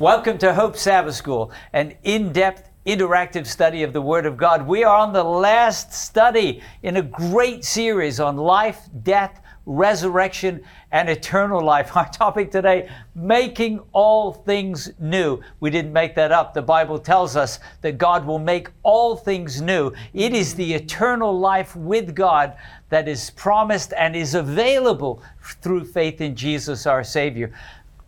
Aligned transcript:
Welcome 0.00 0.38
to 0.38 0.54
Hope 0.54 0.78
Sabbath 0.78 1.14
School, 1.14 1.52
an 1.74 1.94
in 2.04 2.32
depth, 2.32 2.70
interactive 2.86 3.46
study 3.46 3.82
of 3.82 3.92
the 3.92 4.00
Word 4.00 4.24
of 4.24 4.38
God. 4.38 4.66
We 4.66 4.82
are 4.82 4.96
on 4.96 5.12
the 5.12 5.22
last 5.22 5.92
study 5.92 6.62
in 6.82 6.96
a 6.96 7.02
great 7.02 7.66
series 7.66 8.18
on 8.18 8.38
life, 8.38 8.88
death, 9.02 9.42
resurrection, 9.66 10.62
and 10.90 11.10
eternal 11.10 11.62
life. 11.62 11.94
Our 11.96 12.08
topic 12.08 12.50
today, 12.50 12.88
making 13.14 13.80
all 13.92 14.32
things 14.32 14.90
new. 14.98 15.42
We 15.60 15.68
didn't 15.68 15.92
make 15.92 16.14
that 16.14 16.32
up. 16.32 16.54
The 16.54 16.62
Bible 16.62 16.98
tells 16.98 17.36
us 17.36 17.58
that 17.82 17.98
God 17.98 18.24
will 18.24 18.38
make 18.38 18.70
all 18.82 19.16
things 19.16 19.60
new. 19.60 19.92
It 20.14 20.32
is 20.32 20.54
the 20.54 20.72
eternal 20.72 21.38
life 21.38 21.76
with 21.76 22.14
God 22.14 22.56
that 22.88 23.06
is 23.06 23.28
promised 23.28 23.92
and 23.96 24.16
is 24.16 24.34
available 24.34 25.22
through 25.60 25.84
faith 25.84 26.22
in 26.22 26.34
Jesus 26.34 26.86
our 26.86 27.04
Savior. 27.04 27.52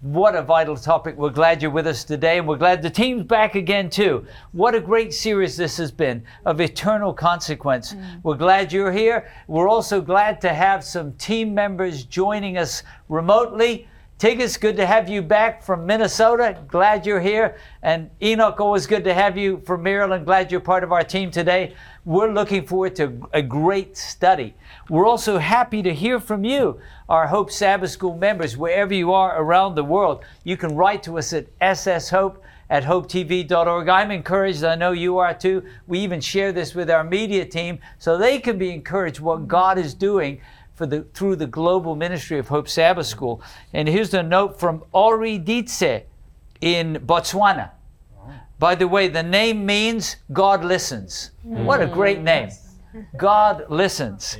What 0.02 0.34
a 0.34 0.42
vital 0.42 0.76
topic. 0.76 1.16
We're 1.16 1.30
glad 1.30 1.62
you're 1.62 1.70
with 1.70 1.86
us 1.86 2.02
today, 2.02 2.38
and 2.38 2.48
we're 2.48 2.56
glad 2.56 2.82
the 2.82 2.90
team's 2.90 3.22
back 3.22 3.54
again, 3.54 3.88
too. 3.88 4.26
What 4.50 4.74
a 4.74 4.80
great 4.80 5.14
series 5.14 5.56
this 5.56 5.76
has 5.76 5.92
been 5.92 6.24
of 6.44 6.60
eternal 6.60 7.14
consequence. 7.14 7.92
Mm. 7.92 8.20
We're 8.24 8.34
glad 8.34 8.72
you're 8.72 8.90
here. 8.90 9.30
We're 9.46 9.68
also 9.68 10.00
glad 10.00 10.40
to 10.40 10.52
have 10.52 10.82
some 10.82 11.12
team 11.12 11.54
members 11.54 12.02
joining 12.02 12.58
us 12.58 12.82
remotely. 13.08 13.86
Tigges, 14.18 14.60
good 14.60 14.76
to 14.76 14.86
have 14.86 15.08
you 15.08 15.20
back 15.20 15.64
from 15.64 15.84
Minnesota. 15.84 16.56
Glad 16.68 17.04
you're 17.04 17.20
here. 17.20 17.56
And 17.82 18.08
Enoch, 18.22 18.60
always 18.60 18.86
good 18.86 19.02
to 19.04 19.12
have 19.12 19.36
you 19.36 19.60
from 19.66 19.82
Maryland. 19.82 20.24
Glad 20.24 20.52
you're 20.52 20.60
part 20.60 20.84
of 20.84 20.92
our 20.92 21.02
team 21.02 21.32
today. 21.32 21.74
We're 22.04 22.32
looking 22.32 22.64
forward 22.64 22.94
to 22.96 23.28
a 23.32 23.42
great 23.42 23.96
study. 23.96 24.54
We're 24.88 25.08
also 25.08 25.38
happy 25.38 25.82
to 25.82 25.92
hear 25.92 26.20
from 26.20 26.44
you, 26.44 26.80
our 27.08 27.26
Hope 27.26 27.50
Sabbath 27.50 27.90
School 27.90 28.16
members, 28.16 28.56
wherever 28.56 28.94
you 28.94 29.12
are 29.12 29.40
around 29.42 29.74
the 29.74 29.84
world. 29.84 30.24
You 30.44 30.56
can 30.56 30.76
write 30.76 31.02
to 31.04 31.18
us 31.18 31.32
at 31.32 31.46
sshope 31.58 32.36
at 32.70 32.84
hopetv.org. 32.84 33.88
I'm 33.88 34.10
encouraged, 34.10 34.64
I 34.64 34.76
know 34.76 34.92
you 34.92 35.18
are 35.18 35.34
too. 35.34 35.62
We 35.86 35.98
even 35.98 36.20
share 36.22 36.52
this 36.52 36.74
with 36.74 36.90
our 36.90 37.04
media 37.04 37.44
team 37.44 37.80
so 37.98 38.16
they 38.16 38.38
can 38.38 38.56
be 38.56 38.70
encouraged 38.70 39.20
what 39.20 39.46
God 39.46 39.78
is 39.78 39.92
doing 39.92 40.40
for 40.74 40.86
the, 40.86 41.02
through 41.14 41.36
the 41.36 41.46
global 41.46 41.94
ministry 41.96 42.38
of 42.38 42.48
Hope 42.48 42.68
Sabbath 42.68 43.06
School. 43.06 43.42
And 43.72 43.88
here's 43.88 44.14
a 44.14 44.22
note 44.22 44.58
from 44.58 44.84
Ori 44.92 45.38
Ditse 45.38 46.02
in 46.60 46.96
Botswana. 47.06 47.70
By 48.58 48.76
the 48.76 48.86
way, 48.86 49.08
the 49.08 49.24
name 49.24 49.66
means 49.66 50.16
God 50.32 50.64
listens. 50.64 51.32
Mm. 51.44 51.64
What 51.64 51.82
a 51.82 51.86
great 51.86 52.20
name. 52.20 52.50
God 53.16 53.64
listens. 53.68 54.38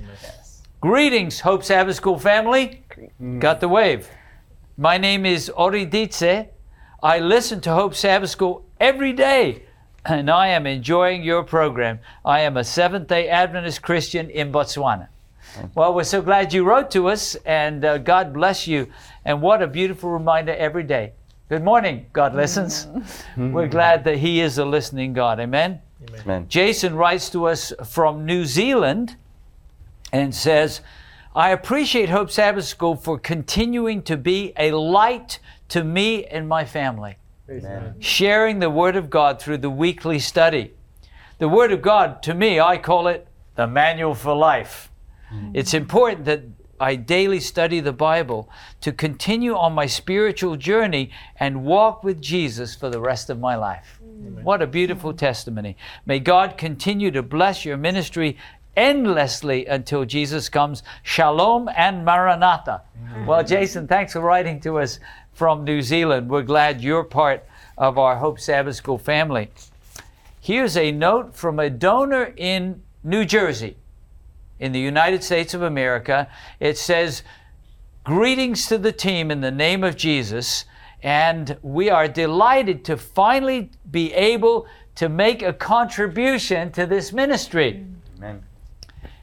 Greetings, 0.81 1.41
Hope 1.41 1.65
Sabbath 1.65 1.97
School 1.97 2.19
family. 2.19 2.85
Mm. 3.21 3.41
Got 3.41 3.61
the 3.61 3.69
wave. 3.69 4.09
My 4.77 4.97
name 4.97 5.27
is 5.27 5.51
Ori 5.51 5.85
Ditse. 5.85 6.47
I 7.03 7.19
listen 7.19 7.61
to 7.63 7.75
Hope 7.75 7.97
Sabbath 7.97 8.31
School 8.31 8.65
every 8.79 9.13
day, 9.13 9.65
and 10.05 10.31
I 10.31 10.49
am 10.49 10.67
enjoying 10.67 11.25
your 11.25 11.43
program. 11.43 11.99
I 12.25 12.41
am 12.41 12.57
a 12.57 12.63
Seventh 12.63 13.09
day 13.09 13.29
Adventist 13.29 13.83
Christian 13.83 14.31
in 14.31 14.53
Botswana. 14.53 15.09
Well, 15.75 15.95
we're 15.95 16.05
so 16.05 16.23
glad 16.23 16.53
you 16.53 16.65
wrote 16.65 16.91
to 16.93 17.09
us, 17.09 17.35
and 17.45 17.85
uh, 17.85 17.99
God 17.99 18.33
bless 18.33 18.67
you. 18.67 18.87
And 19.25 19.43
what 19.43 19.63
a 19.63 19.67
beautiful 19.67 20.11
reminder 20.11 20.55
every 20.55 20.83
day 20.83 21.13
Good 21.53 21.65
morning. 21.65 22.07
God 22.15 22.35
listens. 22.35 22.87
Mm-hmm. 22.87 23.53
We're 23.53 23.69
glad 23.69 24.05
that 24.05 24.17
He 24.17 24.41
is 24.41 24.57
a 24.57 24.65
listening 24.65 25.13
God. 25.13 25.39
Amen? 25.39 25.83
Amen. 26.21 26.47
Jason 26.49 26.97
writes 26.97 27.29
to 27.29 27.47
us 27.47 27.75
from 27.85 28.25
New 28.25 28.47
Zealand 28.47 29.17
and 30.15 30.35
says, 30.35 30.81
I 31.37 31.51
appreciate 31.51 32.09
Hope 32.09 32.31
Sabbath 32.31 32.65
School 32.65 32.97
for 32.97 33.19
continuing 33.19 34.03
to 34.05 34.17
be 34.17 34.55
a 34.57 34.73
light 34.73 35.41
to 35.69 35.85
me 35.85 36.25
and 36.25 36.49
my 36.49 36.65
family, 36.65 37.17
Amen. 37.51 37.97
sharing 37.99 38.59
the 38.59 38.71
Word 38.71 38.97
of 38.97 39.11
God 39.11 39.39
through 39.39 39.59
the 39.59 39.69
weekly 39.69 40.19
study. 40.19 40.73
The 41.37 41.49
Word 41.49 41.71
of 41.71 41.83
God, 41.83 42.23
to 42.23 42.33
me, 42.33 42.61
I 42.61 42.79
call 42.79 43.09
it 43.09 43.27
the 43.57 43.67
manual 43.67 44.15
for 44.15 44.35
life. 44.35 44.91
Mm-hmm. 45.33 45.51
It's 45.55 45.75
important 45.75 46.25
that 46.27 46.43
I 46.83 46.97
daily 46.97 47.39
study 47.39 47.79
the 47.79 47.93
Bible 47.93 48.51
to 48.81 48.91
continue 48.91 49.55
on 49.57 49.73
my 49.73 49.87
spiritual 49.87 50.57
journey 50.57 51.13
and 51.39 51.65
walk 51.65 52.03
with 52.03 52.21
Jesus 52.21 52.75
for 52.75 52.91
the 52.91 53.01
rest 53.01 53.31
of 53.31 53.39
my 53.39 53.55
life. 53.55 54.01
Amen. 54.03 54.43
What 54.43 54.63
a 54.63 54.67
beautiful 54.67 55.13
testimony. 55.13 55.77
May 56.07 56.19
God 56.19 56.59
continue 56.59 57.13
to 57.13 57.23
bless 57.23 57.65
your 57.65 57.77
ministry 57.77 58.37
endlessly 58.77 59.67
until 59.67 60.05
Jesus 60.05 60.49
comes. 60.49 60.83
Shalom 61.05 61.69
and 61.77 62.05
Maranatha. 62.05 62.83
Amen. 63.13 63.27
Well, 63.27 63.45
Jason, 63.45 63.87
thanks 63.87 64.15
for 64.15 64.21
writing 64.21 64.59
to 64.63 64.79
us 64.79 64.99
from 65.35 65.63
New 65.63 65.83
Zealand. 65.83 66.29
We're 66.29 66.43
glad 66.43 66.81
you're 66.81 67.05
part 67.05 67.45
of 67.79 67.97
our 67.97 68.17
Hope 68.17 68.41
Sabbath 68.41 68.75
School 68.75 68.99
family. 68.99 69.51
Here's 70.41 70.77
a 70.77 70.91
note 70.91 71.37
from 71.37 71.61
a 71.61 71.71
donor 71.71 72.35
in 72.37 72.83
New 73.05 73.25
Jersey 73.25 73.77
in 74.63 74.71
the 74.71 74.79
United 74.79 75.25
States 75.25 75.55
of 75.55 75.63
America. 75.63 76.29
It 76.61 76.79
says, 76.79 77.25
Greetings 78.05 78.67
to 78.69 78.79
the 78.79 78.93
team 78.93 79.33
in 79.33 79.41
the 79.41 79.51
name 79.51 79.83
of 79.83 79.97
Jesus. 79.97 80.65
And 81.03 81.59
we 81.63 81.91
are 81.91 82.07
delighted 82.07 82.85
to 82.85 82.97
finally 82.97 83.71
be 83.91 84.13
able 84.13 84.67
to 84.95 85.09
make 85.09 85.43
a 85.43 85.53
contribution 85.53 86.71
to 86.73 86.87
this 86.87 87.13
ministry. 87.13 87.85
Amen. 88.19 88.45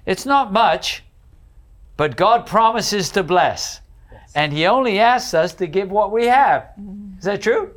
It's 0.06 0.26
not 0.26 0.52
much, 0.52 1.04
but 1.96 2.18
God 2.18 2.46
promises 2.46 3.10
to 3.12 3.24
bless. 3.24 3.80
Yes. 4.12 4.32
And 4.36 4.52
He 4.52 4.66
only 4.66 5.00
asks 5.00 5.34
us 5.34 5.54
to 5.56 5.68
give 5.68 5.90
what 5.90 6.12
we 6.12 6.26
have. 6.26 6.68
Is 7.18 7.24
that 7.24 7.42
true? 7.42 7.74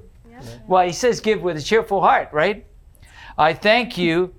Well, 0.67 0.85
He 0.85 0.93
says 0.93 1.21
give 1.21 1.43
with 1.43 1.57
a 1.57 1.63
cheerful 1.63 2.01
heart, 2.01 2.29
right? 2.33 2.67
I 3.39 3.55
thank 3.55 3.97
you 3.97 4.35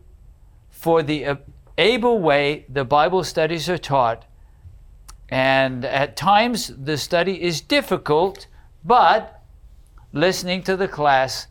for 0.71 1.01
the 1.01 1.25
uh, 1.25 1.35
able 1.77 2.19
way 2.19 2.65
the 2.69 2.85
Bible 2.85 3.23
studies 3.23 3.69
are 3.69 3.77
taught. 3.77 4.25
And 5.29 5.85
at 5.85 6.15
times 6.15 6.71
the 6.77 6.97
study 6.97 7.41
is 7.41 7.61
difficult, 7.61 8.47
but 8.83 9.41
listening 10.11 10.63
to 10.63 10.77
the 10.77 10.87
class, 10.87 11.47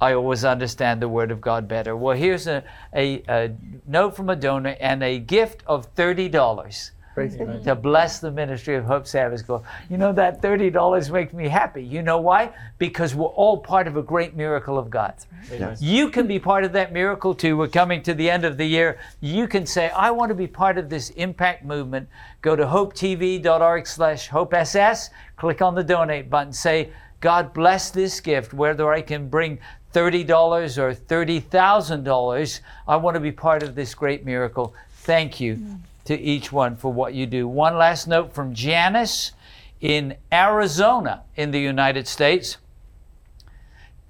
I 0.00 0.14
always 0.14 0.44
understand 0.44 1.02
the 1.02 1.08
Word 1.08 1.30
of 1.30 1.40
God 1.40 1.68
better. 1.68 1.94
Well, 1.94 2.16
here's 2.16 2.46
a, 2.46 2.64
a, 2.94 3.22
a 3.28 3.54
note 3.86 4.16
from 4.16 4.30
a 4.30 4.36
donor 4.36 4.76
and 4.80 5.02
a 5.02 5.18
gift 5.18 5.62
of 5.66 5.94
$30 5.94 6.90
to 7.16 7.74
bless 7.74 8.20
the 8.20 8.30
ministry 8.30 8.76
of 8.76 8.84
Hope 8.84 9.06
Sabbath 9.06 9.40
School. 9.40 9.64
You 9.88 9.98
know, 9.98 10.12
that 10.12 10.40
$30 10.40 11.10
makes 11.10 11.32
me 11.32 11.48
happy. 11.48 11.82
You 11.82 12.02
know 12.02 12.20
why? 12.20 12.52
Because 12.78 13.14
we're 13.14 13.26
all 13.26 13.58
part 13.58 13.86
of 13.86 13.96
a 13.96 14.02
great 14.02 14.36
miracle 14.36 14.78
of 14.78 14.90
God. 14.90 15.14
Right. 15.50 15.60
Yes. 15.60 15.82
You 15.82 16.08
can 16.10 16.26
be 16.26 16.38
part 16.38 16.64
of 16.64 16.72
that 16.72 16.92
miracle 16.92 17.34
too. 17.34 17.56
We're 17.56 17.68
coming 17.68 18.02
to 18.02 18.14
the 18.14 18.30
end 18.30 18.44
of 18.44 18.56
the 18.56 18.64
year. 18.64 18.98
You 19.20 19.48
can 19.48 19.66
say, 19.66 19.90
I 19.90 20.10
want 20.12 20.30
to 20.30 20.34
be 20.34 20.46
part 20.46 20.78
of 20.78 20.88
this 20.88 21.10
impact 21.10 21.64
movement. 21.64 22.08
Go 22.42 22.54
to 22.54 22.64
hopetv.org 22.64 23.86
slash 23.86 24.28
hopess, 24.28 25.10
click 25.36 25.60
on 25.62 25.74
the 25.74 25.84
donate 25.84 26.30
button, 26.30 26.52
say, 26.52 26.90
God 27.20 27.52
bless 27.52 27.90
this 27.90 28.20
gift, 28.20 28.54
whether 28.54 28.90
I 28.92 29.02
can 29.02 29.28
bring 29.28 29.58
$30 29.92 30.78
or 30.78 30.94
$30,000. 30.94 32.60
I 32.88 32.96
want 32.96 33.14
to 33.14 33.20
be 33.20 33.32
part 33.32 33.62
of 33.62 33.74
this 33.74 33.94
great 33.94 34.24
miracle. 34.24 34.74
Thank 35.02 35.40
you. 35.40 35.56
Mm 35.56 35.80
to 36.04 36.18
each 36.18 36.52
one 36.52 36.76
for 36.76 36.92
what 36.92 37.14
you 37.14 37.26
do. 37.26 37.46
One 37.46 37.76
last 37.76 38.06
note 38.06 38.32
from 38.32 38.54
Janice 38.54 39.32
in 39.80 40.16
Arizona 40.32 41.22
in 41.36 41.50
the 41.50 41.60
United 41.60 42.06
States. 42.06 42.56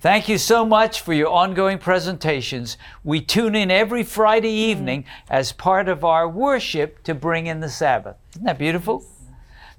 Thank 0.01 0.31
you 0.31 0.39
so 0.39 0.65
much 0.65 1.03
for 1.03 1.13
your 1.13 1.29
ongoing 1.29 1.77
presentations. 1.79 2.79
We 3.05 3.21
tune 3.21 3.55
in 3.55 3.71
every 3.71 4.03
Friday 4.03 4.53
evening 4.53 5.05
as 5.29 5.53
part 5.53 5.89
of 5.89 6.05
our 6.05 6.27
worship 6.27 7.03
to 7.03 7.15
bring 7.15 7.47
in 7.47 7.61
the 7.61 7.69
Sabbath. 7.69 8.17
Isn't 8.33 8.47
that 8.47 8.59
beautiful? 8.59 9.05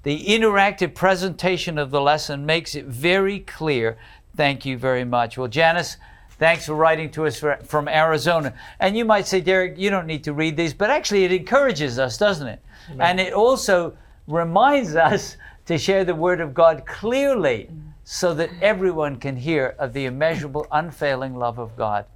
The 0.04 0.24
interactive 0.24 0.94
presentation 0.94 1.76
of 1.76 1.90
the 1.90 2.00
lesson 2.00 2.46
makes 2.46 2.76
it 2.76 2.84
very 2.84 3.40
clear. 3.40 3.98
Thank 4.36 4.64
you 4.64 4.78
very 4.78 5.04
much. 5.04 5.36
Well, 5.36 5.48
Janice, 5.48 5.96
Thanks 6.42 6.66
for 6.66 6.74
writing 6.74 7.08
to 7.12 7.26
us 7.26 7.38
for, 7.38 7.56
from 7.62 7.86
Arizona. 7.86 8.52
And 8.80 8.96
you 8.96 9.04
might 9.04 9.28
say, 9.28 9.40
Derek, 9.40 9.78
you 9.78 9.90
don't 9.90 10.08
need 10.08 10.24
to 10.24 10.32
read 10.32 10.56
these, 10.56 10.74
but 10.74 10.90
actually 10.90 11.22
it 11.22 11.30
encourages 11.30 12.00
us, 12.00 12.18
doesn't 12.18 12.48
it? 12.48 12.60
Amen. 12.90 13.10
And 13.10 13.20
it 13.20 13.32
also 13.32 13.96
reminds 14.26 14.96
us 14.96 15.36
to 15.66 15.78
share 15.78 16.04
the 16.04 16.16
Word 16.16 16.40
of 16.40 16.52
God 16.52 16.84
clearly 16.84 17.70
so 18.02 18.34
that 18.34 18.50
everyone 18.60 19.20
can 19.20 19.36
hear 19.36 19.76
of 19.78 19.92
the 19.92 20.06
immeasurable, 20.06 20.66
unfailing 20.72 21.36
love 21.36 21.60
of 21.60 21.76
God. 21.76 22.06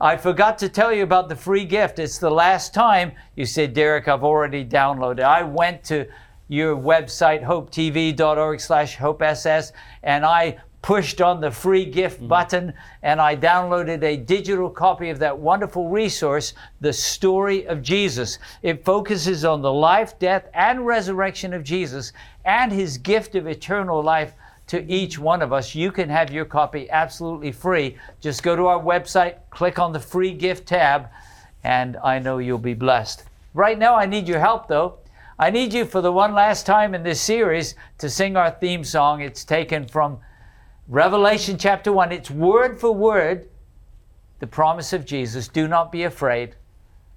I 0.00 0.16
forgot 0.16 0.58
to 0.58 0.68
tell 0.68 0.92
you 0.92 1.04
about 1.04 1.28
the 1.28 1.36
free 1.36 1.64
gift. 1.64 2.00
It's 2.00 2.18
the 2.18 2.32
last 2.32 2.74
time 2.74 3.12
you 3.36 3.46
said, 3.46 3.74
Derek, 3.74 4.08
I've 4.08 4.24
already 4.24 4.64
downloaded. 4.64 5.22
I 5.22 5.44
went 5.44 5.84
to 5.84 6.08
your 6.48 6.76
website, 6.76 7.44
hopetv.org 7.44 8.58
slash 8.58 8.96
hopess, 8.96 9.72
and 10.02 10.26
I 10.26 10.58
pushed 10.82 11.20
on 11.20 11.40
the 11.40 11.50
free 11.50 11.84
gift 11.84 12.18
mm-hmm. 12.18 12.28
button 12.28 12.74
and 13.02 13.20
I 13.20 13.36
downloaded 13.36 14.02
a 14.02 14.16
digital 14.16 14.68
copy 14.68 15.08
of 15.10 15.20
that 15.20 15.38
wonderful 15.38 15.88
resource, 15.88 16.54
The 16.80 16.92
Story 16.92 17.66
of 17.66 17.82
Jesus. 17.82 18.38
It 18.62 18.84
focuses 18.84 19.44
on 19.44 19.62
the 19.62 19.72
life, 19.72 20.18
death, 20.18 20.48
and 20.52 20.84
resurrection 20.84 21.54
of 21.54 21.64
Jesus 21.64 22.12
and 22.44 22.72
his 22.72 22.98
gift 22.98 23.36
of 23.36 23.46
eternal 23.46 24.02
life 24.02 24.34
to 24.66 24.90
each 24.90 25.18
one 25.18 25.42
of 25.42 25.52
us. 25.52 25.74
You 25.74 25.92
can 25.92 26.08
have 26.08 26.32
your 26.32 26.44
copy 26.44 26.90
absolutely 26.90 27.52
free. 27.52 27.96
Just 28.20 28.42
go 28.42 28.56
to 28.56 28.66
our 28.66 28.80
website, 28.80 29.36
click 29.50 29.78
on 29.78 29.92
the 29.92 30.00
free 30.00 30.32
gift 30.32 30.66
tab, 30.66 31.08
and 31.62 31.96
I 31.98 32.18
know 32.18 32.38
you'll 32.38 32.58
be 32.58 32.74
blessed. 32.74 33.24
Right 33.54 33.78
now, 33.78 33.94
I 33.94 34.06
need 34.06 34.26
your 34.26 34.40
help 34.40 34.66
though. 34.66 34.98
I 35.38 35.50
need 35.50 35.72
you 35.72 35.84
for 35.84 36.00
the 36.00 36.12
one 36.12 36.34
last 36.34 36.66
time 36.66 36.94
in 36.94 37.02
this 37.02 37.20
series 37.20 37.74
to 37.98 38.08
sing 38.08 38.36
our 38.36 38.50
theme 38.50 38.84
song. 38.84 39.20
It's 39.20 39.44
taken 39.44 39.86
from 39.86 40.18
Revelation 40.88 41.58
chapter 41.58 41.92
1. 41.92 42.12
It's 42.12 42.30
word 42.30 42.80
for 42.80 42.92
word 42.92 43.48
the 44.42 44.46
promise 44.48 44.92
of 44.92 45.06
Jesus 45.06 45.46
do 45.46 45.68
not 45.68 45.92
be 45.92 46.02
afraid. 46.02 46.56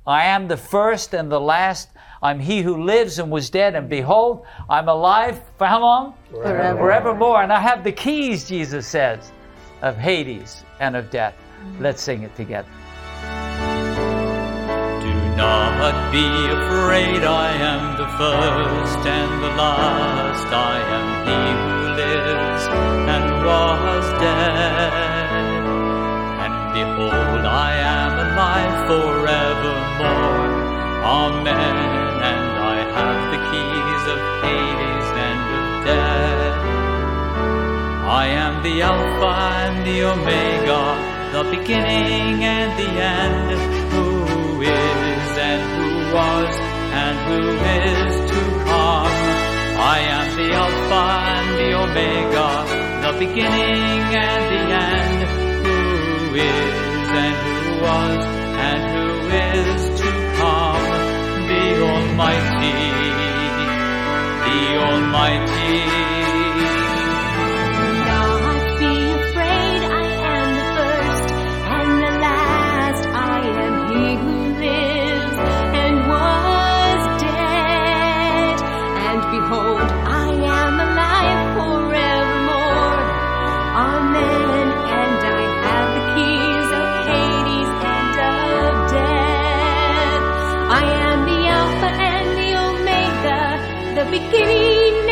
I 0.06 0.26
am 0.26 0.48
the 0.48 0.58
first 0.58 1.16
and 1.16 1.32
the 1.32 1.42
last. 1.42 1.90
I'm 2.22 2.40
he 2.40 2.62
who 2.62 2.84
lives 2.84 3.18
and 3.18 3.32
was 3.32 3.50
dead, 3.50 3.74
and 3.74 3.90
behold, 3.90 4.46
I'm 4.70 4.88
alive 4.88 5.42
for 5.58 5.66
how 5.66 5.82
long? 5.82 6.14
Forever. 6.30 6.78
Forevermore. 6.78 7.42
And 7.42 7.52
I 7.52 7.60
have 7.60 7.84
the 7.84 7.92
keys, 7.92 8.48
Jesus 8.48 8.86
says, 8.86 9.32
of 9.82 9.98
Hades 9.98 10.64
and 10.80 10.96
of 10.96 11.10
death. 11.10 11.34
Let's 11.80 12.04
sing 12.04 12.22
it 12.22 12.36
together. 12.36 12.70
Do 15.02 15.14
not 15.36 16.12
be 16.12 16.28
afraid, 16.28 17.24
I 17.24 17.54
am 17.54 17.98
the 17.98 18.08
first 18.20 19.08
and 19.08 19.44
the 19.44 19.50
last. 19.50 20.46
I 20.54 20.78
am 20.78 21.26
he 21.26 21.34
who 21.34 21.34
lives 21.34 21.62
and 21.62 21.65
was 23.46 24.06
dead. 24.20 24.94
And 26.44 26.56
behold, 26.74 27.44
I 27.46 27.72
am 27.98 28.14
alive 28.26 28.78
forevermore. 28.90 30.50
Amen. 31.06 31.78
And 32.32 32.46
I 32.74 32.78
have 32.98 33.22
the 33.34 33.42
keys 33.50 34.04
of 34.14 34.20
Hades 34.42 35.10
and 35.30 35.44
of 35.60 35.68
death. 35.86 36.58
I 38.24 38.26
am 38.44 38.64
the 38.64 38.82
Alpha 38.82 39.34
and 39.64 39.86
the 39.86 39.98
Omega, 40.14 40.84
the 41.36 41.44
beginning 41.56 42.44
and 42.44 42.72
the 42.82 42.92
end, 43.20 43.50
who 43.94 44.62
is 44.62 45.30
and 45.50 45.62
who 45.76 45.90
was 46.16 46.54
and 47.04 47.16
who 47.28 47.42
is 47.82 48.14
to 48.32 48.42
come. 48.66 49.16
I 49.78 50.00
am 50.18 50.28
the 50.38 50.50
Alpha 50.64 51.04
and 51.36 51.48
the 51.60 51.70
Omega, 51.84 52.50
the 53.06 53.20
beginning 53.20 54.02
and 54.18 54.44
the 54.52 54.62
end, 54.74 55.20
who 55.66 56.36
is 56.36 57.10
and 57.24 57.36
who 57.46 57.82
was 57.84 58.26
and 58.68 58.82
who 58.96 59.10
is 59.30 60.00
to 60.02 60.10
come. 60.38 60.86
The 61.50 61.66
Almighty, 61.86 62.74
the 64.46 64.60
Almighty. 64.88 66.25
Omega, 94.18 95.05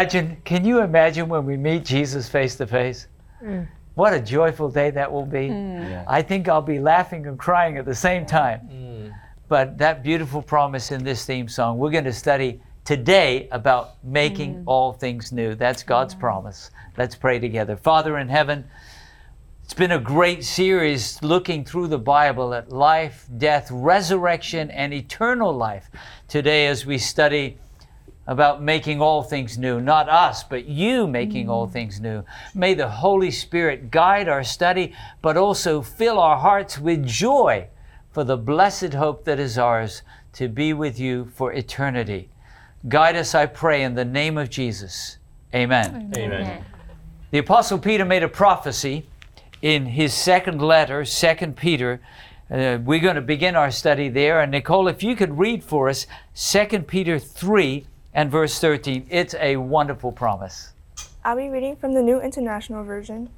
imagine? 0.00 0.36
Can 0.44 0.64
you 0.64 0.80
imagine 0.80 1.28
when 1.28 1.44
we 1.44 1.56
meet 1.56 1.84
Jesus 1.84 2.28
face 2.28 2.56
to 2.56 2.66
face? 2.66 3.06
Mm. 3.42 3.68
What 3.94 4.14
a 4.14 4.20
joyful 4.20 4.70
day 4.70 4.90
that 4.90 5.12
will 5.12 5.26
be. 5.26 5.48
Mm. 5.48 6.04
I 6.08 6.22
think 6.22 6.48
I'll 6.48 6.62
be 6.62 6.78
laughing 6.78 7.26
and 7.26 7.38
crying 7.38 7.76
at 7.76 7.84
the 7.84 7.94
same 7.94 8.24
time. 8.24 8.60
Mm. 8.72 9.14
But 9.48 9.78
that 9.78 10.02
beautiful 10.02 10.42
promise 10.42 10.90
in 10.90 11.04
this 11.04 11.24
theme 11.26 11.48
song, 11.48 11.78
we're 11.78 11.90
going 11.90 12.04
to 12.04 12.12
study 12.12 12.62
today 12.84 13.48
about 13.50 14.02
making 14.02 14.62
all 14.64 14.92
things 14.92 15.32
new. 15.32 15.54
That's 15.54 15.82
God's 15.82 16.14
promise. 16.14 16.70
Let's 16.96 17.14
pray 17.14 17.38
together. 17.38 17.76
Father 17.76 18.18
in 18.18 18.28
heaven, 18.28 18.64
it's 19.64 19.74
been 19.74 19.92
a 19.92 20.00
great 20.00 20.44
series 20.44 21.22
looking 21.22 21.64
through 21.64 21.88
the 21.88 21.98
Bible 21.98 22.54
at 22.54 22.72
life, 22.72 23.26
death, 23.36 23.68
resurrection, 23.70 24.70
and 24.70 24.94
eternal 24.94 25.52
life. 25.52 25.90
Today, 26.26 26.68
as 26.68 26.86
we 26.86 26.96
study 26.96 27.58
about 28.30 28.62
making 28.62 29.02
all 29.02 29.24
things 29.24 29.58
new, 29.58 29.80
not 29.80 30.08
us, 30.08 30.44
but 30.44 30.64
you 30.64 31.08
making 31.08 31.50
all 31.50 31.66
things 31.66 32.00
new. 32.00 32.22
May 32.54 32.74
the 32.74 32.88
Holy 32.88 33.32
Spirit 33.32 33.90
guide 33.90 34.28
our 34.28 34.44
study, 34.44 34.94
but 35.20 35.36
also 35.36 35.82
fill 35.82 36.16
our 36.20 36.36
hearts 36.36 36.78
with 36.78 37.04
joy 37.04 37.66
for 38.12 38.22
the 38.22 38.36
blessed 38.36 38.94
hope 38.94 39.24
that 39.24 39.40
is 39.40 39.58
ours 39.58 40.02
to 40.34 40.46
be 40.46 40.72
with 40.72 40.96
you 41.00 41.28
for 41.34 41.52
eternity. 41.52 42.28
Guide 42.86 43.16
us, 43.16 43.34
I 43.34 43.46
pray, 43.46 43.82
in 43.82 43.96
the 43.96 44.04
name 44.04 44.38
of 44.38 44.48
Jesus. 44.48 45.18
Amen. 45.52 46.12
Amen. 46.16 46.64
The 47.32 47.38
Apostle 47.38 47.80
Peter 47.80 48.04
made 48.04 48.22
a 48.22 48.28
prophecy 48.28 49.08
in 49.60 49.86
his 49.86 50.14
second 50.14 50.62
letter, 50.62 51.04
2 51.04 51.34
Peter. 51.56 52.00
Uh, 52.48 52.78
we're 52.80 53.00
going 53.00 53.16
to 53.16 53.22
begin 53.22 53.56
our 53.56 53.72
study 53.72 54.08
there. 54.08 54.40
And 54.40 54.52
Nicole, 54.52 54.86
if 54.86 55.02
you 55.02 55.16
could 55.16 55.36
read 55.36 55.64
for 55.64 55.88
us 55.88 56.06
2 56.36 56.82
Peter 56.82 57.18
3 57.18 57.86
and 58.14 58.30
verse 58.30 58.58
13, 58.58 59.06
it's 59.10 59.34
a 59.34 59.56
wonderful 59.56 60.12
promise. 60.12 60.72
I'll 61.24 61.36
be 61.36 61.48
reading 61.48 61.76
from 61.76 61.94
the 61.94 62.02
New 62.02 62.20
International 62.20 62.82
Version, 62.82 63.30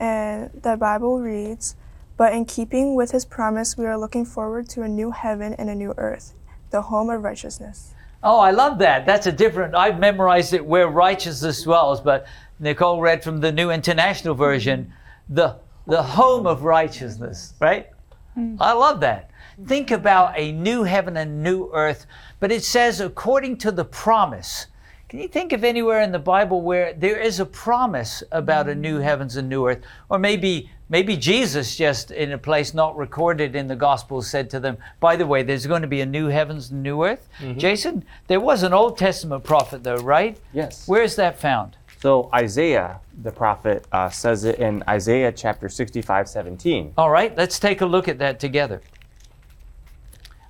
and 0.00 0.50
the 0.62 0.76
Bible 0.76 1.20
reads 1.20 1.76
But 2.16 2.32
in 2.32 2.44
keeping 2.44 2.94
with 2.94 3.10
his 3.12 3.24
promise, 3.24 3.76
we 3.76 3.86
are 3.86 3.98
looking 3.98 4.24
forward 4.24 4.68
to 4.70 4.82
a 4.82 4.88
new 4.88 5.10
heaven 5.10 5.54
and 5.54 5.68
a 5.68 5.74
new 5.74 5.94
earth, 5.96 6.34
the 6.70 6.82
home 6.82 7.10
of 7.10 7.22
righteousness. 7.22 7.94
Oh, 8.22 8.40
I 8.40 8.50
love 8.50 8.78
that. 8.78 9.06
That's 9.06 9.26
a 9.26 9.32
different, 9.32 9.76
I've 9.76 10.00
memorized 10.00 10.52
it 10.52 10.64
where 10.64 10.88
righteousness 10.88 11.62
dwells, 11.62 12.00
but 12.00 12.26
Nicole 12.58 13.00
read 13.00 13.22
from 13.22 13.40
the 13.40 13.52
New 13.52 13.70
International 13.70 14.34
Version, 14.34 14.92
the, 15.28 15.56
the 15.86 16.02
home 16.02 16.46
of 16.46 16.64
righteousness, 16.64 17.54
right? 17.60 17.88
Mm. 18.36 18.56
I 18.60 18.72
love 18.72 19.00
that. 19.00 19.30
Think 19.66 19.90
about 19.90 20.38
a 20.38 20.52
new 20.52 20.84
heaven 20.84 21.16
and 21.16 21.42
new 21.42 21.70
earth, 21.72 22.06
but 22.38 22.52
it 22.52 22.62
says, 22.62 23.00
according 23.00 23.56
to 23.58 23.72
the 23.72 23.84
promise, 23.84 24.66
Can 25.08 25.20
you 25.20 25.28
think 25.28 25.52
of 25.54 25.64
anywhere 25.64 26.02
in 26.02 26.12
the 26.12 26.18
Bible 26.18 26.60
where 26.60 26.92
there 26.92 27.18
is 27.18 27.40
a 27.40 27.46
promise 27.46 28.22
about 28.30 28.68
a 28.68 28.74
new 28.74 28.98
heavens 28.98 29.36
and 29.36 29.48
new 29.48 29.66
earth? 29.66 29.80
Or 30.10 30.18
maybe 30.18 30.70
maybe 30.90 31.16
Jesus 31.16 31.76
just 31.76 32.10
in 32.10 32.32
a 32.32 32.38
place 32.38 32.74
not 32.74 32.96
recorded 32.96 33.56
in 33.56 33.68
the 33.68 33.76
Gospels 33.76 34.28
said 34.28 34.50
to 34.50 34.60
them, 34.60 34.76
by 35.00 35.16
the 35.16 35.26
way, 35.26 35.42
there's 35.42 35.66
going 35.66 35.82
to 35.82 35.88
be 35.88 36.02
a 36.02 36.06
new 36.06 36.26
heavens 36.26 36.70
and 36.70 36.82
new 36.82 37.04
earth. 37.04 37.28
Jason, 37.56 38.04
there 38.26 38.40
was 38.40 38.62
an 38.62 38.74
Old 38.74 38.98
Testament 38.98 39.44
prophet 39.44 39.82
though, 39.82 39.96
right? 39.96 40.38
Yes. 40.52 40.86
Where 40.86 41.02
is 41.02 41.16
that 41.16 41.40
found? 41.40 41.76
So 42.00 42.28
Isaiah, 42.32 43.00
the 43.22 43.32
prophet, 43.32 43.86
uh, 43.90 44.10
says 44.10 44.44
it 44.44 44.58
in 44.58 44.84
Isaiah 44.88 45.32
chapter 45.32 45.68
65, 45.68 46.28
17. 46.28 46.92
All 46.96 47.10
right, 47.10 47.36
let's 47.36 47.58
take 47.58 47.80
a 47.80 47.86
look 47.86 48.08
at 48.08 48.18
that 48.18 48.38
together. 48.38 48.82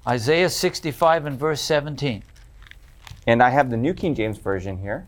Isaiah 0.09 0.49
65 0.49 1.27
and 1.27 1.38
verse 1.38 1.61
17. 1.61 2.23
And 3.27 3.43
I 3.43 3.50
have 3.50 3.69
the 3.69 3.77
New 3.77 3.93
King 3.93 4.15
James 4.15 4.38
Version 4.38 4.79
here. 4.79 5.07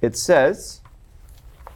It 0.00 0.16
says, 0.16 0.80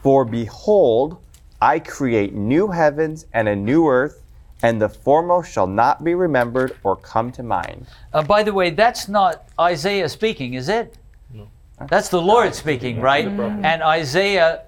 For 0.01 0.25
behold, 0.25 1.23
I 1.61 1.79
create 1.79 2.33
new 2.33 2.67
heavens 2.67 3.25
and 3.31 3.47
a 3.47 3.55
new 3.55 3.87
earth, 3.87 4.21
and 4.63 4.81
the 4.81 4.89
foremost 4.89 5.49
shall 5.49 5.67
not 5.67 6.03
be 6.03 6.13
remembered 6.13 6.75
or 6.83 6.97
come 6.97 7.31
to 7.31 7.43
mind. 7.43 7.87
Uh, 8.11 8.21
by 8.21 8.43
the 8.43 8.51
way, 8.51 8.71
that's 8.71 9.07
not 9.07 9.47
Isaiah 9.57 10.09
speaking, 10.09 10.55
is 10.55 10.67
it? 10.67 10.97
No. 11.33 11.47
That's 11.87 12.09
the 12.09 12.21
Lord 12.21 12.53
speaking, 12.53 12.99
right? 12.99 13.27
And 13.27 13.81
Isaiah 13.81 14.63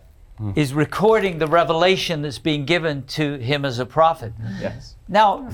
is 0.56 0.74
recording 0.74 1.39
the 1.39 1.48
revelation 1.48 2.22
that's 2.22 2.39
being 2.39 2.65
given 2.65 3.03
to 3.03 3.38
him 3.38 3.65
as 3.65 3.79
a 3.79 3.86
prophet. 3.86 4.34
Yes. 4.60 4.96
Now, 5.08 5.50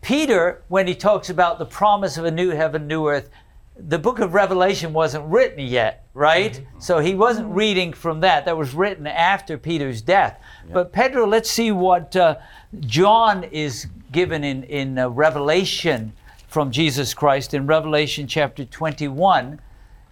Peter, 0.00 0.62
when 0.68 0.86
he 0.86 0.94
talks 0.94 1.28
about 1.28 1.58
the 1.58 1.66
promise 1.66 2.16
of 2.16 2.24
a 2.24 2.30
new 2.30 2.50
heaven, 2.50 2.86
new 2.86 3.08
earth, 3.08 3.30
the 3.76 3.98
book 3.98 4.18
of 4.18 4.34
Revelation 4.34 4.92
wasn't 4.92 5.24
written 5.26 5.60
yet, 5.60 6.04
right? 6.12 6.60
So 6.78 6.98
he 6.98 7.14
wasn't 7.14 7.54
reading 7.54 7.92
from 7.92 8.20
that. 8.20 8.44
That 8.44 8.56
was 8.56 8.74
written 8.74 9.06
after 9.06 9.56
Peter's 9.56 10.02
death. 10.02 10.40
But 10.72 10.92
Pedro, 10.92 11.26
let's 11.26 11.50
see 11.50 11.70
what 11.70 12.14
uh, 12.16 12.36
John 12.80 13.44
is 13.44 13.86
given 14.10 14.42
in, 14.42 14.64
in 14.64 14.98
uh, 14.98 15.08
Revelation 15.08 16.12
from 16.48 16.70
Jesus 16.70 17.14
Christ 17.14 17.54
in 17.54 17.66
Revelation 17.66 18.26
chapter 18.26 18.64
21 18.64 19.60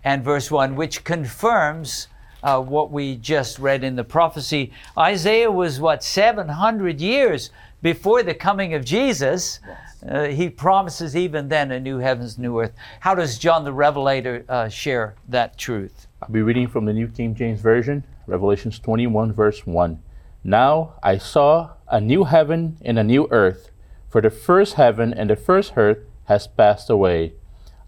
and 0.04 0.22
verse 0.22 0.50
1, 0.50 0.76
which 0.76 1.02
confirms 1.02 2.06
uh, 2.42 2.60
what 2.60 2.90
we 2.90 3.16
just 3.16 3.58
read 3.58 3.84
in 3.84 3.96
the 3.96 4.04
prophecy. 4.04 4.72
Isaiah 4.96 5.50
was, 5.50 5.80
what, 5.80 6.02
700 6.02 7.00
years 7.00 7.50
before 7.82 8.22
the 8.22 8.34
coming 8.34 8.74
of 8.74 8.84
Jesus. 8.84 9.60
Uh, 10.08 10.24
he 10.24 10.48
promises 10.48 11.16
even 11.16 11.48
then 11.48 11.72
a 11.72 11.80
new 11.80 11.98
heavens, 11.98 12.38
new 12.38 12.60
earth. 12.60 12.72
How 13.00 13.14
does 13.14 13.38
John 13.38 13.64
the 13.64 13.72
Revelator 13.72 14.44
uh, 14.48 14.68
share 14.68 15.14
that 15.28 15.58
truth? 15.58 16.06
I'll 16.22 16.28
be 16.28 16.42
reading 16.42 16.68
from 16.68 16.84
the 16.84 16.92
New 16.92 17.08
King 17.08 17.34
James 17.34 17.60
Version, 17.60 18.04
Revelations 18.26 18.78
21, 18.78 19.32
verse 19.32 19.66
1. 19.66 20.00
Now 20.44 20.94
I 21.02 21.18
saw 21.18 21.70
a 21.88 22.00
new 22.00 22.24
heaven 22.24 22.76
and 22.84 22.98
a 22.98 23.04
new 23.04 23.28
earth, 23.30 23.70
for 24.08 24.20
the 24.20 24.30
first 24.30 24.74
heaven 24.74 25.12
and 25.12 25.30
the 25.30 25.36
first 25.36 25.72
earth 25.76 25.98
has 26.24 26.46
passed 26.46 26.90
away. 26.90 27.32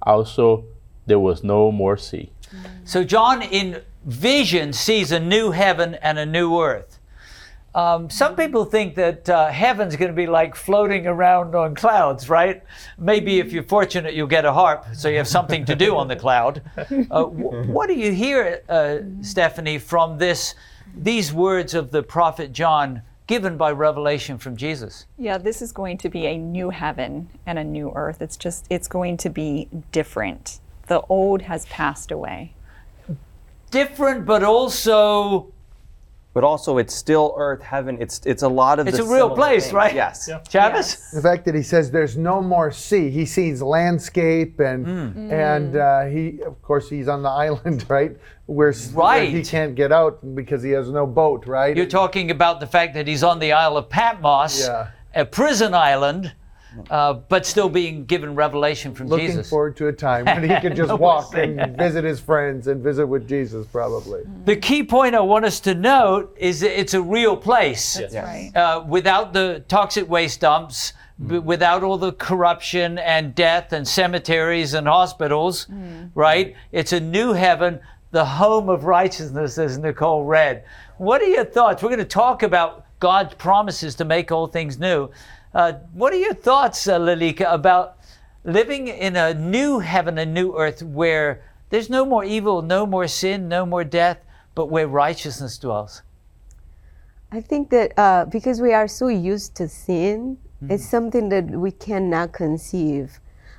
Also, 0.03 0.65
there 1.07 1.19
was 1.19 1.43
no 1.43 1.73
more 1.73 1.97
sea. 1.97 2.31
So, 2.85 3.05
John 3.05 3.43
in 3.43 3.83
vision 4.05 4.73
sees 4.73 5.13
a 5.13 5.21
new 5.21 5.51
heaven 5.51 5.95
and 5.97 6.19
a 6.19 6.27
new 6.27 6.61
earth. 6.61 6.99
Um, 7.75 8.09
some 8.09 8.35
people 8.35 8.65
think 8.65 8.95
that 8.97 9.29
uh, 9.29 9.49
heaven's 9.49 9.95
going 9.95 10.11
to 10.11 10.17
be 10.17 10.27
like 10.27 10.57
floating 10.57 11.07
around 11.07 11.55
on 11.55 11.75
clouds, 11.75 12.29
right? 12.29 12.63
Maybe 12.99 13.39
if 13.39 13.53
you're 13.53 13.63
fortunate, 13.63 14.15
you'll 14.15 14.27
get 14.27 14.45
a 14.45 14.53
harp, 14.53 14.87
so 14.95 15.09
you 15.09 15.19
have 15.19 15.29
something 15.29 15.65
to 15.67 15.77
do 15.77 15.97
on 15.97 16.09
the 16.09 16.17
cloud. 16.17 16.63
Uh, 17.11 17.25
wh- 17.25 17.69
what 17.69 17.87
do 17.87 17.95
you 17.95 18.13
hear, 18.13 18.63
uh, 18.69 18.99
Stephanie, 19.23 19.79
from 19.79 20.19
this, 20.19 20.55
these 20.97 21.33
words 21.33 21.75
of 21.75 21.91
the 21.91 22.03
prophet 22.03 22.53
John 22.53 23.03
given 23.27 23.57
by 23.57 23.71
revelation 23.71 24.39
from 24.39 24.57
Jesus? 24.57 25.07
Yeah, 25.17 25.39
this 25.39 25.63
is 25.63 25.71
going 25.71 25.99
to 25.99 26.09
be 26.09 26.27
a 26.27 26.37
new 26.37 26.71
heaven 26.71 27.29
and 27.47 27.59
a 27.59 27.65
new 27.65 27.93
earth. 27.95 28.21
It's 28.23 28.37
just, 28.37 28.67
it's 28.71 28.89
going 28.89 29.19
to 29.19 29.31
be 29.31 29.69
different. 29.93 30.61
The 30.89 31.01
old 31.03 31.43
has 31.43 31.67
passed 31.67 32.11
away. 32.11 32.55
Different, 33.71 34.25
but 34.27 34.43
also 34.43 35.53
But 36.35 36.45
also, 36.45 36.79
it's 36.79 36.95
still 36.95 37.35
earth, 37.37 37.63
heaven. 37.63 37.97
It's 38.01 38.21
it's 38.25 38.43
a 38.45 38.49
lot 38.49 38.79
of. 38.79 38.87
It's 38.87 38.99
the 38.99 39.05
a 39.05 39.13
real 39.13 39.31
place, 39.31 39.65
things. 39.65 39.75
right? 39.75 39.95
Yes. 39.95 40.29
Travis. 40.49 41.11
The 41.11 41.23
fact 41.23 41.45
that 41.47 41.55
he 41.55 41.63
says 41.63 41.91
there's 41.91 42.17
no 42.17 42.41
more 42.41 42.71
sea, 42.71 43.11
he 43.11 43.27
sees 43.27 43.61
landscape, 43.61 44.61
and 44.61 44.87
Hmm. 44.87 45.33
and 45.33 45.77
uh, 45.77 46.05
he, 46.05 46.41
of 46.47 46.61
course, 46.63 46.89
he's 46.89 47.09
on 47.09 47.23
the 47.23 47.29
island, 47.47 47.85
right, 47.89 48.13
where, 48.47 48.69
s- 48.69 48.93
where 48.93 49.25
he 49.25 49.43
can't 49.43 49.75
get 49.75 49.91
out 49.91 50.19
because 50.35 50.63
he 50.63 50.71
has 50.73 50.91
no 50.91 51.07
boat, 51.07 51.47
right? 51.47 51.77
You're 51.77 51.87
talking 52.03 52.31
about 52.31 52.61
the 52.61 52.67
fact 52.69 52.95
that 52.95 53.09
he's 53.09 53.25
on 53.25 53.39
the 53.41 53.53
Isle 53.53 53.77
of 53.77 53.89
Patmos, 53.89 54.67
Yeah. 54.69 54.91
a 55.15 55.25
prison 55.25 55.75
island, 55.75 56.33
uh, 56.91 57.15
but 57.15 57.45
still 57.47 57.69
being 57.69 58.05
given 58.05 58.35
revelation 58.35 58.95
from 58.95 59.09
Looking 59.09 59.27
Jesus. 59.27 59.49
forward 59.51 59.77
to 59.79 59.89
a 59.89 59.93
time 59.93 60.25
when 60.25 60.43
he 60.43 60.49
can 60.49 60.75
just 60.77 60.89
No 60.89 60.97
walk 60.97 61.33
more 61.33 61.43
and 61.43 61.77
visit 61.77 62.05
his 62.05 62.21
friends 62.21 62.67
and 62.67 62.83
visit 62.83 63.07
with 63.07 63.29
Jesus, 63.29 63.67
probably. 63.67 64.23
the 64.45 64.57
key 64.57 64.83
point 64.83 65.15
I 65.15 65.21
want 65.21 65.45
us 65.45 65.61
to 65.61 65.75
note 65.75 66.35
is 66.39 66.61
that 66.61 66.79
it's 66.79 66.95
a 66.95 67.03
real 67.03 67.37
place. 67.37 67.99
Yes. 68.01 68.15
Right. 68.15 68.53
Uh, 68.55 68.85
without 68.87 69.33
the 69.33 69.65
toxic 69.69 70.09
waste 70.09 70.41
dumps, 70.41 70.93
b- 71.27 71.39
without 71.39 71.83
all 71.83 71.99
the 71.99 72.13
corruption 72.13 72.99
and 72.99 73.35
death 73.35 73.73
and 73.73 73.87
cemeteries 73.87 74.75
and 74.75 74.87
hospitals, 74.87 75.67
right? 76.15 76.55
It's 76.73 76.93
a 76.93 77.01
new 77.01 77.33
heaven, 77.33 77.81
the 78.11 78.25
home 78.25 78.69
of 78.69 78.85
righteousness, 78.85 79.59
as 79.59 79.79
Nicole 79.79 80.25
read. 80.25 80.65
What 80.99 81.21
are 81.23 81.27
your 81.29 81.45
thoughts? 81.45 81.83
We're 81.83 81.91
going 81.91 81.99
to 82.01 82.05
talk 82.05 82.43
about 82.43 82.85
God's 83.01 83.35
promises 83.35 83.95
to 83.97 84.05
make 84.05 84.33
all 84.33 84.47
things 84.49 84.79
new. 84.79 85.11
Uh, 85.59 85.73
what 85.93 86.13
are 86.13 86.19
your 86.19 86.35
thoughts, 86.35 86.87
uh, 86.87 87.01
Lalika, 87.01 87.53
about 87.53 87.97
living 88.45 88.87
in 88.87 89.17
a 89.17 89.35
new 89.35 89.81
heaven 89.81 90.17
a 90.17 90.25
new 90.25 90.57
earth 90.57 90.85
where 90.85 91.43
there's 91.71 91.91
no 91.91 92.05
more 92.05 92.23
evil, 92.23 92.63
no 92.63 92.87
more 92.87 93.09
sin, 93.09 93.49
no 93.49 93.67
more 93.67 93.83
death, 93.83 94.19
but 94.55 94.67
where 94.67 94.87
righteousness 94.87 95.59
dwells? 95.59 96.03
I 97.33 97.41
think 97.41 97.71
that 97.71 97.93
uh, 97.99 98.27
because 98.27 98.61
we 98.61 98.73
are 98.73 98.87
so 98.87 99.09
used 99.09 99.57
to 99.57 99.67
sin, 99.67 100.39
it's 100.69 100.89
something 100.89 101.29
that 101.31 101.51
we 101.51 101.73
cannot 101.73 102.33
conceive. 102.33 103.19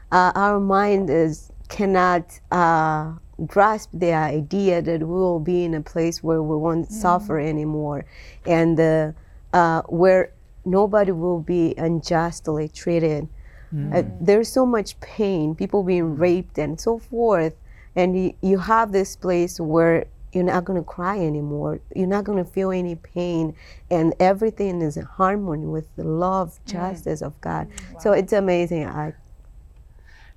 Uh, 0.10 0.32
our 0.36 0.62
mind 0.62 1.10
is 1.10 1.51
cannot 1.68 2.39
uh, 2.50 3.12
grasp 3.46 3.89
the 3.91 4.13
idea 4.13 4.82
that 4.82 5.01
we 5.01 5.06
will 5.06 5.41
be 5.41 5.65
in 5.65 5.74
a 5.74 5.82
place 5.82 6.24
where 6.24 6.41
we 6.41 6.56
won't 6.56 6.89
suffer 6.89 7.38
anymore, 7.38 8.06
and 8.46 8.79
uh, 8.79 9.12
uh, 9.51 9.82
where 9.89 10.32
nobody 10.69 11.11
will 11.11 11.39
be 11.39 11.73
unjustly 11.77 12.67
treated. 12.69 13.27
Uh, 13.71 14.01
hmm. 14.01 14.09
there's 14.19 14.51
so 14.51 14.65
much 14.65 14.99
pain, 14.99 15.53
people 15.53 15.83
being 15.83 16.15
hmm. 16.15 16.21
raped 16.21 16.57
and 16.57 16.79
so 16.81 16.97
forth, 16.97 17.55
and 17.95 18.17
you, 18.17 18.33
you 18.41 18.57
have 18.57 18.91
this 18.91 19.15
place 19.15 19.59
where 19.59 20.07
you're 20.33 20.43
not 20.43 20.65
going 20.65 20.79
to 20.79 20.83
cry 20.83 21.19
anymore. 21.19 21.79
You're 21.95 22.07
not 22.07 22.23
going 22.23 22.43
to 22.43 22.49
feel 22.49 22.71
any 22.71 22.95
pain, 22.95 23.55
and 23.91 24.15
everything 24.19 24.81
is 24.81 24.97
in 24.97 25.05
harmony 25.05 25.67
with 25.67 25.88
the 25.95 26.03
love, 26.03 26.57
hmm. 26.57 26.71
justice 26.71 27.21
of 27.21 27.39
God. 27.41 27.67
So 27.99 28.13
it's 28.13 28.33
amazing. 28.33 28.88
I 28.88 29.13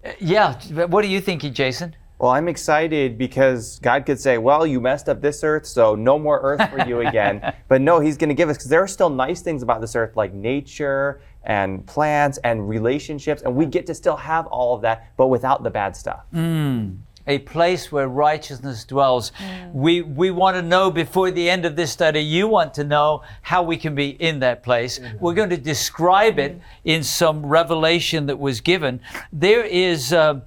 uh, 0.04 0.12
Yeah, 0.20 0.54
what 0.86 1.00
do 1.00 1.08
you 1.08 1.20
think, 1.20 1.42
Jason? 1.54 1.96
Well, 2.22 2.30
I'm 2.30 2.46
excited 2.46 3.18
because 3.18 3.80
God 3.80 4.06
could 4.06 4.20
say, 4.20 4.38
"Well, 4.38 4.64
you 4.64 4.80
messed 4.80 5.08
up 5.08 5.20
this 5.20 5.42
earth, 5.42 5.66
so 5.66 5.96
no 5.96 6.20
more 6.20 6.38
earth 6.40 6.70
for 6.70 6.86
you 6.86 7.00
again." 7.00 7.52
but 7.68 7.80
no, 7.80 7.98
He's 7.98 8.16
going 8.16 8.28
to 8.28 8.34
give 8.34 8.48
us 8.48 8.56
because 8.58 8.70
there 8.70 8.80
are 8.80 8.86
still 8.86 9.10
nice 9.10 9.42
things 9.42 9.64
about 9.64 9.80
this 9.80 9.96
earth, 9.96 10.16
like 10.16 10.32
nature 10.32 11.20
and 11.42 11.84
plants 11.84 12.38
and 12.44 12.68
relationships, 12.68 13.42
and 13.42 13.56
we 13.56 13.66
get 13.66 13.86
to 13.86 13.94
still 13.94 14.14
have 14.14 14.46
all 14.46 14.72
of 14.72 14.82
that, 14.82 15.10
but 15.16 15.26
without 15.26 15.64
the 15.64 15.70
bad 15.70 15.96
stuff. 15.96 16.20
Mm. 16.32 16.98
A 17.26 17.38
place 17.40 17.90
where 17.90 18.06
righteousness 18.06 18.84
dwells. 18.84 19.32
Mm. 19.38 19.72
We 19.72 20.02
we 20.02 20.30
want 20.30 20.54
to 20.54 20.62
know 20.62 20.92
before 20.92 21.32
the 21.32 21.50
end 21.50 21.64
of 21.64 21.74
this 21.74 21.90
study. 21.90 22.20
You 22.20 22.46
want 22.46 22.72
to 22.74 22.84
know 22.84 23.22
how 23.42 23.64
we 23.64 23.76
can 23.76 23.96
be 23.96 24.10
in 24.10 24.38
that 24.40 24.62
place. 24.62 25.00
Mm-hmm. 25.00 25.18
We're 25.18 25.34
going 25.34 25.50
to 25.50 25.56
describe 25.56 26.38
it 26.38 26.52
mm-hmm. 26.52 26.62
in 26.84 27.02
some 27.02 27.44
revelation 27.44 28.26
that 28.26 28.38
was 28.38 28.60
given. 28.60 29.00
There 29.32 29.64
is 29.64 30.12
uh, 30.12 30.42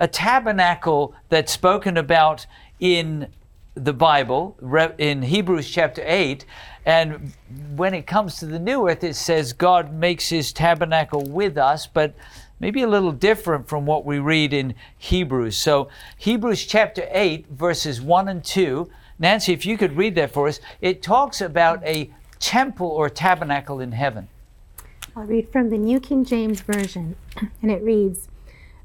a 0.00 0.08
tabernacle 0.08 1.14
that's 1.28 1.52
spoken 1.52 1.98
about 1.98 2.46
in 2.80 3.28
the 3.74 3.92
Bible, 3.92 4.56
in 4.98 5.22
Hebrews 5.22 5.70
chapter 5.70 6.02
8. 6.04 6.44
And 6.86 7.32
when 7.76 7.94
it 7.94 8.06
comes 8.06 8.38
to 8.38 8.46
the 8.46 8.58
new 8.58 8.88
earth, 8.88 9.04
it 9.04 9.14
says 9.14 9.52
God 9.52 9.92
makes 9.92 10.28
his 10.28 10.52
tabernacle 10.52 11.22
with 11.24 11.56
us, 11.56 11.86
but 11.86 12.14
maybe 12.58 12.82
a 12.82 12.88
little 12.88 13.12
different 13.12 13.68
from 13.68 13.86
what 13.86 14.04
we 14.04 14.18
read 14.18 14.52
in 14.52 14.74
Hebrews. 14.98 15.56
So, 15.56 15.88
Hebrews 16.16 16.64
chapter 16.64 17.06
8, 17.10 17.46
verses 17.50 18.00
1 18.00 18.28
and 18.28 18.42
2. 18.42 18.90
Nancy, 19.18 19.52
if 19.52 19.66
you 19.66 19.76
could 19.76 19.96
read 19.96 20.14
that 20.14 20.32
for 20.32 20.48
us, 20.48 20.60
it 20.80 21.02
talks 21.02 21.42
about 21.42 21.84
a 21.84 22.10
temple 22.38 22.88
or 22.88 23.10
tabernacle 23.10 23.80
in 23.80 23.92
heaven. 23.92 24.28
I'll 25.14 25.24
read 25.24 25.50
from 25.50 25.68
the 25.68 25.76
New 25.76 26.00
King 26.00 26.24
James 26.24 26.62
Version, 26.62 27.16
and 27.62 27.70
it 27.70 27.82
reads 27.82 28.29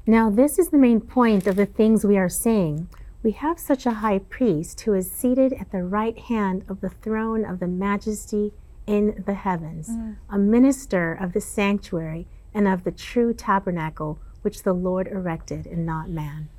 Now, 0.08 0.30
this 0.30 0.56
is 0.56 0.68
the 0.68 0.78
main 0.78 1.00
point 1.00 1.48
of 1.48 1.56
the 1.56 1.66
things 1.66 2.04
we 2.04 2.16
are 2.16 2.28
saying. 2.28 2.88
We 3.24 3.32
have 3.32 3.58
such 3.58 3.86
a 3.86 3.94
high 3.94 4.20
priest 4.20 4.82
who 4.82 4.94
is 4.94 5.10
seated 5.10 5.52
at 5.54 5.72
the 5.72 5.82
right 5.82 6.16
hand 6.16 6.64
of 6.68 6.80
the 6.80 6.90
throne 6.90 7.44
of 7.44 7.58
the 7.58 7.66
majesty 7.66 8.52
in 8.86 9.24
the 9.26 9.34
heavens, 9.34 9.88
mm. 9.88 10.16
a 10.30 10.38
minister 10.38 11.12
of 11.12 11.32
the 11.32 11.40
sanctuary 11.40 12.28
and 12.54 12.68
of 12.68 12.84
the 12.84 12.92
true 12.92 13.34
tabernacle 13.34 14.20
which 14.42 14.62
the 14.62 14.72
Lord 14.72 15.08
erected 15.08 15.66
and 15.66 15.84
not 15.84 16.08
man. 16.08 16.50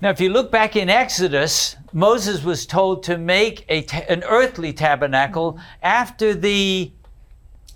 Now, 0.00 0.10
if 0.10 0.20
you 0.20 0.28
look 0.28 0.50
back 0.50 0.74
in 0.74 0.90
Exodus, 0.90 1.76
Moses 1.92 2.42
was 2.42 2.66
told 2.66 3.04
to 3.04 3.16
make 3.16 3.64
a 3.68 3.82
ta- 3.82 4.02
an 4.08 4.24
earthly 4.24 4.72
tabernacle 4.72 5.60
after 5.80 6.34
the 6.34 6.90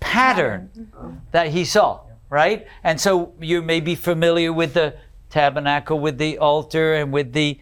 pattern 0.01 0.91
that 1.31 1.47
he 1.47 1.63
saw, 1.63 2.01
right? 2.29 2.67
And 2.83 2.99
so 2.99 3.33
you 3.39 3.61
may 3.61 3.79
be 3.79 3.95
familiar 3.95 4.51
with 4.51 4.73
the 4.73 4.95
tabernacle, 5.31 5.99
with 5.99 6.17
the 6.17 6.37
altar, 6.37 6.93
and 6.93 7.11
with 7.11 7.33
the 7.33 7.59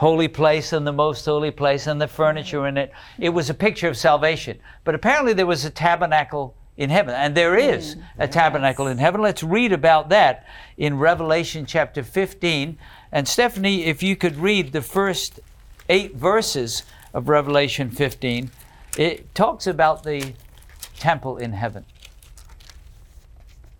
holy 0.00 0.28
place 0.28 0.72
and 0.72 0.86
the 0.86 0.92
most 0.92 1.26
holy 1.26 1.50
place 1.50 1.86
and 1.86 2.00
the 2.00 2.08
furniture 2.08 2.66
in 2.66 2.78
it. 2.78 2.90
It 3.18 3.28
was 3.28 3.50
a 3.50 3.54
picture 3.54 3.86
of 3.86 3.98
salvation. 3.98 4.58
But 4.82 4.94
apparently 4.94 5.34
there 5.34 5.46
was 5.46 5.66
a 5.66 5.70
tabernacle 5.70 6.54
in 6.78 6.88
heaven, 6.88 7.14
and 7.14 7.36
there 7.36 7.52
mm, 7.52 7.76
is 7.76 7.96
a 8.18 8.26
tabernacle 8.26 8.86
in 8.86 8.96
heaven. 8.96 9.20
Let's 9.20 9.42
read 9.42 9.72
about 9.72 10.08
that 10.08 10.46
in 10.78 10.98
Revelation 10.98 11.66
chapter 11.66 12.02
15. 12.02 12.78
And 13.12 13.28
Stephanie, 13.28 13.84
if 13.84 14.02
you 14.02 14.16
could 14.16 14.38
read 14.38 14.72
the 14.72 14.80
first 14.80 15.40
eight 15.90 16.16
verses 16.16 16.84
of 17.12 17.28
Revelation 17.28 17.90
15, 17.90 18.50
it 18.96 19.34
talks 19.34 19.66
about 19.66 20.04
the 20.04 20.32
temple 20.98 21.36
in 21.36 21.52
heaven. 21.52 21.84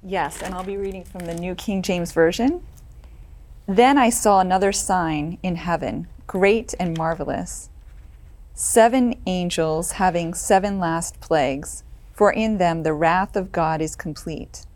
Yes, 0.02 0.42
and 0.42 0.54
I'll 0.54 0.64
be 0.64 0.76
reading 0.76 1.04
from 1.04 1.25
the 1.25 1.34
New 1.34 1.54
King 1.54 1.80
James 1.80 2.12
Version. 2.12 2.62
Then 3.72 3.98
I 3.98 4.10
saw 4.10 4.40
another 4.40 4.72
sign 4.72 5.38
in 5.44 5.54
heaven, 5.54 6.08
great 6.26 6.74
and 6.80 6.98
marvelous. 6.98 7.70
Seven 8.52 9.14
angels 9.26 9.92
having 9.92 10.34
seven 10.34 10.80
last 10.80 11.20
plagues, 11.20 11.84
for 12.12 12.32
in 12.32 12.58
them 12.58 12.82
the 12.82 12.92
wrath 12.92 13.36
of 13.36 13.52
God 13.52 13.80
is 13.80 13.94
complete. 13.94 14.66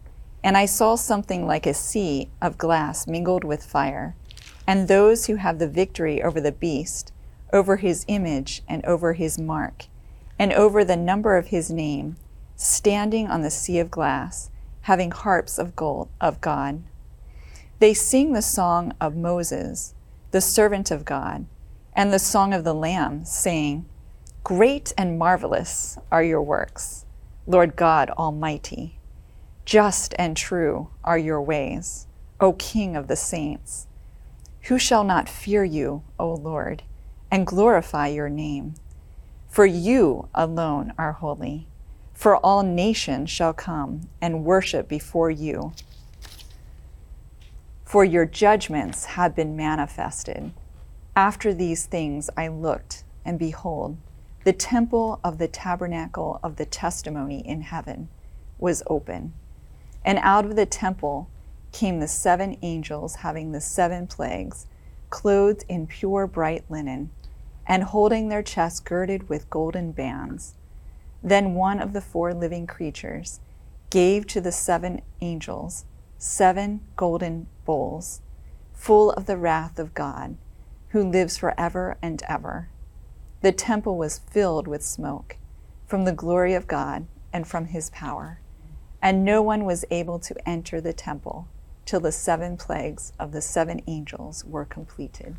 And 0.44 0.56
I 0.56 0.66
saw 0.66 0.94
something 0.94 1.44
like 1.44 1.66
a 1.66 1.74
sea 1.74 2.28
of 2.40 2.56
glass 2.56 3.08
mingled 3.08 3.42
with 3.42 3.66
fire, 3.66 4.14
and 4.64 4.86
those 4.86 5.26
who 5.26 5.34
have 5.34 5.58
the 5.58 5.66
victory 5.66 6.22
over 6.22 6.40
the 6.40 6.52
beast, 6.52 7.12
over 7.52 7.78
his 7.78 8.04
image, 8.06 8.62
and 8.68 8.84
over 8.84 9.14
his 9.14 9.40
mark, 9.40 9.86
and 10.38 10.52
over 10.52 10.84
the 10.84 10.96
number 10.96 11.36
of 11.36 11.48
his 11.48 11.68
name, 11.68 12.14
standing 12.54 13.26
on 13.26 13.42
the 13.42 13.50
sea 13.50 13.80
of 13.80 13.90
glass, 13.90 14.50
having 14.82 15.10
harps 15.10 15.58
of 15.58 15.74
gold 15.74 16.08
of 16.20 16.40
God. 16.40 16.84
They 17.84 17.92
sing 17.92 18.32
the 18.32 18.40
song 18.40 18.94
of 18.98 19.14
Moses, 19.14 19.92
the 20.30 20.40
servant 20.40 20.90
of 20.90 21.04
God, 21.04 21.44
and 21.92 22.10
the 22.10 22.18
song 22.18 22.54
of 22.54 22.64
the 22.64 22.72
Lamb, 22.72 23.26
saying, 23.26 23.84
Great 24.42 24.94
and 24.96 25.18
marvelous 25.18 25.98
are 26.10 26.22
your 26.22 26.40
works, 26.40 27.04
Lord 27.46 27.76
God 27.76 28.08
Almighty. 28.08 29.00
Just 29.66 30.14
and 30.18 30.34
true 30.34 30.88
are 31.04 31.18
your 31.18 31.42
ways, 31.42 32.06
O 32.40 32.54
King 32.54 32.96
of 32.96 33.06
the 33.06 33.16
saints. 33.16 33.86
Who 34.62 34.78
shall 34.78 35.04
not 35.04 35.28
fear 35.28 35.62
you, 35.62 36.04
O 36.18 36.32
Lord, 36.32 36.84
and 37.30 37.46
glorify 37.46 38.08
your 38.08 38.30
name? 38.30 38.76
For 39.50 39.66
you 39.66 40.30
alone 40.34 40.94
are 40.96 41.12
holy. 41.12 41.66
For 42.14 42.38
all 42.38 42.62
nations 42.62 43.28
shall 43.28 43.52
come 43.52 44.08
and 44.22 44.42
worship 44.42 44.88
before 44.88 45.30
you. 45.30 45.74
For 47.84 48.04
your 48.04 48.26
judgments 48.26 49.04
have 49.04 49.36
been 49.36 49.56
manifested. 49.56 50.52
After 51.14 51.54
these 51.54 51.86
things 51.86 52.28
I 52.36 52.48
looked, 52.48 53.04
and 53.24 53.38
behold, 53.38 53.98
the 54.42 54.52
temple 54.52 55.20
of 55.22 55.38
the 55.38 55.48
tabernacle 55.48 56.40
of 56.42 56.56
the 56.56 56.66
testimony 56.66 57.46
in 57.46 57.62
heaven 57.62 58.08
was 58.58 58.82
open. 58.88 59.32
And 60.04 60.18
out 60.22 60.44
of 60.44 60.56
the 60.56 60.66
temple 60.66 61.28
came 61.72 62.00
the 62.00 62.08
seven 62.08 62.56
angels 62.62 63.16
having 63.16 63.52
the 63.52 63.60
seven 63.60 64.06
plagues, 64.06 64.66
clothed 65.10 65.64
in 65.68 65.86
pure 65.86 66.26
bright 66.26 66.64
linen, 66.68 67.10
and 67.66 67.84
holding 67.84 68.28
their 68.28 68.42
chests 68.42 68.80
girded 68.80 69.28
with 69.28 69.50
golden 69.50 69.92
bands. 69.92 70.54
Then 71.22 71.54
one 71.54 71.80
of 71.80 71.92
the 71.92 72.00
four 72.00 72.34
living 72.34 72.66
creatures 72.66 73.40
gave 73.90 74.26
to 74.26 74.40
the 74.40 74.52
seven 74.52 75.00
angels 75.20 75.84
seven 76.24 76.80
golden 76.96 77.46
bowls, 77.66 78.22
full 78.72 79.10
of 79.12 79.26
the 79.26 79.36
wrath 79.36 79.78
of 79.78 79.92
God, 79.92 80.36
who 80.88 81.06
lives 81.06 81.36
forever 81.36 81.98
and 82.00 82.22
ever. 82.26 82.68
The 83.42 83.52
temple 83.52 83.98
was 83.98 84.20
filled 84.30 84.66
with 84.66 84.82
smoke 84.82 85.36
from 85.86 86.06
the 86.06 86.12
glory 86.12 86.54
of 86.54 86.66
God 86.66 87.06
and 87.30 87.46
from 87.46 87.66
his 87.66 87.90
power, 87.90 88.40
and 89.02 89.22
no 89.22 89.42
one 89.42 89.66
was 89.66 89.84
able 89.90 90.18
to 90.20 90.48
enter 90.48 90.80
the 90.80 90.94
temple 90.94 91.46
till 91.84 92.00
the 92.00 92.10
seven 92.10 92.56
plagues 92.56 93.12
of 93.18 93.32
the 93.32 93.42
seven 93.42 93.82
angels 93.86 94.46
were 94.46 94.64
completed. 94.64 95.36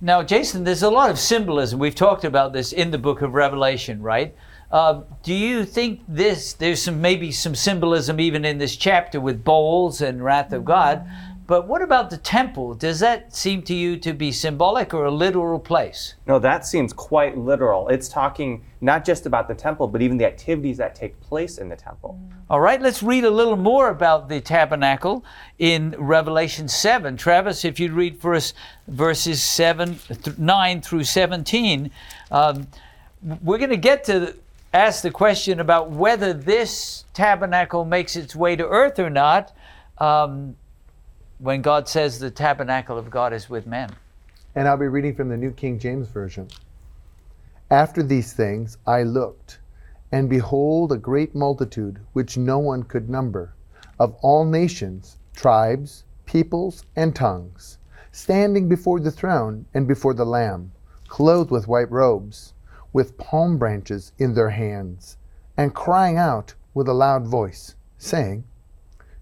Now, 0.00 0.22
Jason, 0.22 0.64
there's 0.64 0.82
a 0.82 0.90
lot 0.90 1.10
of 1.10 1.18
symbolism. 1.18 1.78
We've 1.78 1.94
talked 1.94 2.24
about 2.24 2.54
this 2.54 2.72
in 2.72 2.90
the 2.90 2.98
book 2.98 3.20
of 3.20 3.34
Revelation, 3.34 4.00
right? 4.00 4.34
Uh, 4.74 5.02
do 5.22 5.32
you 5.32 5.64
think 5.64 6.00
this? 6.08 6.52
There's 6.52 6.82
some 6.82 7.00
maybe 7.00 7.30
some 7.30 7.54
symbolism 7.54 8.18
even 8.18 8.44
in 8.44 8.58
this 8.58 8.74
chapter 8.74 9.20
with 9.20 9.44
bowls 9.44 10.00
and 10.00 10.22
wrath 10.22 10.52
of 10.52 10.64
God. 10.64 11.08
But 11.46 11.68
what 11.68 11.80
about 11.80 12.10
the 12.10 12.16
temple? 12.16 12.74
Does 12.74 12.98
that 12.98 13.36
seem 13.36 13.62
to 13.62 13.74
you 13.74 13.96
to 13.98 14.12
be 14.12 14.32
symbolic 14.32 14.92
or 14.92 15.04
a 15.04 15.12
literal 15.12 15.60
place? 15.60 16.14
No, 16.26 16.40
that 16.40 16.66
seems 16.66 16.92
quite 16.92 17.38
literal. 17.38 17.86
It's 17.88 18.08
talking 18.08 18.64
not 18.80 19.04
just 19.04 19.26
about 19.26 19.46
the 19.46 19.54
temple, 19.54 19.86
but 19.86 20.02
even 20.02 20.16
the 20.16 20.26
activities 20.26 20.78
that 20.78 20.96
take 20.96 21.20
place 21.20 21.58
in 21.58 21.68
the 21.68 21.76
temple. 21.76 22.18
All 22.50 22.60
right, 22.60 22.82
let's 22.82 23.00
read 23.00 23.22
a 23.22 23.30
little 23.30 23.56
more 23.56 23.90
about 23.90 24.28
the 24.28 24.40
tabernacle 24.40 25.24
in 25.60 25.94
Revelation 25.98 26.66
7. 26.66 27.16
Travis, 27.16 27.64
if 27.64 27.78
you'd 27.78 27.92
read 27.92 28.20
for 28.20 28.34
us 28.34 28.54
verses 28.88 29.40
7, 29.40 30.00
th- 30.24 30.36
9 30.36 30.80
through 30.80 31.04
17. 31.04 31.92
Um, 32.32 32.66
we're 33.42 33.58
going 33.58 33.70
to 33.70 33.76
get 33.76 34.02
to 34.04 34.34
ask 34.74 35.02
the 35.02 35.10
question 35.10 35.60
about 35.60 35.92
whether 35.92 36.32
this 36.32 37.04
tabernacle 37.14 37.84
makes 37.84 38.16
its 38.16 38.34
way 38.34 38.56
to 38.56 38.66
earth 38.66 38.98
or 38.98 39.08
not 39.08 39.56
um, 39.98 40.56
when 41.38 41.62
God 41.62 41.88
says 41.88 42.18
the 42.18 42.30
tabernacle 42.30 42.98
of 42.98 43.08
God 43.08 43.32
is 43.32 43.48
with 43.48 43.68
men. 43.68 43.90
And 44.56 44.66
I'll 44.66 44.76
be 44.76 44.88
reading 44.88 45.14
from 45.14 45.28
the 45.28 45.36
New 45.36 45.52
King 45.52 45.78
James 45.78 46.08
Version. 46.08 46.48
After 47.70 48.02
these 48.02 48.32
things 48.32 48.76
I 48.84 49.04
looked, 49.04 49.60
and 50.10 50.28
behold, 50.28 50.90
a 50.90 50.96
great 50.96 51.36
multitude, 51.36 52.00
which 52.12 52.36
no 52.36 52.58
one 52.58 52.82
could 52.82 53.08
number, 53.08 53.54
of 54.00 54.16
all 54.22 54.44
nations, 54.44 55.18
tribes, 55.36 56.02
peoples, 56.26 56.84
and 56.96 57.14
tongues, 57.14 57.78
standing 58.10 58.68
before 58.68 58.98
the 58.98 59.12
throne 59.12 59.66
and 59.72 59.86
before 59.86 60.14
the 60.14 60.26
Lamb, 60.26 60.72
clothed 61.06 61.52
with 61.52 61.68
white 61.68 61.90
robes, 61.92 62.54
with 62.94 63.18
palm 63.18 63.58
branches 63.58 64.12
in 64.18 64.34
their 64.34 64.50
hands, 64.50 65.16
and 65.56 65.74
crying 65.74 66.16
out 66.16 66.54
with 66.72 66.88
a 66.88 66.94
loud 66.94 67.26
voice, 67.26 67.74
saying, 67.98 68.44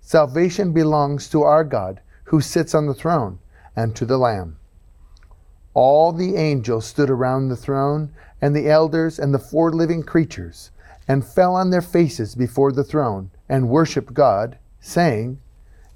Salvation 0.03 0.73
belongs 0.73 1.29
to 1.31 1.43
our 1.43 1.65
God 1.65 2.01
who 2.25 2.43
sits 2.43 2.75
on 2.75 2.87
the 2.87 2.95
throne 2.95 3.39
and 3.75 3.97
to 3.97 4.05
the 4.05 4.19
Lamb. 4.19 4.59
All 5.73 6.13
the 6.13 6.37
angels 6.37 6.85
stood 6.85 7.09
around 7.09 7.49
the 7.49 7.57
throne, 7.57 8.13
and 8.43 8.55
the 8.55 8.69
elders 8.69 9.19
and 9.19 9.33
the 9.33 9.39
four 9.39 9.73
living 9.73 10.03
creatures, 10.03 10.71
and 11.09 11.25
fell 11.25 11.55
on 11.55 11.71
their 11.71 11.81
faces 11.81 12.35
before 12.35 12.73
the 12.73 12.85
throne, 12.85 13.31
and 13.49 13.71
worshiped 13.71 14.13
God, 14.13 14.59
saying, 14.81 15.41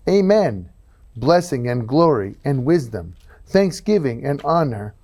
Amen. 0.09 0.71
Blessing 1.15 1.69
and 1.69 1.87
glory 1.87 2.37
and 2.43 2.65
wisdom, 2.65 3.17
thanksgiving 3.45 4.25
and 4.25 4.41
honor, 4.45 4.95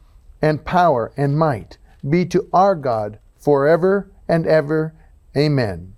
and 0.40 0.64
power 0.64 1.12
and 1.18 1.38
might 1.38 1.76
be 2.08 2.26
to 2.26 2.48
our 2.52 2.74
God 2.74 3.18
forever 3.38 4.10
and 4.28 4.46
ever. 4.46 4.94
Amen. 5.36 5.94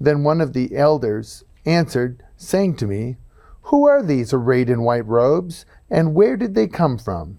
Then 0.00 0.24
one 0.24 0.40
of 0.40 0.52
the 0.52 0.76
elders 0.76 1.44
answered, 1.64 2.22
saying 2.36 2.76
to 2.76 2.86
me, 2.86 3.16
Who 3.62 3.86
are 3.86 4.02
these 4.02 4.32
arrayed 4.32 4.70
in 4.70 4.82
white 4.82 5.06
robes, 5.06 5.64
and 5.90 6.14
where 6.14 6.36
did 6.36 6.54
they 6.54 6.66
come 6.66 6.98
from? 6.98 7.38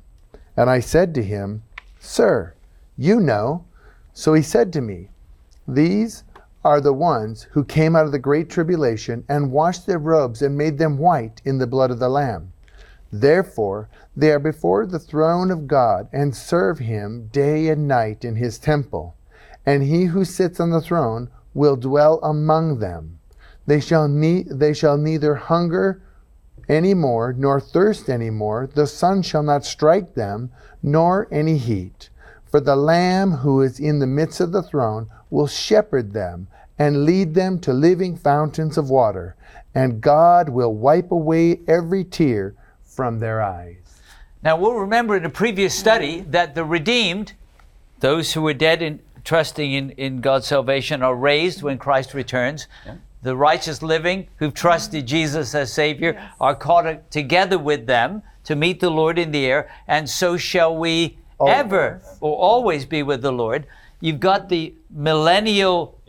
And 0.56 0.70
I 0.70 0.80
said 0.80 1.14
to 1.16 1.24
him, 1.24 1.64
Sir, 2.00 2.54
you 2.98 3.20
know. 3.20 3.66
So 4.14 4.34
he 4.34 4.42
said 4.42 4.74
to 4.74 4.82
me, 4.82 5.10
These 5.68 6.24
are 6.64 6.82
the 6.82 6.94
ones 6.94 7.44
who 7.52 7.64
came 7.64 7.96
out 7.96 8.06
of 8.06 8.12
the 8.12 8.20
great 8.20 8.50
tribulation 8.50 9.24
and 9.30 9.52
washed 9.52 9.86
their 9.86 10.00
robes 10.00 10.42
and 10.42 10.58
made 10.58 10.78
them 10.78 10.98
white 10.98 11.42
in 11.46 11.60
the 11.60 11.68
blood 11.68 11.92
of 11.92 12.00
the 12.00 12.10
Lamb. 12.10 12.52
Therefore, 13.12 13.90
they 14.16 14.32
are 14.32 14.40
before 14.40 14.86
the 14.86 15.00
throne 15.00 15.52
of 15.52 15.68
God 15.68 16.10
and 16.12 16.36
serve 16.36 16.80
him 16.80 17.30
day 17.32 17.70
and 17.70 17.88
night 17.88 18.26
in 18.26 18.36
his 18.36 18.58
temple. 18.58 19.16
And 19.66 19.84
he 19.84 20.06
who 20.06 20.26
sits 20.26 20.60
on 20.60 20.72
the 20.72 20.82
throne 20.82 21.30
will 21.54 21.76
dwell 21.76 22.20
among 22.22 22.80
them. 22.80 23.20
They 23.66 23.80
shall, 23.80 24.08
ne- 24.08 24.44
they 24.44 24.74
shall 24.74 24.98
neither 24.98 25.36
hunger 25.36 26.02
any 26.70 26.94
more, 26.94 27.34
nor 27.34 27.60
thirst 27.60 28.10
any 28.10 28.30
more. 28.30 28.70
The 28.74 28.88
sun 28.88 29.22
shall 29.22 29.44
not 29.44 29.66
strike 29.66 30.14
them, 30.14 30.52
nor 30.84 31.28
any 31.32 31.58
heat. 31.58 32.10
For 32.46 32.60
the 32.60 32.76
Lamb 32.76 33.32
who 33.32 33.62
is 33.62 33.80
in 33.80 34.00
the 34.00 34.08
midst 34.08 34.40
of 34.40 34.52
the 34.52 34.64
throne 34.64 35.10
will 35.30 35.48
shepherd 35.48 36.14
them 36.14 36.48
and 36.80 37.06
lead 37.06 37.34
them 37.34 37.60
to 37.60 37.74
living 37.74 38.16
fountains 38.16 38.78
of 38.78 38.90
water, 38.90 39.36
and 39.74 40.02
God 40.02 40.50
will 40.50 40.74
wipe 40.74 41.12
away 41.12 41.60
every 41.68 42.04
tear 42.04 42.56
from 42.98 43.20
their 43.20 43.44
eyes. 43.44 44.02
Now, 44.42 44.58
we'll 44.58 44.74
remember 44.74 45.16
in 45.16 45.24
a 45.24 45.30
previous 45.30 45.78
study 45.78 46.22
that 46.22 46.56
the 46.56 46.66
redeemed, 46.66 47.34
those 48.00 48.34
who 48.34 48.42
were 48.42 48.56
dead 48.56 48.82
in 48.82 49.00
trusting 49.24 49.72
in, 49.72 49.92
in 49.92 50.20
God's 50.20 50.48
salvation, 50.48 51.04
are 51.04 51.16
raised 51.16 51.62
when 51.62 51.78
Christ 51.78 52.16
returns. 52.16 52.68
The 53.22 53.36
righteous 53.36 53.84
living 53.84 54.28
who've 54.38 54.54
trusted 54.54 55.06
Jesus 55.06 55.54
as 55.54 55.72
Savior 55.72 56.32
are 56.42 56.56
caught 56.56 57.12
together 57.12 57.60
with 57.60 57.86
them 57.86 58.24
to 58.46 58.56
meet 58.56 58.80
the 58.80 58.90
Lord 58.90 59.20
in 59.20 59.32
the 59.32 59.46
air, 59.46 59.70
and 59.88 60.10
so 60.10 60.36
shall 60.36 60.76
we 60.76 61.18
ever 61.46 62.02
or 62.20 62.36
always 62.36 62.86
be 62.86 63.04
with 63.04 63.22
the 63.22 63.32
Lord. 63.32 63.68
You've 64.00 64.20
got 64.20 64.50
the 64.50 64.74
millennial 64.90 66.00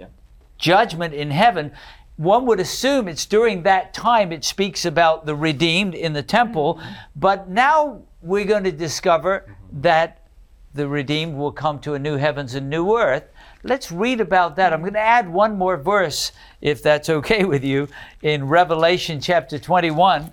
judgment 0.56 1.12
in 1.12 1.30
heaven. 1.30 1.72
One 2.18 2.46
would 2.46 2.58
assume 2.58 3.06
it's 3.06 3.26
during 3.26 3.62
that 3.62 3.94
time 3.94 4.32
it 4.32 4.44
speaks 4.44 4.84
about 4.84 5.24
the 5.24 5.36
redeemed 5.36 5.94
in 5.94 6.12
the 6.12 6.22
temple, 6.22 6.74
mm-hmm. 6.74 6.92
but 7.14 7.48
now 7.48 8.02
we're 8.22 8.44
going 8.44 8.64
to 8.64 8.72
discover 8.72 9.46
mm-hmm. 9.48 9.82
that 9.82 10.26
the 10.74 10.88
redeemed 10.88 11.36
will 11.36 11.52
come 11.52 11.78
to 11.78 11.94
a 11.94 11.98
new 11.98 12.16
heavens 12.16 12.56
and 12.56 12.68
new 12.68 12.98
earth. 12.98 13.22
Let's 13.62 13.92
read 13.92 14.20
about 14.20 14.56
that. 14.56 14.72
I'm 14.72 14.80
going 14.80 14.94
to 14.94 14.98
add 14.98 15.28
one 15.28 15.56
more 15.56 15.76
verse, 15.76 16.32
if 16.60 16.82
that's 16.82 17.08
okay 17.08 17.44
with 17.44 17.62
you, 17.62 17.88
in 18.20 18.48
Revelation 18.48 19.20
chapter 19.20 19.56
21, 19.56 20.32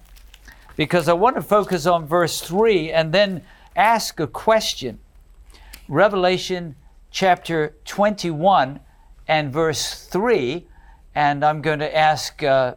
because 0.75 1.07
I 1.07 1.13
want 1.13 1.35
to 1.35 1.41
focus 1.43 1.85
on 1.85 2.07
verse 2.07 2.41
3 2.41 2.91
and 2.91 3.13
then 3.13 3.43
ask 3.75 4.19
a 4.19 4.27
question. 4.27 4.97
Revelation 5.87 6.75
chapter 7.11 7.75
21 7.85 8.79
and 9.27 9.53
verse 9.53 10.07
3, 10.07 10.65
and 11.15 11.43
I'm 11.43 11.61
going 11.61 11.79
to 11.79 11.97
ask 11.97 12.43
uh, 12.43 12.75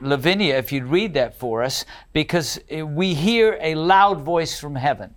Lavinia 0.00 0.56
if 0.58 0.72
you'd 0.72 0.84
read 0.84 1.14
that 1.14 1.38
for 1.38 1.62
us, 1.62 1.84
because 2.12 2.60
uh, 2.76 2.84
we 2.84 3.14
hear 3.14 3.56
a 3.60 3.76
loud 3.76 4.20
voice 4.20 4.58
from 4.58 4.74
heaven. 4.74 5.14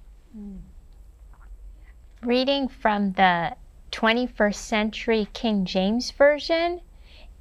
Reading 2.21 2.67
from 2.67 3.13
the 3.13 3.55
21st 3.91 4.55
century 4.55 5.27
King 5.33 5.65
James 5.65 6.11
Version, 6.11 6.81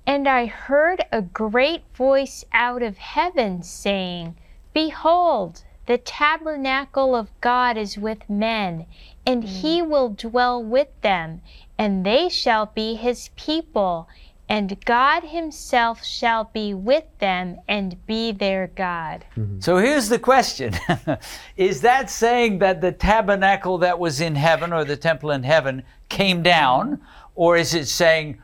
and 0.06 0.26
I 0.26 0.46
heard 0.46 1.04
a 1.12 1.22
great 1.22 1.82
voice 1.94 2.44
out 2.52 2.82
of 2.82 2.96
heaven 2.96 3.62
saying, 3.62 4.36
Behold, 4.72 5.62
the 5.86 5.98
tabernacle 5.98 7.14
of 7.14 7.28
God 7.40 7.76
is 7.76 7.98
with 7.98 8.28
men, 8.30 8.86
and 9.26 9.44
he 9.44 9.82
will 9.82 10.08
dwell 10.08 10.62
with 10.62 10.88
them, 11.02 11.42
and 11.76 12.06
they 12.06 12.28
shall 12.28 12.66
be 12.66 12.94
his 12.94 13.30
people, 13.36 14.08
and 14.50 14.84
God 14.84 15.22
himself 15.22 16.04
shall 16.04 16.50
be 16.52 16.74
with 16.74 17.04
them 17.20 17.60
and 17.68 18.04
be 18.06 18.32
their 18.32 18.66
God. 18.66 19.24
Mm-hmm. 19.36 19.60
So 19.60 19.76
here's 19.76 20.08
the 20.08 20.18
question 20.18 20.74
Is 21.56 21.80
that 21.82 22.10
saying 22.10 22.58
that 22.58 22.80
the 22.80 22.90
tabernacle 22.90 23.78
that 23.78 24.00
was 24.00 24.20
in 24.20 24.34
heaven 24.34 24.72
or 24.72 24.84
the 24.84 24.96
temple 24.96 25.30
in 25.30 25.44
heaven 25.44 25.84
came 26.08 26.42
down? 26.42 27.00
Or 27.36 27.56
is 27.56 27.74
it 27.74 27.86
saying 27.86 28.42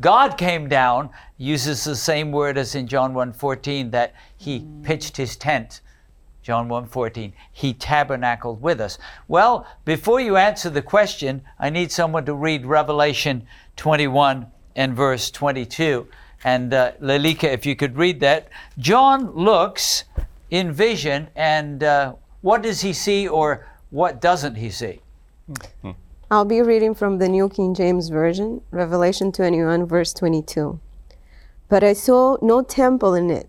God 0.00 0.38
came 0.38 0.70
down, 0.70 1.10
uses 1.36 1.84
the 1.84 1.96
same 1.96 2.32
word 2.32 2.56
as 2.56 2.74
in 2.74 2.86
John 2.86 3.12
1:14 3.12 3.90
that 3.90 4.14
he 4.38 4.60
mm. 4.60 4.82
pitched 4.82 5.18
his 5.18 5.36
tent? 5.36 5.82
John 6.42 6.66
1:14. 6.66 7.34
He 7.52 7.74
tabernacled 7.74 8.62
with 8.62 8.80
us. 8.80 8.98
Well, 9.28 9.66
before 9.84 10.18
you 10.18 10.38
answer 10.38 10.70
the 10.70 10.80
question, 10.80 11.42
I 11.58 11.68
need 11.68 11.92
someone 11.92 12.24
to 12.24 12.34
read 12.34 12.64
Revelation 12.64 13.46
21 13.76 14.46
and 14.76 14.94
verse 14.94 15.30
22. 15.30 16.06
And 16.44 16.74
uh, 16.74 16.92
Lelika, 17.00 17.44
if 17.44 17.64
you 17.66 17.76
could 17.76 17.96
read 17.96 18.20
that. 18.20 18.48
John 18.78 19.30
looks 19.32 20.04
in 20.50 20.72
vision, 20.72 21.28
and 21.36 21.82
uh, 21.82 22.14
what 22.40 22.62
does 22.62 22.80
he 22.80 22.92
see 22.92 23.28
or 23.28 23.66
what 23.90 24.20
doesn't 24.20 24.56
he 24.56 24.70
see? 24.70 25.00
I'll 26.30 26.44
be 26.44 26.62
reading 26.62 26.94
from 26.94 27.18
the 27.18 27.28
New 27.28 27.48
King 27.48 27.74
James 27.74 28.08
Version, 28.08 28.62
Revelation 28.70 29.32
21, 29.32 29.86
verse 29.86 30.12
22. 30.14 30.80
But 31.68 31.84
I 31.84 31.92
saw 31.92 32.36
no 32.42 32.62
temple 32.62 33.14
in 33.14 33.30
it, 33.30 33.48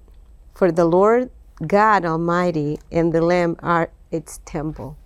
for 0.53 0.71
the 0.71 0.85
Lord 0.85 1.29
God 1.65 2.05
Almighty 2.05 2.79
and 2.91 3.13
the 3.13 3.21
Lamb 3.21 3.55
are 3.59 3.89
its 4.11 4.39
temple. 4.45 4.97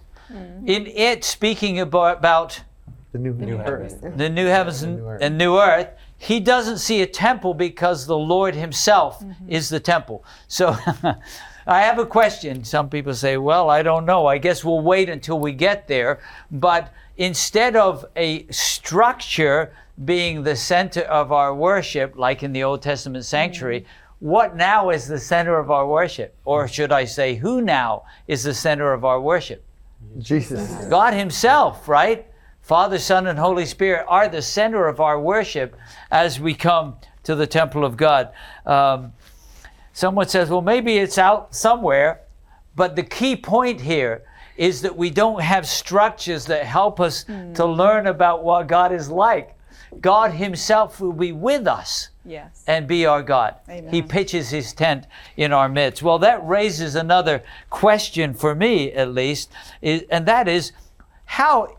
In 0.66 0.88
it, 0.88 1.24
speaking 1.24 1.80
about, 1.80 2.18
about 2.18 2.62
The 3.14 3.20
new, 3.20 3.34
new 3.34 3.58
earth. 3.60 4.02
the 4.02 4.30
new 4.30 4.48
heavens 4.48 4.84
and, 4.84 5.22
and 5.22 5.38
new 5.38 5.58
earth, 5.58 5.90
he 6.18 6.40
doesn't 6.40 6.80
see 6.80 7.02
a 7.02 7.08
temple 7.08 7.54
because 7.54 8.08
the 8.08 8.18
Lord 8.18 8.56
himself 8.56 9.20
mm-hmm. 9.20 9.50
is 9.50 9.70
the 9.70 9.80
temple. 9.80 10.26
So 10.48 10.76
I 11.68 11.82
have 11.82 12.00
a 12.00 12.06
question. 12.06 12.64
Some 12.64 12.90
people 12.90 13.14
say, 13.14 13.38
well, 13.38 13.70
I 13.70 13.84
don't 13.84 14.06
know. 14.06 14.26
I 14.26 14.38
guess 14.38 14.64
we'll 14.64 14.82
wait 14.82 15.10
until 15.10 15.40
we 15.40 15.52
get 15.52 15.88
there. 15.88 16.20
But 16.52 16.94
instead 17.18 17.76
of 17.76 18.06
a 18.16 18.48
structure 18.48 19.74
being 20.06 20.44
the 20.44 20.56
center 20.56 21.02
of 21.02 21.32
our 21.32 21.54
worship, 21.54 22.16
like 22.16 22.42
in 22.42 22.52
the 22.52 22.64
Old 22.64 22.82
Testament 22.82 23.26
sanctuary, 23.26 23.82
mm-hmm. 23.82 24.28
what 24.28 24.56
now 24.56 24.90
is 24.90 25.08
the 25.08 25.20
center 25.20 25.60
of 25.60 25.70
our 25.70 25.88
worship? 25.88 26.36
Or 26.46 26.68
should 26.68 26.92
I 26.92 27.06
say, 27.06 27.36
who 27.36 27.62
now 27.62 28.04
is 28.28 28.44
the 28.44 28.54
center 28.54 28.94
of 28.94 29.06
our 29.06 29.22
worship? 29.22 29.64
Jesus. 30.20 30.86
God 30.86 31.14
Himself, 31.14 31.88
right? 31.88 32.27
Father, 32.68 33.00
Son, 33.00 33.28
and 33.28 33.40
Holy 33.40 33.66
Spirit 33.66 34.06
are 34.10 34.28
the 34.28 34.42
center 34.42 34.90
of 34.90 35.00
our 35.00 35.18
worship 35.18 35.78
as 36.12 36.38
we 36.38 36.54
come 36.54 36.98
to 37.24 37.34
the 37.34 37.48
temple 37.48 37.86
of 37.86 37.96
God. 37.96 38.30
Um, 38.66 39.14
someone 39.94 40.28
says, 40.28 40.50
well, 40.50 40.62
maybe 40.62 40.98
it's 40.98 41.18
out 41.18 41.56
somewhere, 41.56 42.24
but 42.76 42.98
the 42.98 43.04
key 43.04 43.38
point 43.38 43.80
here 43.80 44.24
is 44.58 44.82
that 44.82 44.98
we 44.98 45.10
don't 45.10 45.42
have 45.42 45.66
structures 45.66 46.46
that 46.48 46.66
help 46.66 47.00
us 47.00 47.24
to 47.54 47.66
learn 47.66 48.06
about 48.06 48.44
what 48.44 48.68
God 48.68 48.92
is 48.92 49.10
like. 49.10 49.56
God 50.02 50.32
Himself 50.32 51.00
will 51.00 51.14
be 51.14 51.32
with 51.32 51.68
us 51.68 52.10
Yes. 52.26 52.66
and 52.68 52.86
be 52.86 53.06
our 53.06 53.24
God. 53.24 53.56
Amen. 53.70 53.94
He 53.94 54.02
pitches 54.02 54.50
his 54.50 54.74
tent 54.74 55.08
in 55.38 55.54
our 55.54 55.70
midst. 55.70 56.04
Well, 56.04 56.20
that 56.20 56.46
raises 56.46 56.96
another 56.96 57.44
question 57.70 58.34
for 58.34 58.54
me, 58.54 58.92
at 58.92 59.14
least, 59.14 59.50
is, 59.82 60.04
and 60.10 60.26
that 60.26 60.50
is 60.50 60.74
how 61.24 61.77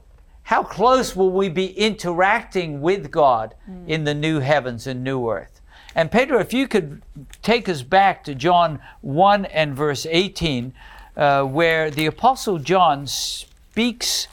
how 0.49 0.63
close 0.63 1.15
will 1.15 1.31
we 1.31 1.51
be 1.51 1.67
interacting 1.79 2.81
with 2.81 3.11
God 3.11 3.55
in 3.87 4.05
the 4.05 4.15
new 4.15 4.41
heavens 4.41 4.87
and 4.87 5.05
new 5.05 5.29
earth? 5.29 5.61
And 5.95 6.11
Pedro, 6.11 6.41
if 6.41 6.55
you 6.55 6.67
could 6.67 7.03
take 7.43 7.69
us 7.69 7.83
back 7.83 8.25
to 8.25 8.35
John 8.35 8.81
1 9.03 9.45
and 9.45 9.77
verse 9.77 10.07
18, 10.09 10.73
uh, 11.19 11.43
where 11.43 11.91
the 11.91 12.07
Apostle 12.07 12.59
John 12.59 13.07
speaks. 13.07 14.27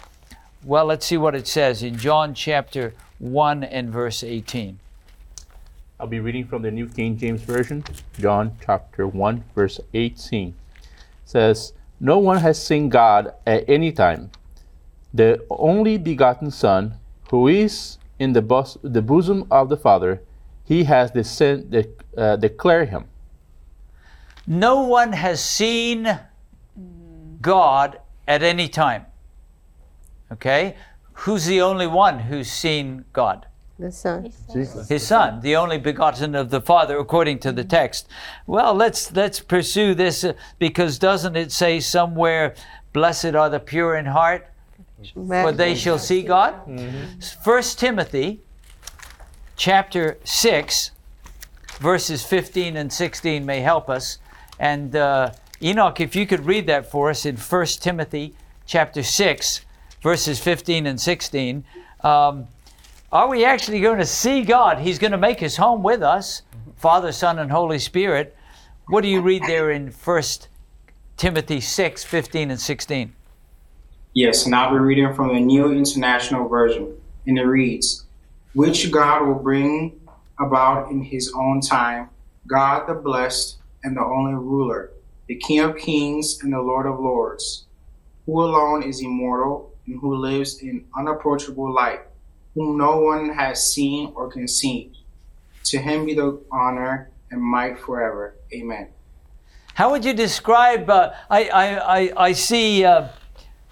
Well, 0.63 0.85
let's 0.85 1.05
see 1.05 1.17
what 1.17 1.35
it 1.35 1.47
says 1.47 1.83
in 1.83 1.97
John 1.97 2.33
chapter 2.33 2.93
1 3.19 3.65
and 3.65 3.89
verse 3.89 4.23
18. 4.23 4.79
I'll 5.99 6.07
be 6.07 6.21
reading 6.21 6.47
from 6.47 6.61
the 6.61 6.71
New 6.71 6.87
King 6.87 7.17
James 7.17 7.41
Version, 7.41 7.83
John 8.17 8.55
chapter 8.65 9.05
1, 9.05 9.43
verse 9.53 9.81
18. 9.93 10.55
says, 11.25 11.73
No 11.99 12.19
one 12.19 12.37
has 12.37 12.65
seen 12.65 12.87
God 12.87 13.33
at 13.45 13.67
any 13.67 13.91
time. 13.91 14.31
The 15.15 15.45
only 15.49 15.97
begotten 15.97 16.51
Son, 16.51 16.95
who 17.31 17.47
is 17.47 17.97
in 18.19 18.33
the, 18.33 18.41
bos- 18.41 18.77
the 18.83 19.01
bosom 19.01 19.47
of 19.49 19.69
the 19.69 19.77
Father, 19.77 20.21
he 20.65 20.83
has 20.83 21.11
descend- 21.11 21.71
de- 21.71 21.87
uh, 22.17 22.35
declared 22.35 22.89
him. 22.89 23.05
No 24.45 24.81
one 24.81 25.13
has 25.13 25.41
seen 25.41 26.19
God 27.41 27.99
at 28.27 28.43
any 28.43 28.67
time. 28.67 29.05
Okay? 30.33 30.75
Who's 31.13 31.45
the 31.45 31.61
only 31.61 31.87
one 31.87 32.19
who's 32.19 32.51
seen 32.51 33.05
God? 33.13 33.47
The 33.79 33.91
Son. 33.91 34.31
Jesus. 34.53 34.89
His 34.89 35.05
son, 35.07 35.41
the 35.41 35.55
only 35.55 35.77
begotten 35.77 36.35
of 36.35 36.49
the 36.49 36.61
Father, 36.61 36.97
according 36.97 37.39
to 37.39 37.51
the 37.51 37.63
text. 37.63 38.07
Well, 38.47 38.73
let's 38.73 39.11
let's 39.13 39.41
pursue 39.41 39.93
this 39.93 40.23
uh, 40.23 40.33
because 40.59 40.97
doesn't 40.97 41.35
it 41.35 41.51
say 41.51 41.81
somewhere, 41.81 42.55
"Blessed 42.93 43.35
are 43.35 43.49
the 43.49 43.59
pure 43.59 43.97
in 43.97 44.05
heart, 44.05 44.47
for 45.13 45.51
they 45.51 45.75
shall 45.75 45.99
see 45.99 46.21
God"? 46.21 46.55
First 47.43 47.79
Timothy, 47.79 48.41
chapter 49.55 50.17
six, 50.23 50.91
verses 51.79 52.23
fifteen 52.23 52.77
and 52.77 52.91
sixteen 52.91 53.45
may 53.45 53.61
help 53.61 53.89
us. 53.89 54.19
And 54.59 54.95
uh, 54.95 55.31
Enoch, 55.61 55.99
if 55.99 56.15
you 56.15 56.25
could 56.25 56.45
read 56.45 56.67
that 56.67 56.89
for 56.89 57.09
us 57.09 57.25
in 57.25 57.37
First 57.37 57.83
Timothy, 57.83 58.35
chapter 58.65 59.03
six, 59.03 59.61
verses 60.01 60.39
fifteen 60.39 60.85
and 60.85 60.99
sixteen. 60.99 61.63
Um, 62.01 62.47
are 63.11 63.29
we 63.29 63.45
actually 63.45 63.79
going 63.79 63.99
to 63.99 64.05
see 64.05 64.41
God? 64.41 64.79
He's 64.79 64.99
going 64.99 65.11
to 65.11 65.17
make 65.17 65.39
his 65.39 65.55
home 65.55 65.83
with 65.83 66.01
us, 66.03 66.41
Father, 66.75 67.11
Son, 67.11 67.39
and 67.39 67.49
Holy 67.49 67.79
Spirit. 67.79 68.35
What 68.87 69.01
do 69.01 69.07
you 69.07 69.21
read 69.21 69.43
there 69.43 69.71
in 69.71 69.87
1 69.87 70.23
Timothy 71.17 71.61
6 71.61 72.03
15 72.03 72.51
and 72.51 72.59
16. 72.59 73.13
Yes, 74.17 74.45
and 74.45 74.55
I'll 74.55 74.71
be 74.71 74.77
reading 74.77 75.13
from 75.13 75.33
the 75.35 75.41
New 75.41 75.73
International 75.73 76.47
Version. 76.47 76.95
And 77.27 77.37
it 77.37 77.43
reads, 77.43 78.05
Which 78.53 78.89
God 78.89 79.27
will 79.27 79.35
bring 79.35 79.99
about 80.39 80.89
in 80.89 81.01
his 81.01 81.33
own 81.35 81.59
time, 81.59 82.07
God 82.47 82.87
the 82.87 82.93
blessed 82.93 83.57
and 83.83 83.97
the 83.97 84.05
only 84.05 84.35
ruler, 84.35 84.91
the 85.27 85.35
King 85.35 85.59
of 85.59 85.75
kings 85.75 86.39
and 86.41 86.53
the 86.53 86.61
Lord 86.61 86.85
of 86.85 86.97
lords, 86.97 87.65
who 88.25 88.41
alone 88.41 88.83
is 88.83 89.01
immortal 89.01 89.73
and 89.85 89.99
who 89.99 90.15
lives 90.15 90.61
in 90.61 90.85
unapproachable 90.97 91.73
light, 91.73 91.99
whom 92.53 92.77
no 92.77 93.01
one 93.01 93.33
has 93.33 93.69
seen 93.69 94.13
or 94.15 94.31
can 94.31 94.47
see. 94.47 94.93
To 95.65 95.77
him 95.77 96.05
be 96.05 96.13
the 96.13 96.41
honor 96.53 97.09
and 97.31 97.41
might 97.41 97.77
forever. 97.77 98.37
Amen. 98.53 98.87
How 99.73 99.91
would 99.91 100.05
you 100.05 100.13
describe? 100.13 100.89
Uh, 100.89 101.11
I, 101.29 101.49
I, 101.49 101.97
I, 101.99 102.13
I 102.27 102.31
see 102.31 102.85
uh, 102.85 103.09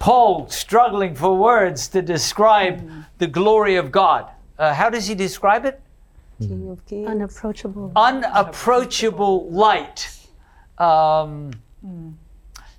Paul 0.03 0.49
struggling 0.49 1.15
for 1.15 1.33
words 1.33 1.87
to 1.87 2.01
describe 2.01 2.91
the 3.19 3.27
glory 3.27 3.77
of 3.77 3.89
God. 3.89 4.29
Uh, 4.59 4.73
how 4.73 4.89
does 4.89 5.07
he 5.07 5.15
describe 5.15 5.63
it? 5.63 5.79
King 6.41 6.69
of 6.69 6.85
kings. 6.85 7.07
Unapproachable. 7.07 7.89
Unapproachable 7.95 9.49
light. 9.49 10.13
Um, 10.77 11.51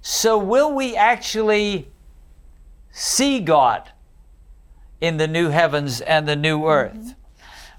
so, 0.02 0.36
will 0.36 0.74
we 0.74 0.96
actually 0.96 1.88
see 2.90 3.40
God 3.40 3.88
in 5.00 5.16
the 5.16 5.26
new 5.26 5.48
heavens 5.48 6.02
and 6.02 6.28
the 6.28 6.36
new 6.36 6.66
earth? 6.66 7.14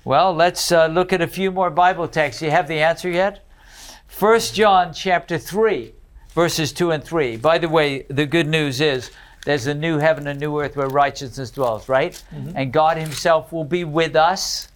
Well, 0.03 0.33
let's 0.33 0.71
uh, 0.71 0.87
look 0.87 1.13
at 1.13 1.21
a 1.21 1.27
few 1.27 1.51
more 1.51 1.69
Bible 1.69 2.07
texts. 2.07 2.41
You 2.41 2.49
have 2.49 2.67
the 2.67 2.79
answer 2.79 3.11
yet? 3.11 3.45
1 4.17 4.39
John 4.53 4.91
chapter 4.91 5.37
3, 5.37 5.93
verses 6.33 6.73
2 6.73 6.89
and 6.89 7.03
3. 7.03 7.37
By 7.37 7.59
the 7.59 7.69
way, 7.69 8.07
the 8.09 8.25
good 8.25 8.47
news 8.47 8.81
is 8.81 9.11
there's 9.45 9.67
a 9.67 9.73
new 9.73 9.99
heaven 9.99 10.27
and 10.27 10.37
a 10.37 10.39
new 10.39 10.59
earth 10.59 10.75
where 10.75 10.89
righteousness 10.89 11.51
dwells, 11.51 11.87
right? 11.87 12.21
And 12.55 12.73
God 12.73 12.97
Himself 12.97 13.53
will 13.53 13.63
be 13.63 13.83
with 13.83 14.15
us 14.15 14.67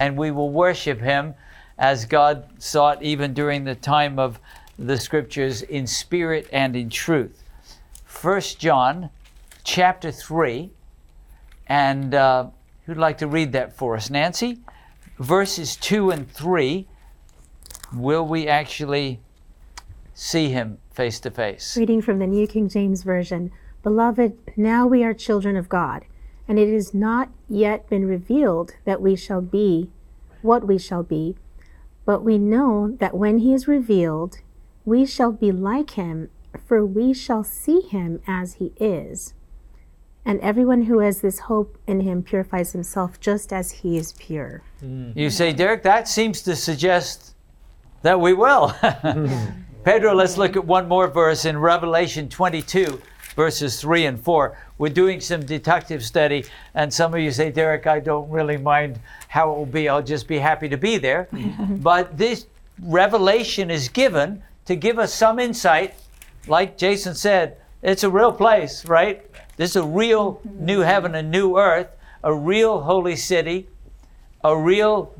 and 0.00 0.16
we 0.16 0.30
will 0.30 0.50
worship 0.50 1.00
Him 1.00 1.34
as 1.78 2.06
God 2.06 2.48
sought 2.58 3.02
even 3.02 3.34
during 3.34 3.64
the 3.64 3.74
time 3.74 4.18
of 4.18 4.40
the 4.78 4.98
scriptures 4.98 5.62
in 5.62 5.86
spirit 5.86 6.48
and 6.52 6.74
in 6.74 6.88
truth. 6.88 7.44
1 8.22 8.40
John 8.58 9.10
chapter 9.64 10.10
3, 10.10 10.70
and 11.66 12.14
uh, 12.14 12.46
who'd 12.86 12.96
like 12.96 13.18
to 13.18 13.26
read 13.26 13.52
that 13.52 13.76
for 13.76 13.96
us? 13.96 14.10
Nancy? 14.10 14.60
Verses 15.18 15.76
2 15.76 16.10
and 16.10 16.30
3. 16.30 16.86
Will 17.94 18.26
we 18.26 18.48
actually 18.48 19.20
see 20.14 20.48
him 20.48 20.78
face 20.92 21.20
to 21.20 21.30
face? 21.30 21.76
Reading 21.76 22.00
from 22.00 22.18
the 22.18 22.26
New 22.26 22.46
King 22.46 22.68
James 22.68 23.02
Version 23.02 23.52
Beloved, 23.82 24.36
now 24.56 24.86
we 24.86 25.02
are 25.02 25.14
children 25.14 25.56
of 25.56 25.68
God, 25.68 26.04
and 26.46 26.58
it 26.58 26.72
has 26.72 26.92
not 26.92 27.30
yet 27.48 27.88
been 27.88 28.06
revealed 28.06 28.72
that 28.84 29.00
we 29.00 29.16
shall 29.16 29.40
be 29.40 29.90
what 30.42 30.66
we 30.66 30.78
shall 30.78 31.02
be. 31.02 31.36
But 32.04 32.22
we 32.22 32.38
know 32.38 32.96
that 32.98 33.16
when 33.16 33.38
he 33.38 33.54
is 33.54 33.68
revealed, 33.68 34.38
we 34.84 35.06
shall 35.06 35.32
be 35.32 35.52
like 35.52 35.90
him, 35.90 36.28
for 36.66 36.84
we 36.84 37.14
shall 37.14 37.44
see 37.44 37.80
him 37.80 38.20
as 38.26 38.54
he 38.54 38.72
is. 38.78 39.34
And 40.24 40.40
everyone 40.40 40.82
who 40.82 40.98
has 40.98 41.20
this 41.20 41.40
hope 41.40 41.78
in 41.86 42.00
him 42.00 42.22
purifies 42.22 42.72
himself 42.72 43.18
just 43.20 43.52
as 43.52 43.70
he 43.70 43.96
is 43.96 44.12
pure. 44.12 44.62
Mm-hmm. 44.82 45.18
You 45.18 45.30
say, 45.30 45.52
Derek, 45.52 45.82
that 45.84 46.08
seems 46.08 46.42
to 46.42 46.54
suggest 46.54 47.34
that 48.02 48.20
we 48.20 48.32
will. 48.32 48.74
Pedro, 49.84 50.14
let's 50.14 50.36
look 50.36 50.56
at 50.56 50.64
one 50.64 50.88
more 50.88 51.08
verse 51.08 51.46
in 51.46 51.56
Revelation 51.56 52.28
22, 52.28 53.00
verses 53.34 53.80
3 53.80 54.06
and 54.06 54.20
4. 54.20 54.56
We're 54.78 54.88
doing 54.88 55.20
some 55.20 55.44
detective 55.44 56.04
study, 56.04 56.44
and 56.74 56.92
some 56.92 57.14
of 57.14 57.20
you 57.20 57.30
say, 57.30 57.50
Derek, 57.50 57.86
I 57.86 58.00
don't 58.00 58.30
really 58.30 58.56
mind 58.56 59.00
how 59.28 59.52
it 59.52 59.56
will 59.56 59.66
be. 59.66 59.88
I'll 59.88 60.02
just 60.02 60.26
be 60.26 60.38
happy 60.38 60.68
to 60.68 60.76
be 60.76 60.98
there. 60.98 61.28
but 61.68 62.16
this 62.16 62.46
revelation 62.82 63.70
is 63.70 63.88
given 63.88 64.42
to 64.66 64.76
give 64.76 64.98
us 64.98 65.12
some 65.12 65.38
insight. 65.38 65.94
Like 66.46 66.78
Jason 66.78 67.14
said, 67.14 67.56
it's 67.82 68.04
a 68.04 68.10
real 68.10 68.32
place, 68.32 68.84
right? 68.84 69.26
This 69.56 69.70
is 69.70 69.76
a 69.76 69.84
real 69.84 70.40
new 70.44 70.80
heaven 70.80 71.14
and 71.14 71.30
new 71.30 71.58
earth, 71.58 71.88
a 72.22 72.34
real 72.34 72.82
holy 72.82 73.16
city, 73.16 73.68
a 74.42 74.56
real 74.56 75.14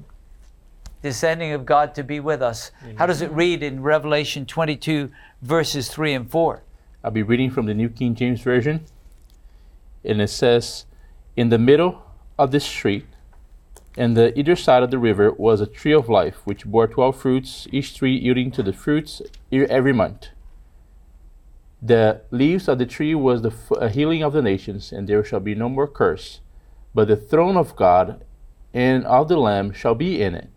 descending 1.03 1.53
of 1.53 1.65
God 1.65 1.95
to 1.95 2.03
be 2.03 2.21
with 2.21 2.43
us. 2.43 2.71
How 2.97 3.07
does 3.07 3.23
it 3.23 3.31
read 3.33 3.63
in 3.63 3.83
Revelation 3.83 4.45
22, 4.47 5.11
verses 5.43 5.89
3 5.89 6.15
and 6.15 6.31
4? 6.31 6.63
I'll 7.03 7.11
be 7.11 7.23
reading 7.23 7.51
from 7.51 7.67
the 7.67 7.75
New 7.75 7.89
King 7.89 8.15
James 8.15 8.43
Version. 8.43 8.85
And 10.05 10.21
it 10.21 10.29
says, 10.29 10.85
In 11.35 11.49
the 11.49 11.59
middle 11.59 12.03
of 12.39 12.51
this 12.51 12.65
street, 12.65 13.07
and 13.97 14.17
the 14.17 14.39
either 14.39 14.55
side 14.55 14.83
of 14.83 14.91
the 14.91 14.99
river, 14.99 15.33
was 15.33 15.61
a 15.61 15.67
tree 15.67 15.93
of 15.93 16.09
life, 16.09 16.43
which 16.45 16.67
bore 16.67 16.87
twelve 16.87 17.17
fruits, 17.17 17.67
each 17.73 17.97
tree 17.97 18.17
yielding 18.17 18.51
to 18.53 18.63
the 18.63 18.73
fruits 18.73 19.23
every 19.51 19.93
month. 19.93 20.29
The 21.83 22.21
leaves 22.31 22.69
of 22.69 22.79
the 22.79 22.87
tree 22.87 23.15
was 23.15 23.43
the 23.43 23.53
f- 23.53 23.93
healing 23.93 24.23
of 24.23 24.35
the 24.35 24.43
nations, 24.43 24.93
and 24.93 25.09
there 25.09 25.25
shall 25.25 25.41
be 25.41 25.55
no 25.55 25.69
more 25.69 25.89
curse. 25.89 26.41
But 26.95 27.09
the 27.09 27.17
throne 27.17 27.57
of 27.57 27.77
God 27.77 28.25
and 28.75 29.07
of 29.07 29.29
the 29.29 29.39
Lamb 29.39 29.73
shall 29.73 29.95
be 29.95 30.21
in 30.21 30.35
it, 30.35 30.51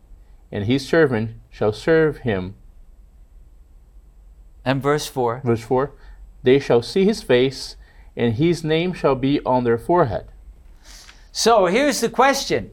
and 0.51 0.65
his 0.65 0.85
servant 0.85 1.31
shall 1.49 1.71
serve 1.71 2.17
him. 2.17 2.55
And 4.65 4.81
verse 4.81 5.07
4 5.07 5.41
Verse 5.43 5.61
4 5.61 5.93
They 6.43 6.59
shall 6.59 6.81
see 6.81 7.05
his 7.05 7.23
face, 7.23 7.75
and 8.15 8.35
his 8.35 8.63
name 8.63 8.93
shall 8.93 9.15
be 9.15 9.39
on 9.45 9.63
their 9.63 9.77
forehead. 9.77 10.27
So 11.31 11.65
here's 11.65 12.01
the 12.01 12.09
question. 12.09 12.71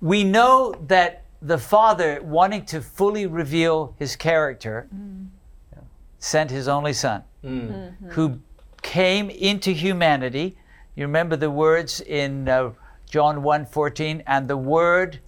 We 0.00 0.24
know 0.24 0.74
that 0.88 1.24
the 1.42 1.58
Father, 1.58 2.20
wanting 2.22 2.64
to 2.66 2.80
fully 2.80 3.26
reveal 3.26 3.94
his 3.98 4.16
character, 4.16 4.88
sent 6.18 6.50
his 6.50 6.68
only 6.68 6.92
Son, 6.92 7.22
who 8.08 8.40
came 8.82 9.30
into 9.30 9.70
humanity. 9.72 10.56
You 10.96 11.06
remember 11.06 11.36
the 11.36 11.50
words 11.50 12.00
in 12.00 12.48
uh, 12.48 12.72
John 13.08 13.42
1:14, 13.42 14.22
and 14.26 14.48
the 14.48 14.56
Word 14.56 15.20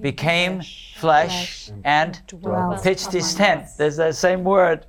became 0.00 0.62
flesh 0.96 1.70
and 1.84 2.20
Dwelt 2.28 2.82
pitched 2.82 3.12
his 3.12 3.34
among 3.34 3.46
tent. 3.46 3.68
There's 3.76 3.96
that 3.96 4.14
same 4.14 4.44
word. 4.44 4.86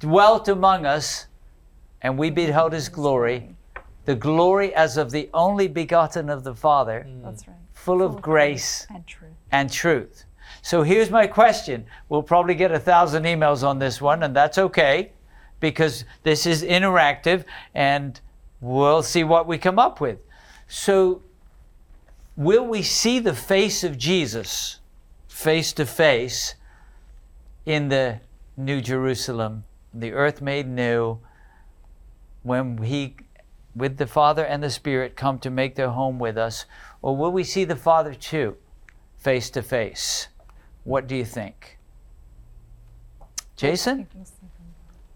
Dwelt 0.00 0.48
among 0.48 0.86
us, 0.86 1.26
and 2.02 2.18
we 2.18 2.30
beheld 2.30 2.72
his 2.72 2.88
glory, 2.88 3.54
the 4.06 4.14
glory 4.14 4.74
as 4.74 4.96
of 4.96 5.10
the 5.10 5.28
only 5.34 5.68
begotten 5.68 6.30
of 6.30 6.42
the 6.42 6.54
Father, 6.54 7.06
mm. 7.06 7.22
That's 7.22 7.46
right. 7.46 7.56
full 7.72 8.02
of 8.02 8.20
grace 8.22 8.86
And 8.90 9.06
truth. 9.06 9.30
and 9.52 9.70
truth. 9.70 10.24
So 10.62 10.82
here's 10.82 11.10
my 11.10 11.26
question. 11.26 11.86
We'll 12.08 12.22
probably 12.22 12.54
get 12.54 12.72
a 12.72 12.78
thousand 12.78 13.24
emails 13.24 13.62
on 13.66 13.78
this 13.78 14.00
one, 14.00 14.22
and 14.22 14.34
that's 14.34 14.58
okay 14.58 15.12
because 15.60 16.04
this 16.22 16.46
is 16.46 16.62
interactive 16.62 17.44
and 17.74 18.18
we'll 18.60 19.02
see 19.02 19.22
what 19.24 19.46
we 19.46 19.58
come 19.58 19.78
up 19.78 20.00
with. 20.00 20.18
So, 20.66 21.22
will 22.36 22.66
we 22.66 22.82
see 22.82 23.18
the 23.18 23.34
face 23.34 23.84
of 23.84 23.98
Jesus 23.98 24.78
face 25.28 25.72
to 25.74 25.84
face 25.84 26.54
in 27.66 27.88
the 27.88 28.20
New 28.56 28.80
Jerusalem, 28.80 29.64
the 29.92 30.12
earth 30.12 30.40
made 30.40 30.68
new, 30.68 31.18
when 32.42 32.78
He, 32.78 33.16
with 33.74 33.98
the 33.98 34.06
Father 34.06 34.44
and 34.44 34.62
the 34.62 34.70
Spirit, 34.70 35.16
come 35.16 35.38
to 35.40 35.50
make 35.50 35.74
their 35.74 35.90
home 35.90 36.18
with 36.18 36.36
us? 36.38 36.64
Or 37.02 37.16
will 37.16 37.32
we 37.32 37.44
see 37.44 37.64
the 37.64 37.76
Father 37.76 38.14
too, 38.14 38.56
face 39.16 39.50
to 39.50 39.62
face? 39.62 40.28
What 40.84 41.06
do 41.06 41.14
you 41.14 41.24
think? 41.24 41.78
Jason? 43.56 44.08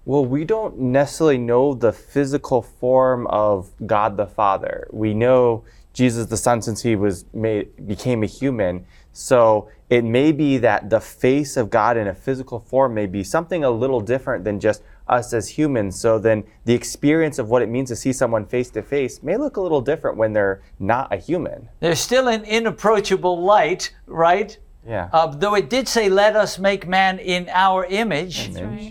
Well, 0.05 0.27
we 0.27 0.45
don't 0.45 0.79
necessarily 0.79 1.39
know 1.39 1.73
the 1.73 1.93
physical 1.93 2.61
form 2.61 3.27
of 3.29 3.71
God 3.87 4.19
the 4.19 4.27
Father. 4.27 4.87
We 4.91 5.15
know 5.15 5.65
Jesus 5.95 6.27
the 6.27 6.37
Son 6.37 6.61
since 6.61 6.83
he 6.83 6.97
was 6.97 7.25
made 7.33 7.87
became 7.87 8.23
a 8.23 8.27
human. 8.27 8.85
So 9.13 9.71
it 9.89 10.05
may 10.05 10.33
be 10.33 10.59
that 10.59 10.91
the 10.91 11.01
face 11.01 11.57
of 11.57 11.71
God 11.71 11.97
in 11.97 12.09
a 12.09 12.15
physical 12.15 12.59
form 12.59 12.95
may 12.95 13.07
be 13.07 13.23
something 13.23 13.63
a 13.65 13.71
little 13.71 14.01
different 14.01 14.45
than 14.45 14.59
just 14.59 14.83
us 15.07 15.33
as 15.33 15.49
humans. 15.49 15.99
So 16.01 16.19
then 16.19 16.45
the 16.65 16.75
experience 16.75 17.39
of 17.39 17.49
what 17.49 17.63
it 17.63 17.69
means 17.69 17.91
to 17.91 17.97
see 17.97 18.13
someone 18.13 18.45
face 18.45 18.71
to 18.71 18.83
face 18.83 19.23
may 19.23 19.37
look 19.37 19.57
a 19.57 19.61
little 19.61 19.81
different 19.81 20.17
when 20.17 20.33
they're 20.33 20.63
not 20.79 21.13
a 21.13 21.17
human. 21.17 21.69
There's 21.81 22.01
still 22.01 22.27
an 22.29 22.45
inapproachable 22.45 23.43
light, 23.43 23.95
right? 24.07 24.59
Yeah. 24.87 25.09
Uh, 25.13 25.29
though 25.29 25.55
it 25.55 25.71
did 25.71 25.89
say, 25.89 26.09
let 26.09 26.37
us 26.37 26.59
make 26.59 26.87
man 26.87 27.19
in 27.19 27.49
our 27.51 27.85
image, 27.87 28.51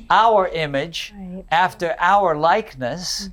our 0.10 0.48
image, 0.48 1.14
after 1.52 1.96
our 2.00 2.36
likeness. 2.36 3.30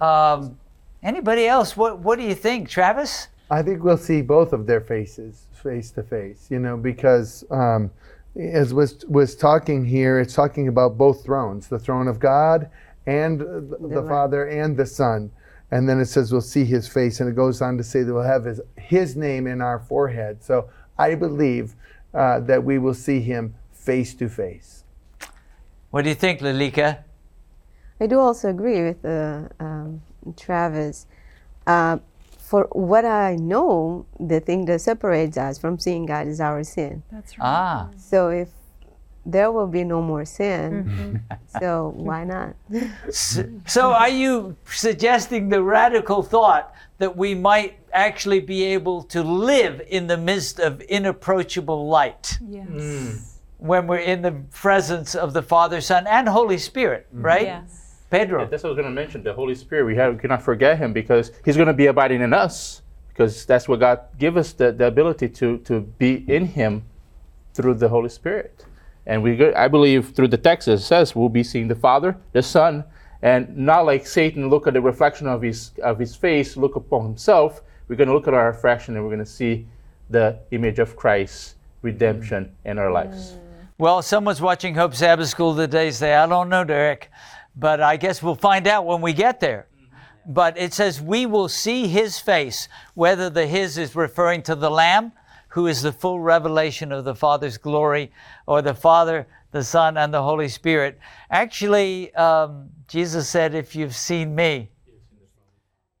Um, 0.00 0.58
anybody 1.02 1.46
else? 1.46 1.76
What, 1.76 1.98
what 1.98 2.18
do 2.18 2.24
you 2.24 2.34
think, 2.34 2.68
Travis? 2.68 3.28
I 3.50 3.62
think 3.62 3.82
we'll 3.82 3.98
see 3.98 4.22
both 4.22 4.52
of 4.52 4.66
their 4.66 4.80
faces 4.80 5.46
face 5.52 5.90
to 5.92 6.02
face, 6.02 6.46
you 6.50 6.58
know, 6.58 6.76
because 6.76 7.44
um, 7.50 7.90
as 8.36 8.72
was 8.72 9.04
was 9.06 9.36
talking 9.36 9.84
here, 9.84 10.18
it's 10.18 10.34
talking 10.34 10.68
about 10.68 10.96
both 10.96 11.24
thrones, 11.24 11.68
the 11.68 11.78
throne 11.78 12.08
of 12.08 12.18
God 12.18 12.70
and 13.06 13.40
the, 13.40 13.78
the 13.80 14.02
Father 14.08 14.46
and 14.46 14.76
the 14.76 14.86
Son. 14.86 15.30
And 15.70 15.88
then 15.88 16.00
it 16.00 16.06
says 16.06 16.32
we'll 16.32 16.40
see 16.40 16.64
his 16.64 16.86
face, 16.86 17.20
and 17.20 17.28
it 17.28 17.34
goes 17.34 17.62
on 17.62 17.78
to 17.78 17.84
say 17.84 18.02
that 18.02 18.12
we'll 18.12 18.22
have 18.22 18.44
his, 18.44 18.60
his 18.76 19.16
name 19.16 19.46
in 19.46 19.60
our 19.60 19.78
forehead. 19.80 20.42
So 20.42 20.68
I 20.98 21.14
believe 21.14 21.74
uh, 22.12 22.40
that 22.40 22.62
we 22.62 22.78
will 22.78 22.94
see 22.94 23.20
him 23.20 23.54
face 23.72 24.14
to 24.14 24.28
face. 24.28 24.84
What 25.90 26.02
do 26.02 26.10
you 26.10 26.14
think, 26.14 26.40
Lilika? 26.40 26.98
I 28.00 28.06
do 28.06 28.18
also 28.18 28.50
agree 28.50 28.82
with 28.82 29.04
uh, 29.04 29.48
um, 29.60 30.02
Travis. 30.36 31.06
Uh, 31.66 31.98
for 32.38 32.68
what 32.72 33.04
I 33.04 33.36
know, 33.36 34.04
the 34.20 34.40
thing 34.40 34.66
that 34.66 34.80
separates 34.80 35.36
us 35.38 35.58
from 35.58 35.78
seeing 35.78 36.06
God 36.06 36.26
is 36.26 36.40
our 36.40 36.62
sin. 36.64 37.02
That's 37.10 37.38
right. 37.38 37.44
Ah, 37.46 37.88
So 37.96 38.28
if 38.28 38.48
there 39.24 39.50
will 39.52 39.68
be 39.68 39.84
no 39.84 40.02
more 40.02 40.24
sin, 40.24 41.22
so 41.60 41.92
why 41.96 42.24
not? 42.24 42.54
S- 43.08 43.40
so 43.66 43.92
are 43.92 44.08
you 44.08 44.56
suggesting 44.66 45.48
the 45.48 45.62
radical 45.62 46.22
thought 46.22 46.74
that 46.98 47.16
we 47.16 47.34
might 47.34 47.78
actually 47.92 48.40
be 48.40 48.64
able 48.64 49.02
to 49.04 49.22
live 49.22 49.80
in 49.88 50.06
the 50.08 50.16
midst 50.16 50.58
of 50.58 50.80
inapproachable 50.82 51.88
light 51.88 52.38
Yes. 52.46 53.38
when 53.58 53.86
we're 53.86 53.98
in 53.98 54.22
the 54.22 54.32
presence 54.50 55.14
of 55.14 55.32
the 55.32 55.42
Father, 55.42 55.80
Son, 55.80 56.06
and 56.06 56.28
Holy 56.28 56.58
Spirit, 56.58 57.06
right? 57.12 57.46
Yes. 57.46 57.81
Pedro. 58.12 58.42
Yeah, 58.42 58.48
that's 58.48 58.62
what 58.62 58.68
I 58.68 58.72
was 58.72 58.76
going 58.76 58.94
to 58.94 59.00
mention. 59.00 59.22
The 59.22 59.32
Holy 59.32 59.54
Spirit, 59.54 59.86
we, 59.86 59.96
have, 59.96 60.14
we 60.14 60.20
cannot 60.20 60.42
forget 60.42 60.76
Him 60.76 60.92
because 60.92 61.32
He's 61.46 61.56
going 61.56 61.66
to 61.66 61.72
be 61.72 61.86
abiding 61.86 62.20
in 62.20 62.34
us 62.34 62.82
because 63.08 63.46
that's 63.46 63.66
what 63.66 63.80
God 63.80 64.00
give 64.18 64.36
us 64.36 64.52
the, 64.52 64.70
the 64.70 64.86
ability 64.86 65.30
to, 65.30 65.56
to 65.58 65.80
be 65.80 66.22
in 66.28 66.44
Him 66.44 66.84
through 67.54 67.74
the 67.74 67.88
Holy 67.88 68.10
Spirit. 68.10 68.66
And 69.06 69.22
we, 69.22 69.34
go, 69.34 69.50
I 69.56 69.66
believe, 69.66 70.10
through 70.10 70.28
the 70.28 70.36
text 70.36 70.68
it 70.68 70.78
says 70.80 71.16
we'll 71.16 71.30
be 71.30 71.42
seeing 71.42 71.68
the 71.68 71.74
Father, 71.74 72.14
the 72.32 72.42
Son, 72.42 72.84
and 73.22 73.56
not 73.56 73.86
like 73.86 74.06
Satan 74.06 74.50
look 74.50 74.66
at 74.66 74.74
the 74.74 74.80
reflection 74.82 75.26
of 75.26 75.40
his 75.40 75.70
of 75.82 75.98
his 75.98 76.14
face, 76.14 76.56
look 76.56 76.76
upon 76.76 77.04
himself. 77.04 77.62
We're 77.88 77.96
going 77.96 78.08
to 78.08 78.14
look 78.14 78.28
at 78.28 78.34
our 78.34 78.48
reflection 78.48 78.94
and 78.94 79.04
we're 79.04 79.10
going 79.10 79.24
to 79.24 79.30
see 79.30 79.66
the 80.10 80.38
image 80.50 80.78
of 80.78 80.96
Christ, 80.96 81.54
redemption 81.80 82.54
in 82.66 82.78
our 82.78 82.92
lives. 82.92 83.38
Well, 83.78 84.02
someone's 84.02 84.40
watching 84.40 84.74
Hope 84.74 84.94
Sabbath 84.94 85.28
School 85.28 85.56
today 85.56 85.90
say, 85.90 86.14
I 86.14 86.26
don't 86.26 86.48
know, 86.48 86.62
Derek, 86.62 87.10
but 87.56 87.80
I 87.80 87.96
guess 87.96 88.22
we'll 88.22 88.34
find 88.34 88.66
out 88.66 88.86
when 88.86 89.00
we 89.00 89.12
get 89.12 89.40
there. 89.40 89.68
But 90.24 90.56
it 90.56 90.72
says, 90.72 91.00
we 91.00 91.26
will 91.26 91.48
see 91.48 91.88
his 91.88 92.18
face, 92.18 92.68
whether 92.94 93.28
the 93.28 93.46
his 93.46 93.76
is 93.76 93.96
referring 93.96 94.42
to 94.42 94.54
the 94.54 94.70
Lamb, 94.70 95.12
who 95.48 95.66
is 95.66 95.82
the 95.82 95.92
full 95.92 96.20
revelation 96.20 96.92
of 96.92 97.04
the 97.04 97.14
Father's 97.14 97.58
glory, 97.58 98.12
or 98.46 98.62
the 98.62 98.74
Father, 98.74 99.26
the 99.50 99.64
Son, 99.64 99.96
and 99.96 100.14
the 100.14 100.22
Holy 100.22 100.48
Spirit. 100.48 100.98
Actually, 101.30 102.14
um, 102.14 102.70
Jesus 102.88 103.28
said, 103.28 103.54
if 103.54 103.74
you've 103.74 103.96
seen 103.96 104.34
me, 104.34 104.70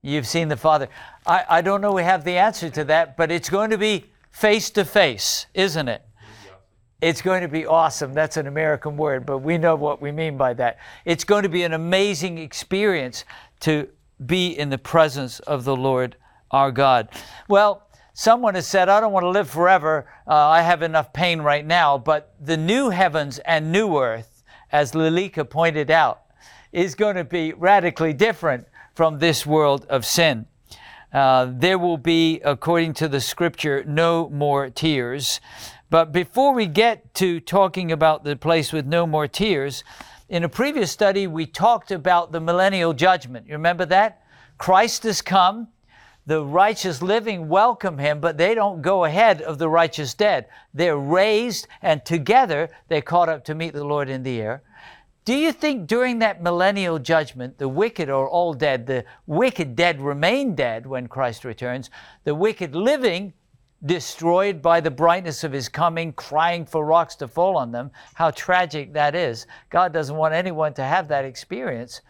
you've 0.02 0.26
seen 0.26 0.48
the 0.48 0.56
Father. 0.56 0.88
I, 1.26 1.44
I 1.48 1.60
don't 1.60 1.80
know 1.80 1.92
we 1.92 2.02
have 2.02 2.24
the 2.24 2.38
answer 2.38 2.70
to 2.70 2.84
that, 2.84 3.16
but 3.16 3.30
it's 3.30 3.50
going 3.50 3.70
to 3.70 3.78
be 3.78 4.06
face 4.30 4.70
to 4.70 4.84
face, 4.84 5.46
isn't 5.52 5.88
it? 5.88 6.02
It's 7.02 7.20
going 7.20 7.42
to 7.42 7.48
be 7.48 7.66
awesome. 7.66 8.14
That's 8.14 8.36
an 8.36 8.46
American 8.46 8.96
word, 8.96 9.26
but 9.26 9.38
we 9.38 9.58
know 9.58 9.74
what 9.74 10.00
we 10.00 10.12
mean 10.12 10.36
by 10.36 10.54
that. 10.54 10.78
It's 11.04 11.24
going 11.24 11.42
to 11.42 11.48
be 11.48 11.64
an 11.64 11.72
amazing 11.72 12.38
experience 12.38 13.24
to 13.60 13.88
be 14.24 14.56
in 14.56 14.70
the 14.70 14.78
presence 14.78 15.40
of 15.40 15.64
the 15.64 15.74
Lord 15.74 16.14
our 16.52 16.70
God. 16.70 17.08
Well, 17.48 17.88
someone 18.14 18.54
has 18.54 18.68
said, 18.68 18.88
I 18.88 19.00
don't 19.00 19.12
want 19.12 19.24
to 19.24 19.30
live 19.30 19.50
forever. 19.50 20.08
Uh, 20.28 20.34
I 20.34 20.62
have 20.62 20.82
enough 20.82 21.12
pain 21.12 21.42
right 21.42 21.66
now. 21.66 21.98
But 21.98 22.36
the 22.40 22.56
new 22.56 22.90
heavens 22.90 23.40
and 23.40 23.72
new 23.72 23.98
earth, 23.98 24.44
as 24.70 24.92
Lilika 24.92 25.50
pointed 25.50 25.90
out, 25.90 26.22
is 26.70 26.94
going 26.94 27.16
to 27.16 27.24
be 27.24 27.52
radically 27.52 28.12
different 28.12 28.68
from 28.94 29.18
this 29.18 29.44
world 29.44 29.86
of 29.88 30.06
sin. 30.06 30.46
Uh, 31.12 31.52
there 31.52 31.78
will 31.78 31.98
be, 31.98 32.40
according 32.44 32.94
to 32.94 33.08
the 33.08 33.20
scripture, 33.20 33.84
no 33.86 34.30
more 34.30 34.70
tears. 34.70 35.40
But 35.92 36.10
before 36.10 36.54
we 36.54 36.64
get 36.64 37.12
to 37.16 37.38
talking 37.38 37.92
about 37.92 38.24
the 38.24 38.34
place 38.34 38.72
with 38.72 38.86
no 38.86 39.06
more 39.06 39.28
tears, 39.28 39.84
in 40.30 40.42
a 40.42 40.48
previous 40.48 40.90
study 40.90 41.26
we 41.26 41.44
talked 41.44 41.90
about 41.90 42.32
the 42.32 42.40
millennial 42.40 42.94
judgment. 42.94 43.46
You 43.46 43.52
remember 43.52 43.84
that? 43.84 44.22
Christ 44.56 45.02
has 45.02 45.20
come. 45.20 45.68
The 46.24 46.42
righteous 46.42 47.02
living 47.02 47.46
welcome 47.46 47.98
him, 47.98 48.20
but 48.20 48.38
they 48.38 48.54
don't 48.54 48.80
go 48.80 49.04
ahead 49.04 49.42
of 49.42 49.58
the 49.58 49.68
righteous 49.68 50.14
dead. 50.14 50.46
They're 50.72 50.96
raised, 50.96 51.68
and 51.82 52.02
together 52.06 52.70
they're 52.88 53.02
caught 53.02 53.28
up 53.28 53.44
to 53.44 53.54
meet 53.54 53.74
the 53.74 53.84
Lord 53.84 54.08
in 54.08 54.22
the 54.22 54.40
air. 54.40 54.62
Do 55.26 55.34
you 55.34 55.52
think 55.52 55.88
during 55.88 56.20
that 56.20 56.42
millennial 56.42 57.00
judgment, 57.00 57.58
the 57.58 57.68
wicked 57.68 58.08
are 58.08 58.26
all 58.26 58.54
dead? 58.54 58.86
The 58.86 59.04
wicked 59.26 59.76
dead 59.76 60.00
remain 60.00 60.54
dead 60.54 60.86
when 60.86 61.06
Christ 61.06 61.44
returns. 61.44 61.90
The 62.24 62.34
wicked 62.34 62.74
living 62.74 63.34
destroyed 63.84 64.62
by 64.62 64.80
the 64.80 64.90
brightness 64.90 65.44
of 65.44 65.52
his 65.52 65.68
coming, 65.68 66.12
crying 66.12 66.64
for 66.64 66.84
rocks 66.84 67.16
to 67.16 67.28
fall 67.28 67.56
on 67.56 67.72
them. 67.72 67.90
How 68.14 68.30
tragic 68.30 68.92
that 68.92 69.14
is. 69.14 69.46
God 69.70 69.92
doesn't 69.92 70.16
want 70.16 70.34
anyone 70.34 70.74
to 70.74 70.84
have 70.84 71.08
that 71.08 71.24
experience. 71.24 72.00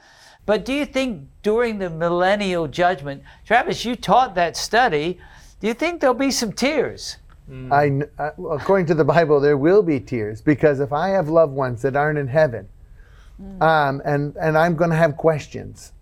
But 0.45 0.65
do 0.65 0.73
you 0.73 0.85
think 0.85 1.29
during 1.43 1.79
the 1.79 1.89
millennial 1.89 2.67
judgment, 2.67 3.23
Travis, 3.47 3.85
you 3.85 3.97
taught 3.97 4.35
that 4.35 4.57
study, 4.57 5.19
do 5.61 5.69
you 5.69 5.75
think 5.75 6.01
there'll 6.01 6.15
be 6.15 6.31
some 6.33 6.53
tears? 6.53 7.19
I, 7.73 8.03
uh, 8.19 8.31
according 8.51 8.87
to 8.87 8.95
the 8.95 9.05
Bible, 9.05 9.41
there 9.41 9.57
will 9.57 9.83
be 9.83 10.01
tears 10.01 10.41
because 10.41 10.81
if 10.81 10.93
I 10.93 11.09
have 11.11 11.29
loved 11.29 11.53
ones 11.53 11.83
that 11.83 11.97
aren't 11.97 12.19
in 12.19 12.29
heaven, 12.29 12.69
um, 13.61 14.01
and 14.05 14.37
and 14.37 14.57
I'm 14.57 14.77
going 14.77 14.91
to 14.91 14.97
have 14.97 15.17
questions, 15.17 15.93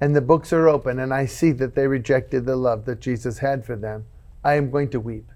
and 0.00 0.14
the 0.14 0.20
books 0.20 0.52
are 0.52 0.68
open, 0.68 0.98
and 0.98 1.14
I 1.14 1.26
see 1.26 1.52
that 1.52 1.74
they 1.74 1.86
rejected 1.86 2.44
the 2.46 2.56
love 2.56 2.84
that 2.86 3.00
Jesus 3.00 3.38
had 3.38 3.64
for 3.64 3.76
them, 3.76 4.06
I 4.44 4.54
am 4.54 4.70
going 4.70 4.88
to 4.90 5.00
weep 5.00 5.26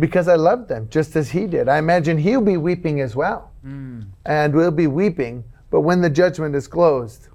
because 0.00 0.28
I 0.28 0.34
love 0.36 0.68
them 0.68 0.88
just 0.90 1.16
as 1.16 1.30
He 1.30 1.46
did. 1.46 1.68
I 1.68 1.78
imagine 1.78 2.18
He'll 2.18 2.40
be 2.40 2.56
weeping 2.56 3.00
as 3.00 3.14
well, 3.14 3.50
and 4.24 4.54
we'll 4.54 4.70
be 4.70 4.86
weeping. 4.86 5.44
But 5.70 5.80
when 5.82 6.00
the 6.00 6.10
judgment 6.10 6.54
is 6.54 6.68
closed, 6.68 7.28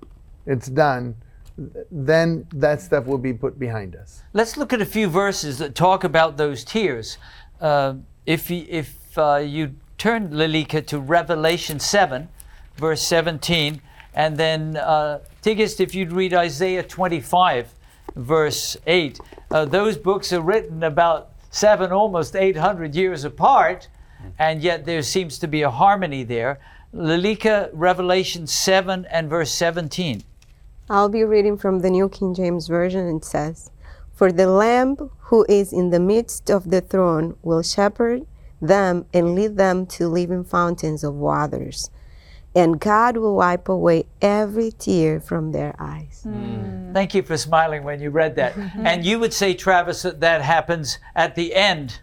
it's 0.45 0.67
done. 0.67 1.15
Then 1.89 2.47
that 2.53 2.81
stuff 2.81 3.05
will 3.05 3.17
be 3.17 3.33
put 3.33 3.57
behind 3.57 3.95
us. 3.95 4.21
Let's 4.33 4.57
look 4.57 4.73
at 4.73 4.81
a 4.81 4.85
few 4.85 5.07
verses 5.07 5.57
that 5.57 5.73
talk 5.73 6.03
about 6.03 6.37
those 6.37 6.63
tears. 6.63 7.17
Uh, 7.59 7.95
if 8.27 8.51
you, 8.51 8.65
if 8.69 9.17
uh, 9.17 9.37
you 9.37 9.75
turn, 9.97 10.29
Lilika, 10.29 10.85
to 10.85 10.99
Revelation 10.99 11.79
7, 11.79 12.29
verse 12.75 13.01
17, 13.01 13.81
and 14.13 14.37
then 14.37 14.77
uh, 14.77 15.19
Tigist, 15.41 15.79
if 15.79 15.95
you'd 15.95 16.11
read 16.11 16.33
Isaiah 16.33 16.83
25, 16.83 17.73
verse 18.17 18.77
8. 18.85 19.19
Uh, 19.49 19.65
those 19.65 19.97
books 19.97 20.33
are 20.33 20.41
written 20.41 20.83
about 20.83 21.31
seven, 21.51 21.91
almost 21.91 22.35
800 22.35 22.95
years 22.95 23.23
apart, 23.23 23.87
and 24.37 24.61
yet 24.61 24.85
there 24.85 25.01
seems 25.01 25.39
to 25.39 25.47
be 25.47 25.61
a 25.61 25.69
harmony 25.69 26.23
there. 26.23 26.59
Lilika, 26.93 27.69
Revelation 27.73 28.47
7 28.47 29.05
and 29.11 29.29
verse 29.29 29.51
17. 29.51 30.23
I'll 30.89 31.09
be 31.09 31.23
reading 31.23 31.57
from 31.57 31.79
the 31.79 31.89
New 31.89 32.09
King 32.09 32.33
James 32.33 32.67
Version. 32.67 33.17
It 33.17 33.25
says, 33.25 33.71
For 34.13 34.31
the 34.31 34.47
Lamb 34.47 35.11
who 35.19 35.45
is 35.49 35.73
in 35.73 35.89
the 35.89 35.99
midst 35.99 36.49
of 36.49 36.69
the 36.69 36.81
throne 36.81 37.35
will 37.43 37.61
shepherd 37.61 38.25
them 38.61 39.05
and 39.13 39.35
lead 39.35 39.57
them 39.57 39.85
to 39.85 40.07
living 40.07 40.43
fountains 40.43 41.03
of 41.03 41.13
waters. 41.13 41.91
And 42.55 42.79
God 42.79 43.17
will 43.17 43.35
wipe 43.35 43.69
away 43.69 44.05
every 44.21 44.71
tear 44.71 45.19
from 45.19 45.51
their 45.51 45.75
eyes. 45.77 46.23
Mm. 46.25 46.77
Mm. 46.87 46.93
Thank 46.93 47.13
you 47.13 47.21
for 47.21 47.37
smiling 47.37 47.83
when 47.83 47.99
you 47.99 48.09
read 48.09 48.35
that. 48.35 48.57
and 48.77 49.05
you 49.05 49.19
would 49.19 49.33
say, 49.33 49.53
Travis, 49.53 50.01
that 50.03 50.19
that 50.21 50.41
happens 50.41 50.99
at 51.15 51.35
the 51.35 51.53
end 51.53 52.01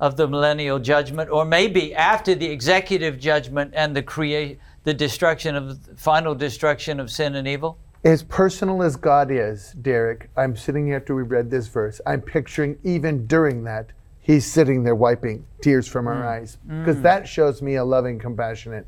of 0.00 0.16
the 0.16 0.26
millennial 0.26 0.78
judgment, 0.78 1.30
or 1.30 1.44
maybe 1.44 1.94
after 1.94 2.34
the 2.34 2.46
executive 2.46 3.18
judgment 3.18 3.72
and 3.74 3.96
the 3.96 4.02
create, 4.02 4.58
the 4.82 4.92
destruction 4.92 5.54
of 5.54 5.78
final 5.96 6.34
destruction 6.34 7.00
of 7.00 7.10
sin 7.10 7.36
and 7.36 7.46
evil. 7.46 7.78
As 8.04 8.22
personal 8.22 8.82
as 8.82 8.96
God 8.96 9.30
is, 9.30 9.72
Derek, 9.80 10.28
I'm 10.36 10.56
sitting 10.56 10.86
here 10.86 10.96
after 10.96 11.14
we 11.14 11.22
read 11.22 11.50
this 11.50 11.68
verse. 11.68 12.00
I'm 12.04 12.20
picturing 12.20 12.76
even 12.84 13.26
during 13.26 13.64
that, 13.64 13.92
He's 14.20 14.50
sitting 14.50 14.84
there 14.84 14.94
wiping 14.94 15.44
tears 15.60 15.86
from 15.86 16.06
our 16.06 16.22
mm. 16.22 16.26
eyes. 16.26 16.56
Because 16.66 17.00
that 17.02 17.28
shows 17.28 17.60
me 17.60 17.74
a 17.76 17.84
loving, 17.84 18.18
compassionate 18.18 18.86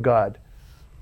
God. 0.00 0.38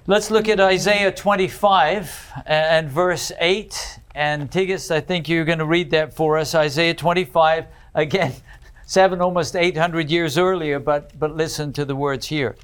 Let's 0.08 0.30
look 0.30 0.48
at 0.48 0.60
Isaiah 0.60 1.10
25 1.10 2.32
and 2.46 2.88
verse 2.88 3.32
8. 3.40 3.98
And 4.14 4.48
Tigist, 4.48 4.92
I 4.92 5.00
think 5.00 5.28
you're 5.28 5.44
going 5.44 5.58
to 5.58 5.66
read 5.66 5.90
that 5.90 6.14
for 6.14 6.38
us. 6.38 6.54
Isaiah 6.54 6.94
25, 6.94 7.66
again, 7.92 8.32
seven, 8.86 9.20
almost 9.20 9.56
800 9.56 10.08
years 10.08 10.38
earlier, 10.38 10.78
but, 10.78 11.18
but 11.18 11.34
listen 11.34 11.72
to 11.72 11.84
the 11.84 11.96
words 11.96 12.28
here. 12.28 12.54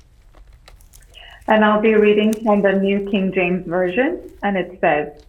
And 1.49 1.65
I'll 1.65 1.81
be 1.81 1.95
reading 1.95 2.33
from 2.45 2.63
the 2.63 2.75
New 2.75 3.11
King 3.11 3.33
James 3.35 3.67
Version, 3.67 4.31
and 4.45 4.57
it 4.57 4.79
says, 4.81 5.25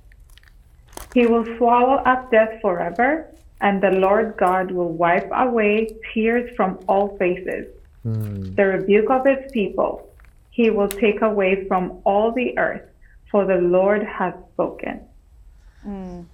He 1.15 1.25
will 1.25 1.45
swallow 1.57 1.95
up 1.95 2.29
death 2.29 2.61
forever, 2.61 3.27
and 3.61 3.81
the 3.81 3.89
Lord 3.89 4.35
God 4.37 4.69
will 4.69 4.93
wipe 4.93 5.31
away 5.33 5.95
tears 6.13 6.55
from 6.55 6.77
all 6.87 7.17
faces, 7.17 7.65
hmm. 8.03 8.53
the 8.53 8.65
rebuke 8.65 9.09
of 9.09 9.25
his 9.25 9.51
people. 9.51 10.12
He 10.53 10.69
will 10.69 10.87
take 10.87 11.21
away 11.21 11.67
from 11.67 11.99
all 12.05 12.31
the 12.31 12.55
earth, 12.59 12.83
for 13.31 13.43
the 13.45 13.55
Lord 13.55 14.03
has 14.03 14.35
spoken. 14.53 15.01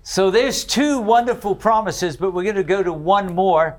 So 0.03 0.29
there's 0.29 0.65
two 0.65 0.99
wonderful 0.99 1.55
promises, 1.55 2.17
but 2.17 2.33
we're 2.33 2.43
going 2.43 2.55
to 2.55 2.63
go 2.63 2.83
to 2.83 2.93
one 2.93 3.33
more. 3.33 3.77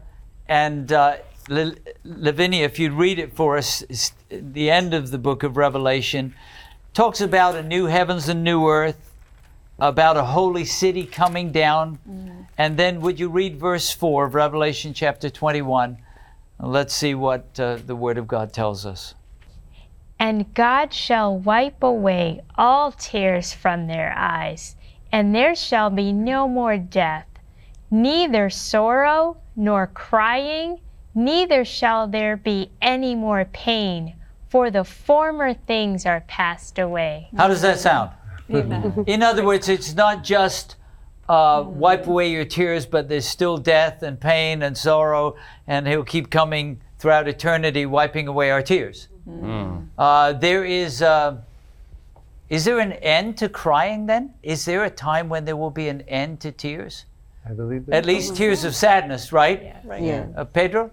And 0.48 0.90
uh, 0.90 1.18
La- 1.48 1.72
Lavinia, 2.04 2.64
if 2.64 2.78
you'd 2.78 2.94
read 2.94 3.18
it 3.18 3.34
for 3.34 3.58
us, 3.58 3.84
the 4.30 4.70
end 4.70 4.94
of 4.94 5.10
the 5.10 5.18
book 5.18 5.42
of 5.42 5.58
Revelation 5.58 6.34
talks 6.94 7.20
about 7.20 7.54
a 7.54 7.62
new 7.62 7.84
heavens 7.84 8.28
and 8.30 8.42
new 8.42 8.66
earth, 8.66 9.12
about 9.78 10.16
a 10.16 10.24
holy 10.24 10.64
city 10.64 11.04
coming 11.04 11.52
down. 11.52 11.98
And 12.56 12.76
then 12.76 13.02
would 13.02 13.20
you 13.20 13.28
read 13.28 13.60
verse 13.60 13.90
4 13.90 14.24
of 14.24 14.34
Revelation 14.34 14.94
chapter 14.94 15.28
21? 15.28 15.98
Let's 16.58 16.94
see 16.94 17.14
what 17.14 17.60
uh, 17.60 17.76
the 17.76 17.94
Word 17.94 18.16
of 18.18 18.26
God 18.26 18.52
tells 18.52 18.84
us. 18.86 19.14
And 20.20 20.52
God 20.52 20.92
shall 20.92 21.34
wipe 21.34 21.82
away 21.82 22.42
all 22.58 22.92
tears 22.92 23.54
from 23.54 23.86
their 23.86 24.12
eyes, 24.14 24.76
and 25.10 25.34
there 25.34 25.54
shall 25.54 25.88
be 25.88 26.12
no 26.12 26.46
more 26.46 26.76
death, 26.76 27.26
neither 27.90 28.50
sorrow 28.50 29.38
nor 29.56 29.86
crying, 29.86 30.78
neither 31.14 31.64
shall 31.64 32.06
there 32.06 32.36
be 32.36 32.70
any 32.82 33.14
more 33.14 33.46
pain, 33.46 34.14
for 34.50 34.70
the 34.70 34.84
former 34.84 35.54
things 35.54 36.04
are 36.04 36.20
passed 36.28 36.78
away. 36.78 37.30
How 37.38 37.48
does 37.48 37.62
that 37.62 37.78
sound? 37.78 38.10
In 39.06 39.22
other 39.22 39.44
words, 39.44 39.70
it's 39.70 39.94
not 39.94 40.22
just 40.22 40.76
uh, 41.30 41.64
wipe 41.66 42.06
away 42.06 42.30
your 42.30 42.44
tears, 42.44 42.84
but 42.84 43.08
there's 43.08 43.26
still 43.26 43.56
death 43.56 44.02
and 44.02 44.20
pain 44.20 44.62
and 44.62 44.76
sorrow, 44.76 45.36
and 45.66 45.88
He'll 45.88 46.04
keep 46.04 46.28
coming 46.28 46.82
throughout 46.98 47.26
eternity, 47.26 47.86
wiping 47.86 48.28
away 48.28 48.50
our 48.50 48.60
tears. 48.60 49.08
Uh, 49.98 50.32
there 50.32 50.64
is. 50.64 51.02
Uh, 51.02 51.38
is 52.48 52.64
there 52.64 52.80
an 52.80 52.92
end 52.94 53.38
to 53.38 53.48
crying 53.48 54.06
then? 54.06 54.34
Is 54.42 54.64
there 54.64 54.84
a 54.84 54.90
time 54.90 55.28
when 55.28 55.44
there 55.44 55.56
will 55.56 55.70
be 55.70 55.88
an 55.88 56.00
end 56.02 56.40
to 56.40 56.50
tears? 56.50 57.04
I 57.48 57.52
believe 57.52 57.86
that. 57.86 57.94
At 57.94 58.06
least 58.06 58.34
tears 58.34 58.64
of 58.64 58.74
sadness, 58.74 59.32
right? 59.32 59.62
Yeah. 60.02 60.26
Uh, 60.36 60.44
Pedro? 60.44 60.90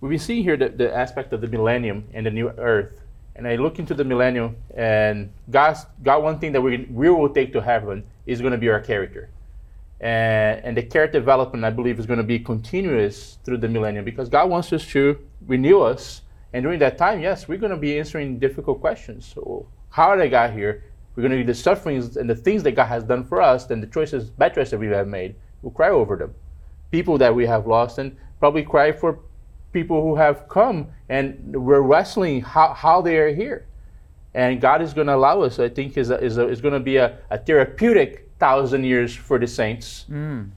We've 0.00 0.10
been 0.10 0.18
seeing 0.18 0.44
here 0.44 0.56
the, 0.56 0.68
the 0.68 0.94
aspect 0.94 1.32
of 1.32 1.40
the 1.40 1.48
millennium 1.48 2.04
and 2.14 2.24
the 2.24 2.30
new 2.30 2.48
earth. 2.50 3.00
And 3.36 3.46
I 3.46 3.56
look 3.56 3.78
into 3.78 3.94
the 3.94 4.04
millennium, 4.04 4.56
and 4.74 5.32
God's 5.50 5.86
got 6.02 6.22
one 6.22 6.38
thing 6.38 6.52
that 6.52 6.60
we, 6.60 6.86
we 6.90 7.10
will 7.10 7.28
take 7.28 7.52
to 7.52 7.60
heaven 7.60 8.04
is 8.26 8.40
going 8.40 8.52
to 8.52 8.58
be 8.58 8.68
our 8.68 8.80
character. 8.80 9.28
And, 10.00 10.64
and 10.64 10.76
the 10.76 10.82
character 10.82 11.18
development, 11.18 11.64
I 11.64 11.70
believe, 11.70 11.98
is 11.98 12.06
going 12.06 12.18
to 12.18 12.24
be 12.24 12.38
continuous 12.38 13.38
through 13.44 13.58
the 13.58 13.68
millennium 13.68 14.04
because 14.04 14.28
God 14.28 14.48
wants 14.48 14.72
us 14.72 14.86
to 14.88 15.18
renew 15.46 15.80
us. 15.80 16.22
And 16.52 16.62
during 16.62 16.78
that 16.80 16.98
time, 16.98 17.20
yes, 17.20 17.46
we're 17.46 17.58
going 17.58 17.70
to 17.70 17.76
be 17.76 17.98
answering 17.98 18.38
difficult 18.38 18.80
questions. 18.80 19.30
So, 19.34 19.66
how 19.90 20.14
did 20.14 20.22
I 20.22 20.28
got 20.28 20.52
here? 20.52 20.84
We're 21.14 21.22
going 21.22 21.32
to 21.32 21.38
be 21.38 21.44
the 21.44 21.54
sufferings 21.54 22.16
and 22.16 22.28
the 22.28 22.34
things 22.34 22.62
that 22.64 22.72
God 22.72 22.86
has 22.86 23.04
done 23.04 23.24
for 23.24 23.40
us, 23.40 23.70
and 23.70 23.82
the 23.82 23.86
choices, 23.86 24.30
bad 24.30 24.54
choices 24.54 24.72
that 24.72 24.78
we 24.78 24.86
have 24.88 25.08
made. 25.08 25.34
We'll 25.62 25.72
cry 25.72 25.90
over 25.90 26.16
them. 26.16 26.34
People 26.90 27.18
that 27.18 27.34
we 27.34 27.46
have 27.46 27.66
lost, 27.66 27.98
and 27.98 28.16
probably 28.40 28.62
cry 28.62 28.92
for 28.92 29.18
people 29.72 30.02
who 30.02 30.16
have 30.16 30.48
come 30.48 30.88
and 31.08 31.54
we're 31.54 31.80
wrestling 31.80 32.40
how, 32.40 32.72
how 32.74 33.00
they 33.00 33.18
are 33.18 33.32
here. 33.32 33.66
And 34.34 34.60
God 34.60 34.80
is 34.80 34.94
going 34.94 35.08
to 35.08 35.14
allow 35.14 35.42
us, 35.42 35.58
I 35.58 35.68
think, 35.68 35.96
is, 35.96 36.10
a, 36.10 36.18
is, 36.20 36.38
a, 36.38 36.48
is 36.48 36.60
going 36.60 36.74
to 36.74 36.80
be 36.80 36.96
a, 36.96 37.18
a 37.30 37.38
therapeutic 37.38 38.28
thousand 38.38 38.84
years 38.84 39.14
for 39.14 39.38
the 39.38 39.46
saints. 39.46 40.06
Mm. 40.10 40.50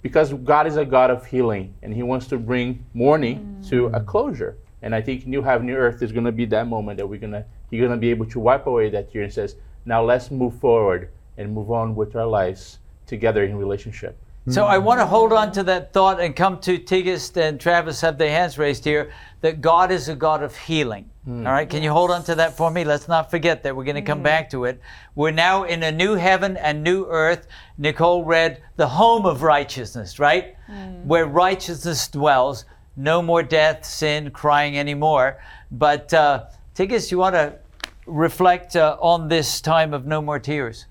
Because 0.00 0.32
God 0.32 0.66
is 0.66 0.76
a 0.76 0.84
God 0.84 1.10
of 1.10 1.26
healing 1.26 1.74
and 1.82 1.92
He 1.92 2.02
wants 2.02 2.26
to 2.28 2.38
bring 2.38 2.84
mourning 2.94 3.60
mm. 3.60 3.68
to 3.68 3.86
a 3.86 4.00
closure. 4.00 4.56
And 4.82 4.94
I 4.94 5.00
think 5.00 5.26
New 5.26 5.42
Heaven, 5.42 5.66
New 5.66 5.74
Earth 5.74 6.02
is 6.02 6.12
going 6.12 6.24
to 6.24 6.32
be 6.32 6.44
that 6.46 6.68
moment 6.68 6.98
that 6.98 7.06
we're 7.06 7.20
going 7.20 7.32
to, 7.32 7.44
He's 7.70 7.80
going 7.80 7.92
to 7.92 7.96
be 7.96 8.10
able 8.10 8.26
to 8.26 8.40
wipe 8.40 8.66
away 8.66 8.90
that 8.90 9.12
tear 9.12 9.22
and 9.22 9.32
says, 9.32 9.56
now 9.84 10.02
let's 10.02 10.30
move 10.30 10.58
forward 10.58 11.10
and 11.36 11.52
move 11.52 11.70
on 11.70 11.94
with 11.94 12.16
our 12.16 12.26
lives 12.26 12.78
together 13.06 13.44
in 13.44 13.56
relationship. 13.56 14.16
So 14.50 14.64
I 14.64 14.78
want 14.78 15.00
to 15.00 15.06
hold 15.06 15.32
on 15.34 15.52
to 15.52 15.62
that 15.64 15.92
thought 15.92 16.20
and 16.20 16.34
come 16.34 16.58
to 16.60 16.78
Tigist 16.78 17.36
and 17.36 17.60
Travis 17.60 18.00
have 18.00 18.16
their 18.16 18.30
hands 18.30 18.56
raised 18.56 18.82
here 18.82 19.12
that 19.42 19.60
God 19.60 19.90
is 19.90 20.08
a 20.08 20.14
God 20.14 20.42
of 20.42 20.56
healing. 20.56 21.10
Hmm. 21.24 21.46
All 21.46 21.52
right, 21.52 21.68
can 21.68 21.82
you 21.82 21.92
hold 21.92 22.10
on 22.10 22.24
to 22.24 22.34
that 22.36 22.56
for 22.56 22.70
me? 22.70 22.84
Let's 22.84 23.08
not 23.08 23.30
forget 23.30 23.62
that. 23.62 23.76
We're 23.76 23.84
going 23.84 23.96
to 23.96 24.02
come 24.02 24.18
hmm. 24.18 24.24
back 24.24 24.48
to 24.50 24.64
it. 24.64 24.80
We're 25.14 25.32
now 25.32 25.64
in 25.64 25.82
a 25.82 25.92
new 25.92 26.14
heaven 26.14 26.56
and 26.56 26.82
new 26.82 27.04
earth. 27.04 27.46
Nicole 27.76 28.24
read 28.24 28.62
the 28.76 28.88
home 28.88 29.26
of 29.26 29.42
righteousness, 29.42 30.18
right? 30.18 30.56
Hmm. 30.66 31.06
Where 31.06 31.26
righteousness 31.26 32.08
dwells. 32.08 32.64
No 32.98 33.22
more 33.22 33.44
death, 33.44 33.84
sin, 33.84 34.32
crying 34.32 34.76
anymore. 34.76 35.40
But 35.70 36.12
uh, 36.12 36.46
Tigist, 36.74 37.12
you 37.12 37.18
want 37.18 37.36
to 37.36 37.54
reflect 38.06 38.74
uh, 38.74 38.96
on 39.00 39.28
this 39.28 39.60
time 39.60 39.94
of 39.94 40.04
no 40.04 40.20
more 40.20 40.40
tears? 40.40 40.86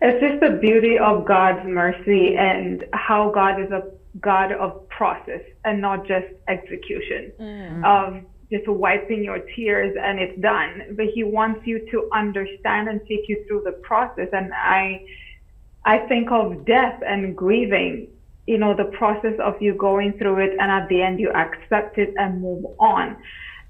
It's 0.00 0.20
just 0.20 0.40
the 0.40 0.58
beauty 0.58 0.98
of 0.98 1.26
God's 1.26 1.66
mercy 1.68 2.34
and 2.36 2.84
how 2.94 3.30
God 3.30 3.60
is 3.60 3.70
a 3.70 3.82
God 4.20 4.52
of 4.52 4.88
process 4.88 5.42
and 5.66 5.80
not 5.80 6.06
just 6.06 6.26
execution 6.48 7.82
of 7.84 8.22
just 8.50 8.66
wiping 8.66 9.22
your 9.22 9.40
tears 9.54 9.94
and 10.00 10.18
it's 10.18 10.40
done. 10.40 10.94
But 10.96 11.06
He 11.14 11.24
wants 11.24 11.66
you 11.66 11.86
to 11.90 12.08
understand 12.12 12.88
and 12.88 13.00
take 13.06 13.28
you 13.28 13.44
through 13.46 13.62
the 13.66 13.72
process. 13.72 14.28
And 14.32 14.52
I, 14.54 15.04
I 15.84 15.98
think 16.08 16.30
of 16.32 16.64
death 16.64 17.02
and 17.06 17.36
grieving, 17.36 18.08
you 18.50 18.58
know, 18.58 18.74
the 18.74 18.90
process 18.98 19.36
of 19.38 19.54
you 19.62 19.74
going 19.74 20.12
through 20.18 20.38
it 20.40 20.52
and 20.58 20.72
at 20.72 20.88
the 20.88 21.00
end 21.00 21.20
you 21.20 21.30
accept 21.30 21.98
it 21.98 22.12
and 22.16 22.42
move 22.42 22.64
on. 22.80 23.16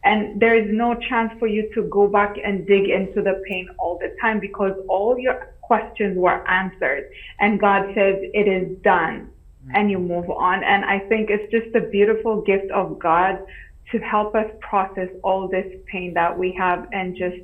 And 0.05 0.41
there 0.41 0.57
is 0.57 0.69
no 0.73 0.95
chance 0.95 1.31
for 1.39 1.47
you 1.47 1.71
to 1.75 1.83
go 1.91 2.09
back 2.09 2.37
and 2.43 2.67
dig 2.67 2.89
into 2.89 3.21
the 3.21 3.43
pain 3.47 3.69
all 3.79 3.99
the 3.99 4.17
time 4.23 4.41
because 4.41 4.73
all 4.89 5.19
your 5.19 5.53
questions 5.61 6.17
were 6.17 6.49
answered. 6.49 7.11
And 7.41 7.61
God 7.61 7.93
says 7.95 8.17
it 8.41 8.49
is 8.49 8.79
done 8.79 9.29
mm-hmm. 9.29 9.77
and 9.77 9.91
you 9.91 9.99
move 9.99 10.31
on. 10.31 10.65
And 10.65 10.87
I 10.87 11.01
think 11.11 11.29
it's 11.29 11.53
just 11.53 11.75
a 11.77 11.87
beautiful 11.87 12.41
gift 12.41 12.71
of 12.71 12.99
God 12.99 13.45
to 13.93 13.99
help 13.99 14.35
us 14.35 14.51
process 14.61 15.11
all 15.23 15.47
this 15.47 15.71
pain 15.93 16.15
that 16.15 16.39
we 16.39 16.53
have 16.59 16.89
and 16.93 17.15
just 17.15 17.37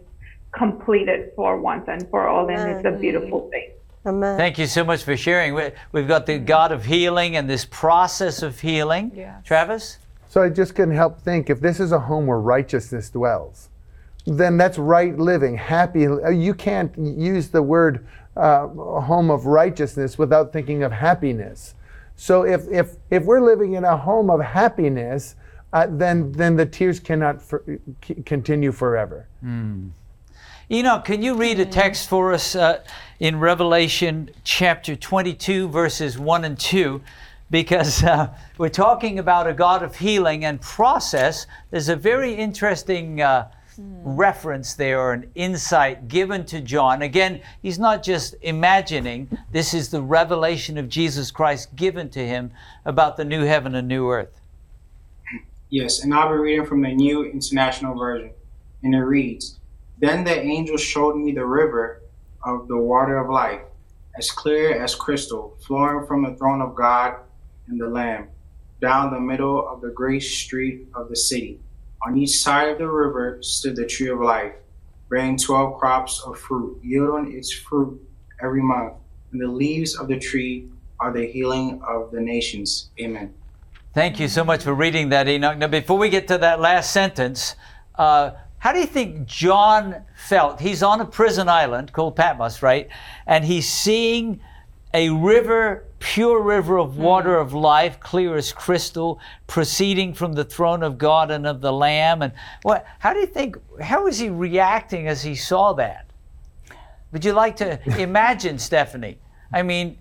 complete 0.53 1.09
it 1.09 1.35
for 1.37 1.61
once 1.61 1.85
and 1.87 2.09
for 2.09 2.29
all. 2.29 2.49
And 2.49 2.71
it's 2.71 2.87
a 2.87 2.89
mm-hmm. 2.89 3.01
beautiful 3.03 3.51
thing. 3.51 3.73
Amen. 4.07 4.39
Thank 4.39 4.59
you 4.59 4.67
so 4.67 4.85
much 4.85 5.03
for 5.03 5.17
sharing. 5.17 5.53
We- 5.55 5.73
We've 5.93 6.07
got 6.09 6.27
the 6.27 6.39
God 6.39 6.71
of 6.73 6.85
healing 6.85 7.37
and 7.37 7.51
this 7.51 7.65
process 7.65 8.43
of 8.43 8.61
healing. 8.61 9.11
Yes. 9.15 9.43
Travis? 9.45 9.99
So 10.29 10.43
I 10.43 10.49
just 10.49 10.75
couldn't 10.75 10.95
help 10.95 11.21
think 11.21 11.51
if 11.51 11.61
this 11.61 11.81
is 11.81 11.93
a 11.93 11.99
home 11.99 12.27
where 12.27 12.39
righteousness 12.39 13.11
dwells, 13.11 13.69
then 14.27 14.57
that's 14.57 14.79
right 14.79 15.17
living, 15.19 15.57
happy. 15.57 16.01
You 16.03 16.55
can't 16.55 16.93
use 16.99 17.49
the 17.49 17.63
word 17.63 18.07
uh, 18.37 18.67
home 18.69 19.31
of 19.31 19.47
righteousness 19.47 20.19
without 20.19 20.53
thinking 20.53 20.83
of 20.83 20.93
happiness. 20.93 21.75
So 22.17 22.43
if 22.43 22.67
if 22.71 22.97
if 23.11 23.25
we're 23.25 23.41
living 23.41 23.75
in 23.75 23.85
a 23.85 23.97
home 23.97 24.31
of 24.31 24.41
happiness, 24.41 25.37
uh, 25.73 25.87
then 25.89 26.33
then 26.33 26.57
the 26.57 26.67
tears 26.67 27.01
cannot 27.01 27.41
for, 27.41 27.63
c- 28.05 28.15
continue 28.27 28.73
forever. 28.73 29.27
Enoch, 30.71 31.05
can 31.05 31.23
you 31.23 31.35
read 31.37 31.61
a 31.61 31.65
text 31.67 32.09
for 32.09 32.33
us 32.33 32.57
uh, 32.57 32.83
in 33.19 33.39
Revelation 33.39 34.31
chapter 34.45 34.95
22, 34.95 35.69
verses 35.69 36.19
1 36.19 36.45
and 36.45 36.59
2? 36.59 37.01
Because 37.51 38.03
uh, 38.03 38.35
we're 38.59 38.69
talking 38.69 39.19
about 39.19 39.47
a 39.47 39.55
God 39.55 39.83
of 39.83 39.97
healing 39.97 40.45
and 40.45 40.61
process. 40.61 41.47
There's 41.71 41.89
a 41.89 41.97
very 41.97 42.35
interesting 42.35 43.21
uh, 43.21 43.51
reference 43.79 44.75
there 44.75 45.01
or 45.01 45.13
an 45.13 45.31
insight 45.35 46.09
given 46.09 46.45
to 46.47 46.61
John. 46.61 47.03
Again, 47.03 47.41
he's 47.63 47.79
not 47.79 48.03
just 48.03 48.35
imagining, 48.43 49.29
this 49.53 49.75
is 49.75 49.91
the 49.91 50.03
revelation 50.03 50.77
of 50.77 50.89
Jesus 50.89 51.31
Christ 51.31 51.75
given 51.77 52.11
to 52.11 52.27
him 52.27 52.51
about 52.85 53.17
the 53.17 53.25
new 53.25 53.45
heaven 53.45 53.75
and 53.75 53.87
new 53.87 54.11
earth. 54.11 54.41
Yes, 55.69 56.03
and 56.03 56.15
I'll 56.15 56.29
be 56.29 56.37
reading 56.37 56.67
from 56.67 56.83
the 56.83 56.93
New 56.93 57.25
International 57.25 57.97
Version. 57.99 58.31
And 58.83 58.95
it 58.95 59.01
reads 59.01 59.59
Then 59.99 60.25
the 60.25 60.39
angel 60.39 60.77
showed 60.77 61.17
me 61.17 61.33
the 61.33 61.45
river 61.45 62.03
of 62.47 62.69
the 62.69 62.79
water 62.79 63.19
of 63.19 63.29
life, 63.29 63.61
as 64.17 64.31
clear 64.31 64.83
as 64.83 64.95
crystal, 64.95 65.59
flowing 65.67 66.07
from 66.07 66.23
the 66.25 66.35
throne 66.37 66.63
of 66.63 66.75
God 66.75 67.17
and 67.69 67.79
the 67.79 67.89
Lamb, 67.89 68.29
down 68.81 69.13
the 69.13 69.21
middle 69.21 69.69
of 69.69 69.83
the 69.83 69.91
great 69.91 70.23
street 70.23 70.87
of 70.95 71.11
the 71.11 71.17
city. 71.17 71.61
On 72.07 72.17
each 72.17 72.39
side 72.39 72.69
of 72.69 72.79
the 72.79 72.89
river 72.89 73.39
stood 73.43 73.77
the 73.77 73.85
tree 73.85 74.09
of 74.09 74.21
life, 74.21 74.55
bearing 75.11 75.37
twelve 75.37 75.79
crops 75.79 76.23
of 76.25 76.39
fruit, 76.39 76.79
yielding 76.83 77.37
its 77.37 77.53
fruit 77.53 78.01
every 78.41 78.63
month. 78.63 78.95
And 79.33 79.41
the 79.41 79.49
leaves 79.49 79.97
of 79.99 80.07
the 80.09 80.19
tree 80.19 80.69
are 81.01 81.13
the 81.13 81.27
healing 81.27 81.83
of 81.87 82.11
the 82.11 82.21
nations. 82.21 82.91
Amen. 83.01 83.35
Thank 83.93 84.21
you 84.21 84.29
so 84.29 84.45
much 84.45 84.63
for 84.63 84.75
reading 84.75 85.09
that, 85.09 85.27
Enoch. 85.27 85.59
Now, 85.59 85.67
before 85.69 85.99
we 85.99 86.09
get 86.09 86.29
to 86.29 86.39
that 86.39 86.61
last 86.61 86.93
sentence, 86.93 87.57
uh, 87.97 88.33
how 88.67 88.73
do 88.73 88.81
you 88.81 88.87
think 88.87 89.27
John 89.27 90.03
felt? 90.17 90.59
He's 90.59 90.83
on 90.83 91.01
a 91.01 91.05
prison 91.05 91.49
island 91.49 91.93
called 91.93 92.17
Patmos, 92.17 92.63
right? 92.63 92.89
And 93.25 93.45
he's 93.45 93.73
seeing 93.73 94.41
a 94.93 95.09
river 95.11 95.85
pure 96.01 96.43
river 96.43 96.77
of 96.77 96.95
hmm. 96.95 97.03
water 97.03 97.37
of 97.37 97.55
life, 97.55 98.01
clear 98.01 98.35
as 98.35 98.53
crystal, 98.53 99.21
proceeding 99.47 100.15
from 100.15 100.33
the 100.33 100.45
throne 100.45 100.83
of 100.83 100.99
God 100.99 101.31
and 101.31 101.47
of 101.47 101.61
the 101.61 101.73
Lamb. 101.73 102.23
And 102.23 102.33
what? 102.63 102.85
How 102.99 103.13
do 103.13 103.21
you 103.21 103.27
think? 103.27 103.57
How 103.81 104.03
was 104.03 104.19
he 104.19 104.31
reacting 104.31 105.07
as 105.07 105.23
he 105.23 105.37
saw 105.37 105.73
that? 105.75 106.11
Would 107.13 107.25
you 107.25 107.35
like 107.35 107.55
to 107.59 107.79
imagine, 108.01 108.59
Stephanie? 108.59 109.21
I 109.53 109.63
mean, 109.63 109.97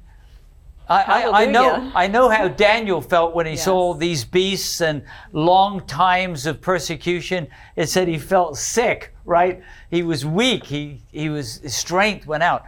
I, 0.88 1.24
I, 1.24 1.42
I 1.42 1.46
know 1.46 1.92
I 1.96 2.08
know 2.08 2.30
how 2.30 2.48
Daniel 2.68 3.02
felt 3.02 3.34
when 3.34 3.46
he 3.46 3.56
saw 3.56 3.94
these 3.94 4.24
beasts 4.24 4.82
and 4.82 5.04
long 5.32 5.86
times 5.88 6.46
of 6.46 6.62
persecution. 6.62 7.48
It 7.76 7.90
said 7.90 8.08
he 8.08 8.20
felt 8.20 8.58
sick, 8.58 9.14
right? 9.26 9.64
He 9.90 10.04
was 10.04 10.26
weak. 10.26 10.66
He 10.66 11.02
he 11.12 11.30
was 11.30 11.58
his 11.58 11.76
strength 11.76 12.28
went 12.28 12.44
out. 12.44 12.64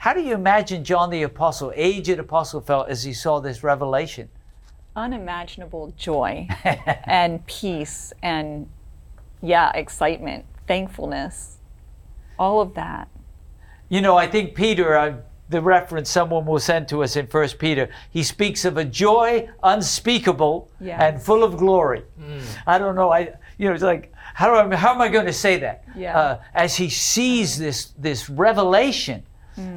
How 0.00 0.14
do 0.14 0.22
you 0.22 0.32
imagine 0.32 0.82
John 0.82 1.10
the 1.10 1.24
apostle, 1.24 1.74
aged 1.76 2.18
apostle, 2.18 2.62
felt 2.62 2.88
as 2.88 3.04
he 3.04 3.12
saw 3.12 3.38
this 3.38 3.62
revelation? 3.62 4.30
Unimaginable 4.96 5.92
joy 5.94 6.48
and 7.04 7.44
peace 7.44 8.10
and, 8.22 8.66
yeah, 9.42 9.70
excitement, 9.74 10.46
thankfulness, 10.66 11.58
all 12.38 12.62
of 12.62 12.72
that. 12.76 13.08
You 13.90 14.00
know, 14.00 14.16
I 14.16 14.26
think 14.26 14.54
Peter, 14.54 14.96
uh, 14.96 15.16
the 15.50 15.60
reference 15.60 16.08
someone 16.08 16.46
will 16.46 16.60
send 16.60 16.88
to 16.88 17.02
us 17.02 17.16
in 17.16 17.26
First 17.26 17.58
Peter, 17.58 17.90
he 18.10 18.22
speaks 18.22 18.64
of 18.64 18.76
a 18.76 18.84
joy 18.84 19.48
unspeakable 19.62 20.70
Yes. 20.80 21.00
and 21.02 21.20
full 21.22 21.42
of 21.44 21.56
glory. 21.56 22.04
I 22.66 22.78
don't 22.78 22.94
know. 22.94 23.10
I 23.12 23.34
you 23.58 23.68
know, 23.68 23.74
it's 23.74 23.82
like 23.82 24.12
how 24.34 24.46
do 24.64 24.72
I, 24.72 24.76
how 24.76 24.94
am 24.94 25.00
I 25.00 25.08
going 25.08 25.26
to 25.26 25.32
say 25.32 25.58
that? 25.58 25.84
Yeah. 25.96 26.18
Uh, 26.18 26.40
as 26.54 26.76
he 26.76 26.88
sees 26.88 27.58
this 27.58 27.86
this 27.98 28.30
revelation, 28.30 29.24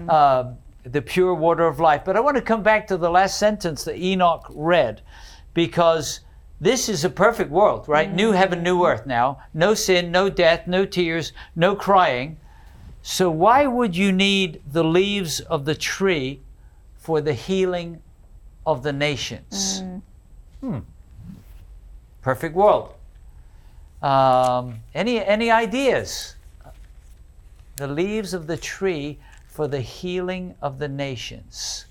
uh, 0.07 0.53
the 0.83 1.01
pure 1.01 1.33
water 1.33 1.65
of 1.65 1.79
life. 1.79 2.03
But 2.05 2.15
I 2.15 2.19
want 2.19 2.37
to 2.37 2.41
come 2.43 2.61
back 2.63 2.87
to 2.87 2.97
the 2.97 3.09
last 3.09 3.37
sentence 3.39 3.83
that 3.85 3.97
Enoch 3.97 4.45
read, 4.49 5.01
because 5.53 6.19
this 6.61 6.87
is 6.87 7.03
a 7.03 7.09
perfect 7.09 7.49
world, 7.51 7.87
right? 7.89 8.13
New 8.13 8.31
heaven, 8.31 8.63
new 8.63 8.85
earth. 8.85 9.05
Now, 9.05 9.39
no 9.53 9.73
sin, 9.73 10.11
no 10.11 10.29
death, 10.29 10.67
no 10.67 10.85
tears, 10.85 11.33
no 11.55 11.75
crying. 11.75 12.37
So 13.03 13.29
why 13.29 13.67
would 13.67 13.97
you 13.97 14.13
need 14.13 14.61
the 14.71 14.83
leaves 14.83 15.41
of 15.41 15.65
the 15.65 15.75
tree 15.75 16.39
for 16.95 17.19
the 17.19 17.33
healing 17.33 18.01
of 18.65 18.81
the 18.81 18.93
nations? 18.93 19.83
Hmm. 20.61 20.79
Perfect 22.21 22.55
world. 22.55 22.93
Um, 24.01 24.79
any 24.95 25.23
any 25.23 25.51
ideas? 25.51 26.35
The 27.75 27.87
leaves 27.87 28.33
of 28.33 28.47
the 28.47 28.55
tree 28.55 29.19
for 29.47 29.67
the 29.67 29.81
healing 29.81 30.55
of 30.61 30.79
the 30.79 30.87
nations. 30.87 31.85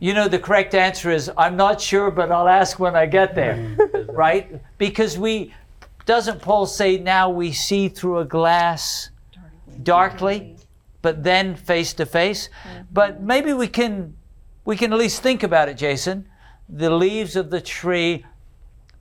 You 0.00 0.14
know, 0.14 0.28
the 0.28 0.38
correct 0.38 0.74
answer 0.74 1.10
is 1.10 1.30
I'm 1.36 1.56
not 1.56 1.78
sure, 1.78 2.10
but 2.10 2.32
I'll 2.32 2.48
ask 2.48 2.78
when 2.78 2.96
I 2.96 3.04
get 3.04 3.34
there, 3.34 3.76
right? 4.08 4.62
Because 4.78 5.18
we, 5.18 5.52
doesn't 6.06 6.40
Paul 6.40 6.64
say 6.64 6.96
now 6.96 7.28
we 7.28 7.52
see 7.52 7.88
through 7.90 8.20
a 8.20 8.24
glass 8.24 9.10
darkly, 9.82 10.56
but 11.02 11.24
then 11.24 11.56
face 11.56 11.92
to 11.94 12.06
face? 12.06 12.48
Mm-hmm. 12.48 12.82
But 12.92 13.22
maybe 13.22 13.52
we 13.52 13.68
can, 13.68 14.16
we 14.64 14.76
can 14.76 14.92
at 14.92 14.98
least 14.98 15.22
think 15.22 15.42
about 15.42 15.68
it, 15.68 15.76
Jason. 15.76 16.28
The 16.68 16.90
leaves 16.90 17.36
of 17.36 17.50
the 17.50 17.60
tree 17.60 18.24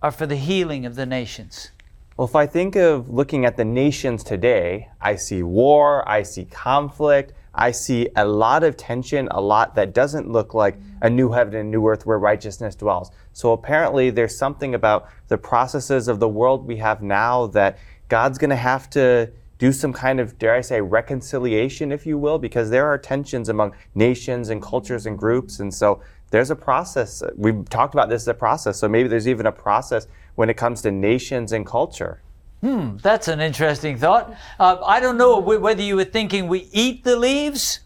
are 0.02 0.12
for 0.12 0.26
the 0.26 0.36
healing 0.36 0.86
of 0.86 0.96
the 0.96 1.06
nations. 1.06 1.72
Well, 2.16 2.28
if 2.28 2.36
I 2.36 2.48
think 2.48 2.76
of 2.76 3.10
looking 3.10 3.46
at 3.46 3.58
the 3.58 3.66
nations 3.66 4.24
today, 4.24 4.90
I 5.00 5.16
see 5.16 5.44
war, 5.44 6.08
I 6.10 6.24
see 6.24 6.46
conflict, 6.46 7.34
I 7.54 7.72
see 7.72 8.10
a 8.16 8.26
lot 8.26 8.64
of 8.64 8.78
tension, 8.78 9.28
a 9.30 9.42
lot 9.42 9.76
that 9.76 9.94
doesn't 9.94 10.32
look 10.32 10.54
like 10.54 10.78
a 11.02 11.10
new 11.10 11.32
heaven 11.32 11.56
and 11.56 11.70
new 11.70 11.88
earth 11.88 12.06
where 12.06 12.18
righteousness 12.18 12.76
dwells. 12.76 13.12
So 13.34 13.52
apparently, 13.52 14.10
there's 14.10 14.36
something 14.36 14.74
about 14.74 15.10
the 15.28 15.38
processes 15.38 16.08
of 16.08 16.20
the 16.20 16.28
world 16.28 16.66
we 16.66 16.78
have 16.78 17.04
now 17.04 17.48
that 17.48 17.78
God's 18.10 18.38
going 18.38 18.52
to 18.52 18.56
have 18.56 18.90
to 18.92 19.32
do 19.58 19.72
some 19.72 19.92
kind 19.92 20.20
of, 20.20 20.38
dare 20.38 20.56
I 20.56 20.62
say, 20.62 20.82
reconciliation, 20.82 21.92
if 21.92 22.06
you 22.06 22.18
will, 22.18 22.38
because 22.38 22.70
there 22.70 22.86
are 22.86 22.98
tensions 22.98 23.50
among 23.50 23.74
nations 23.96 24.50
and 24.50 24.62
cultures 24.62 25.06
and 25.06 25.18
groups. 25.18 25.60
And 25.60 25.74
so 25.74 26.02
there's 26.30 26.52
a 26.52 26.56
process. 26.56 27.24
We've 27.36 27.68
talked 27.70 27.94
about 27.94 28.10
this 28.10 28.24
as 28.24 28.28
a 28.28 28.34
process. 28.34 28.78
So 28.78 28.88
maybe 28.88 29.10
there's 29.10 29.28
even 29.28 29.46
a 29.46 29.52
process 29.52 30.08
when 30.36 30.50
it 30.50 30.58
comes 30.58 30.82
to 30.84 30.92
nations 30.92 31.52
and 31.52 31.66
culture. 31.66 32.22
Hmm, 32.62 32.98
that's 32.98 33.28
an 33.28 33.40
interesting 33.40 33.98
thought. 33.98 34.36
Uh, 34.60 34.78
I 34.84 35.00
don't 35.00 35.18
know 35.18 35.40
whether 35.40 35.82
you 35.82 35.96
were 35.96 36.06
thinking 36.06 36.48
we 36.48 36.68
eat 36.72 37.04
the 37.04 37.16
leaves 37.16 37.80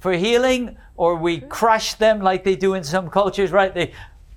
for 0.00 0.12
healing 0.12 0.76
or 0.96 1.14
we 1.14 1.40
crush 1.40 1.94
them 1.94 2.20
like 2.20 2.44
they 2.44 2.56
do 2.56 2.74
in 2.74 2.84
some 2.84 3.08
cultures, 3.08 3.50
right? 3.52 3.72
They 3.74 3.92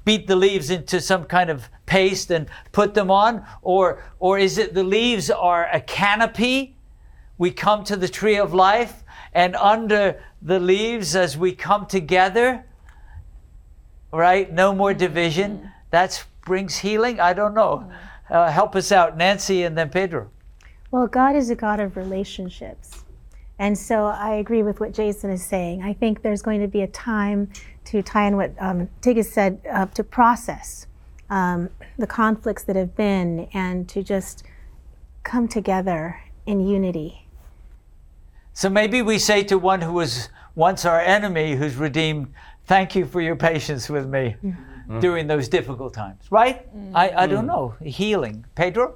beat 0.06 0.28
the 0.28 0.36
leaves 0.36 0.70
into 0.70 1.00
some 1.00 1.26
kind 1.26 1.50
of 1.50 1.70
paste 1.86 2.32
and 2.32 2.48
put 2.72 2.94
them 2.94 3.12
on. 3.12 3.46
Or, 3.62 4.04
or 4.20 4.40
is 4.40 4.58
it 4.58 4.74
the 4.74 4.84
leaves 4.84 5.30
are 5.30 5.68
a 5.72 5.82
canopy? 5.82 6.76
We 7.38 7.52
come 7.52 7.84
to 7.86 7.96
the 7.96 8.08
tree 8.08 8.38
of 8.38 8.54
life, 8.54 9.04
and 9.34 9.56
under 9.56 10.22
the 10.42 10.60
leaves, 10.60 11.16
as 11.16 11.38
we 11.38 11.54
come 11.54 11.86
together, 11.86 12.66
right? 14.12 14.52
No 14.52 14.76
more 14.76 14.92
mm-hmm. 14.92 15.00
division. 15.00 15.58
Mm-hmm. 15.58 15.68
That 15.92 16.24
brings 16.46 16.78
healing. 16.78 17.20
I 17.20 17.34
don't 17.34 17.54
know. 17.54 17.78
Mm-hmm. 17.78 18.34
Uh, 18.34 18.50
help 18.50 18.76
us 18.76 18.92
out, 18.92 19.18
Nancy, 19.18 19.64
and 19.64 19.78
then 19.78 19.90
Pedro. 19.90 20.30
Well, 20.92 21.08
God 21.08 21.36
is 21.36 21.50
a 21.50 21.56
God 21.56 21.80
of 21.80 21.98
relationships. 21.98 23.04
And 23.60 23.78
so 23.78 24.06
I 24.06 24.36
agree 24.36 24.64
with 24.64 24.80
what 24.80 24.92
Jason 24.92 25.30
is 25.30 25.46
saying. 25.46 25.84
I 25.84 25.94
think 25.94 26.22
there's 26.22 26.42
going 26.42 26.62
to 26.62 26.68
be 26.68 26.82
a 26.82 26.88
time 26.88 27.52
to 27.86 28.02
tie 28.02 28.28
in 28.28 28.38
what 28.38 28.54
um, 28.60 28.90
Tig 29.02 29.24
said 29.24 29.60
uh, 29.70 29.86
to 29.88 30.04
process 30.04 30.88
um, 31.30 31.70
the 31.98 32.08
conflicts 32.08 32.64
that 32.64 32.76
have 32.76 32.96
been 32.96 33.48
and 33.54 33.88
to 33.90 34.04
just 34.04 34.44
come 35.24 35.48
together 35.48 36.22
in 36.46 36.66
unity. 36.66 37.28
So 38.54 38.70
maybe 38.70 39.02
we 39.02 39.18
say 39.18 39.44
to 39.44 39.58
one 39.58 39.82
who 39.82 39.94
was 39.94 40.30
once 40.56 40.86
our 40.86 41.00
enemy, 41.00 41.56
who's 41.56 41.76
redeemed, 41.76 42.34
thank 42.66 42.96
you 42.96 43.06
for 43.06 43.22
your 43.22 43.36
patience 43.36 43.90
with 43.90 44.08
me 44.08 44.36
during 45.00 45.28
those 45.28 45.48
difficult 45.48 45.94
times, 45.94 46.24
right? 46.30 46.68
I, 46.94 47.24
I 47.24 47.28
don't 47.28 47.46
know. 47.46 47.76
Healing. 47.82 48.46
Pedro? 48.56 48.96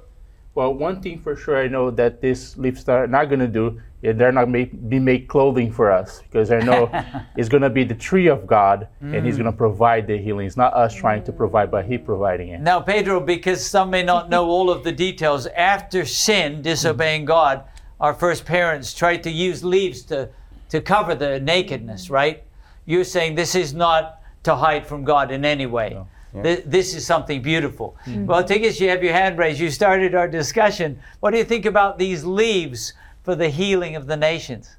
Well, 0.56 0.72
one 0.72 1.02
thing 1.02 1.18
for 1.18 1.36
sure 1.36 1.62
I 1.62 1.68
know 1.68 1.90
that 1.90 2.22
these 2.22 2.56
leaves 2.56 2.88
are 2.88 3.06
not 3.06 3.26
going 3.26 3.40
to 3.40 3.46
do 3.46 3.78
is 4.00 4.16
they're 4.16 4.32
not 4.32 4.48
make, 4.48 4.88
be 4.88 4.98
make 4.98 5.28
clothing 5.28 5.70
for 5.70 5.92
us 5.92 6.22
because 6.22 6.50
I 6.50 6.60
know 6.60 6.90
it's 7.36 7.50
going 7.50 7.62
to 7.62 7.68
be 7.68 7.84
the 7.84 7.94
tree 7.94 8.28
of 8.28 8.46
God 8.46 8.88
and 9.02 9.26
He's 9.26 9.34
mm. 9.34 9.40
going 9.40 9.52
to 9.52 9.56
provide 9.56 10.06
the 10.06 10.16
healing. 10.16 10.46
It's 10.46 10.56
not 10.56 10.72
us 10.72 10.94
trying 10.94 11.24
to 11.24 11.32
mm. 11.32 11.36
provide, 11.36 11.70
but 11.70 11.84
He 11.84 11.98
providing 11.98 12.48
it. 12.48 12.62
Now, 12.62 12.80
Pedro, 12.80 13.20
because 13.20 13.66
some 13.66 13.90
may 13.90 14.02
not 14.02 14.30
know 14.30 14.46
all 14.48 14.70
of 14.70 14.82
the 14.82 14.92
details, 14.92 15.46
after 15.48 16.06
sin, 16.06 16.62
disobeying 16.62 17.24
mm. 17.24 17.26
God, 17.26 17.64
our 18.00 18.14
first 18.14 18.46
parents 18.46 18.94
tried 18.94 19.24
to 19.24 19.30
use 19.30 19.62
leaves 19.62 20.00
to, 20.04 20.30
to 20.70 20.80
cover 20.80 21.14
the 21.14 21.38
nakedness, 21.38 22.08
right? 22.08 22.44
You're 22.86 23.04
saying 23.04 23.34
this 23.34 23.54
is 23.54 23.74
not 23.74 24.22
to 24.44 24.56
hide 24.56 24.86
from 24.86 25.04
God 25.04 25.30
in 25.30 25.44
any 25.44 25.66
way. 25.66 25.98
Th- 26.42 26.64
This 26.64 26.94
is 26.94 27.06
something 27.06 27.42
beautiful. 27.42 27.96
Well, 28.06 28.42
Tigist, 28.44 28.80
you 28.80 28.88
have 28.88 29.02
your 29.02 29.12
hand 29.12 29.38
raised. 29.38 29.60
You 29.60 29.70
started 29.70 30.14
our 30.14 30.28
discussion. 30.28 30.98
What 31.20 31.30
do 31.32 31.38
you 31.38 31.44
think 31.44 31.66
about 31.66 31.98
these 31.98 32.24
leaves 32.24 32.92
for 33.22 33.34
the 33.34 33.48
healing 33.48 33.96
of 33.96 34.06
the 34.06 34.16
nations? 34.16 34.76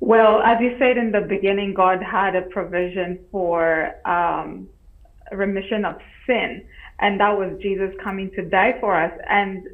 Well, 0.00 0.40
as 0.42 0.58
you 0.60 0.76
said 0.78 0.96
in 0.96 1.12
the 1.12 1.20
beginning, 1.20 1.74
God 1.74 2.02
had 2.02 2.34
a 2.34 2.42
provision 2.42 3.18
for 3.30 3.94
um, 4.06 4.68
remission 5.30 5.84
of 5.84 5.96
sin, 6.26 6.64
and 7.00 7.20
that 7.20 7.36
was 7.36 7.58
Jesus 7.60 7.94
coming 8.02 8.30
to 8.32 8.42
die 8.42 8.76
for 8.80 8.94
us. 9.00 9.12
And 9.28 9.66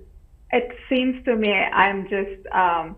it 0.53 0.76
seems 0.88 1.24
to 1.24 1.36
me, 1.36 1.53
I'm 1.53 2.09
just 2.09 2.44
um, 2.53 2.97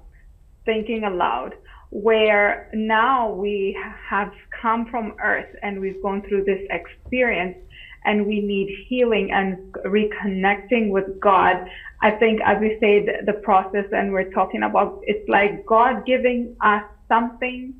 thinking 0.65 1.05
aloud, 1.05 1.55
where 1.91 2.71
now 2.75 3.33
we 3.33 3.79
have 4.09 4.33
come 4.61 4.87
from 4.87 5.15
earth 5.23 5.49
and 5.63 5.81
we've 5.81 6.03
gone 6.03 6.23
through 6.29 6.45
this 6.45 6.61
experience 6.71 7.57
and 8.05 8.27
we 8.27 8.41
need 8.41 8.69
healing 8.89 9.31
and 9.33 9.73
reconnecting 9.85 10.91
with 10.91 11.19
God. 11.21 11.57
I 12.01 12.13
think, 12.13 12.41
as 12.45 12.59
we 12.61 12.77
said, 12.81 13.27
the 13.27 13.35
process 13.43 13.87
and 13.93 14.13
we're 14.13 14.31
talking 14.31 14.63
about, 14.63 15.01
it's 15.05 15.29
like 15.29 15.67
God 15.67 16.07
giving 16.07 16.57
us 16.61 16.85
something 17.09 17.75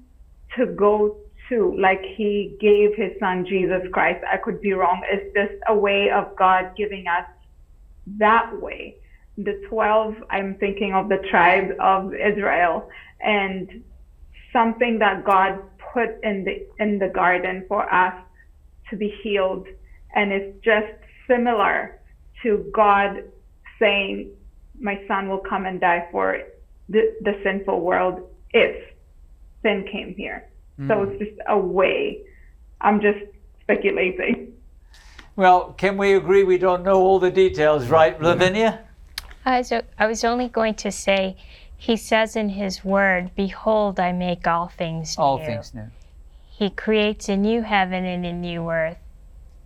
to 0.57 0.67
go 0.67 1.19
to, 1.49 1.77
like 1.79 2.03
He 2.17 2.57
gave 2.61 2.97
His 2.97 3.13
Son 3.21 3.47
Jesus 3.47 3.83
Christ. 3.93 4.25
I 4.31 4.39
could 4.39 4.61
be 4.61 4.73
wrong. 4.73 5.03
It's 5.11 5.33
just 5.35 5.61
a 5.69 5.75
way 5.75 6.11
of 6.11 6.35
God 6.37 6.73
giving 6.77 7.07
us 7.07 7.25
that 8.19 8.61
way. 8.61 8.97
The 9.37 9.63
12, 9.69 10.15
I'm 10.31 10.57
thinking 10.57 10.95
of 10.95 11.09
the 11.09 11.19
tribe 11.31 11.77
of 11.79 12.13
Israel 12.15 12.89
and 13.21 13.85
something 14.53 14.99
that 14.99 15.25
God 15.25 15.61
put 15.93 16.23
in 16.23 16.45
the, 16.45 16.67
in 16.83 16.99
the 16.99 17.09
garden 17.09 17.65
for 17.69 17.93
us 17.93 18.15
to 18.91 18.97
be 18.97 19.15
healed. 19.23 19.67
And 20.15 20.33
it's 20.33 20.65
just 20.65 20.93
similar 21.27 22.01
to 22.43 22.71
God 22.73 23.25
saying, 23.79 24.31
my 24.81 25.01
son 25.09 25.29
will 25.29 25.39
come 25.39 25.67
and 25.67 25.81
die 25.81 26.09
for 26.11 26.39
the, 26.89 27.15
the 27.23 27.39
sinful 27.43 27.81
world 27.81 28.29
if 28.53 28.95
sin 29.63 29.87
came 29.91 30.15
here. 30.15 30.49
So 30.87 31.05
hmm. 31.05 31.11
it's 31.11 31.19
just 31.19 31.41
a 31.49 31.59
way. 31.59 32.23
I'm 32.81 33.01
just 33.01 33.19
speculating. 33.63 34.55
Well, 35.35 35.73
can 35.73 35.97
we 35.97 36.15
agree 36.15 36.45
we 36.45 36.59
don't 36.59 36.83
know 36.83 37.01
all 37.01 37.19
the 37.19 37.31
details, 37.31 37.89
right, 37.89 38.17
hmm. 38.17 38.25
Lavinia? 38.25 38.85
I 39.45 39.59
was, 39.59 39.73
I 39.99 40.07
was 40.07 40.25
only 40.25 40.49
going 40.49 40.75
to 40.75 40.93
say, 40.93 41.37
he 41.81 41.97
says 41.97 42.35
in 42.35 42.51
his 42.51 42.85
word, 42.85 43.31
Behold, 43.37 44.01
I 44.01 44.11
make 44.13 44.47
all 44.47 44.67
things 44.67 45.17
new. 45.17 45.25
All 45.25 45.39
things 45.39 45.73
new. 45.73 45.87
He 46.51 46.71
creates 46.71 47.29
a 47.29 47.37
new 47.37 47.63
heaven 47.63 48.05
and 48.05 48.27
a 48.27 48.33
new 48.33 48.69
earth. 48.69 48.99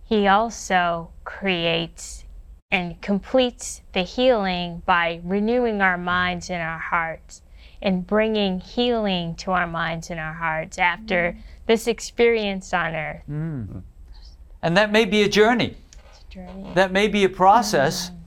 He 0.05 0.27
also 0.27 1.09
creates 1.25 2.23
and 2.71 3.01
completes 3.01 3.81
the 3.93 4.03
healing 4.03 4.83
by 4.85 5.21
renewing 5.23 5.81
our 5.81 5.97
minds 5.97 6.51
and 6.51 6.61
our 6.61 6.77
hearts 6.77 7.41
and 7.81 8.05
bringing 8.05 8.59
healing 8.59 9.35
to 9.35 9.51
our 9.51 9.67
minds 9.67 10.11
and 10.11 10.19
our 10.19 10.33
hearts 10.33 10.77
after 10.77 11.33
mm. 11.33 11.41
this 11.65 11.87
experience 11.87 12.73
on 12.73 12.93
earth. 12.93 13.23
Mm. 13.29 13.81
And 14.61 14.77
that 14.77 14.91
may 14.91 15.05
be 15.05 15.23
a 15.23 15.29
journey. 15.29 15.75
a 15.75 16.33
Journey. 16.33 16.71
That 16.75 16.91
may 16.91 17.07
be 17.07 17.23
a 17.23 17.29
process, 17.29 18.11
mm. 18.11 18.17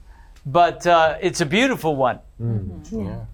but 0.44 0.86
uh, 0.86 1.18
it's 1.20 1.40
a 1.40 1.46
beautiful 1.46 1.94
one. 1.94 2.18
Mm-hmm. 2.40 3.06
Yeah. 3.06 3.24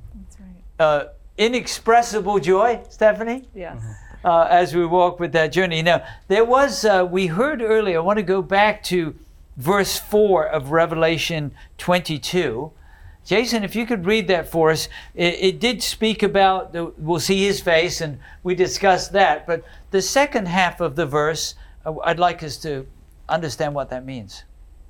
Uh, 0.83 1.07
inexpressible 1.39 2.41
joy, 2.41 2.81
Stephanie, 2.91 3.45
Yes. 3.55 3.81
uh, 4.25 4.49
as 4.51 4.75
we 4.75 4.85
walk 4.85 5.21
with 5.21 5.31
that 5.33 5.53
journey. 5.53 5.81
Now, 5.81 6.05
there 6.27 6.45
was, 6.45 6.85
uh, 6.85 7.07
we 7.09 7.29
heard 7.29 7.63
earlier, 7.63 7.99
I 7.99 8.03
want 8.03 8.17
to 8.17 8.25
go 8.25 8.43
back 8.43 8.83
to 8.85 9.15
verse 9.57 9.97
4 10.01 10.45
of 10.49 10.73
Revelation 10.73 11.53
22. 11.79 12.73
Jason, 13.25 13.63
if 13.63 13.77
you 13.77 13.87
could 13.87 14.07
read 14.07 14.27
that 14.27 14.49
for 14.49 14.73
us, 14.73 14.89
it, 15.15 15.35
it 15.41 15.61
did 15.61 15.85
speak 15.85 16.21
about, 16.25 16.73
the, 16.73 16.87
we'll 16.99 17.21
see 17.21 17.45
his 17.45 17.61
face, 17.61 18.01
and 18.01 18.19
we 18.43 18.57
discussed 18.57 19.13
that. 19.13 19.47
But 19.47 19.63
the 19.93 20.03
second 20.03 20.49
half 20.49 20.81
of 20.81 20.97
the 20.97 21.07
verse, 21.07 21.55
uh, 21.87 21.95
I'd 22.03 22.19
like 22.19 22.43
us 22.43 22.57
to 22.59 22.89
understand 23.29 23.77
what 23.77 23.89
that 23.91 24.05
means. 24.05 24.43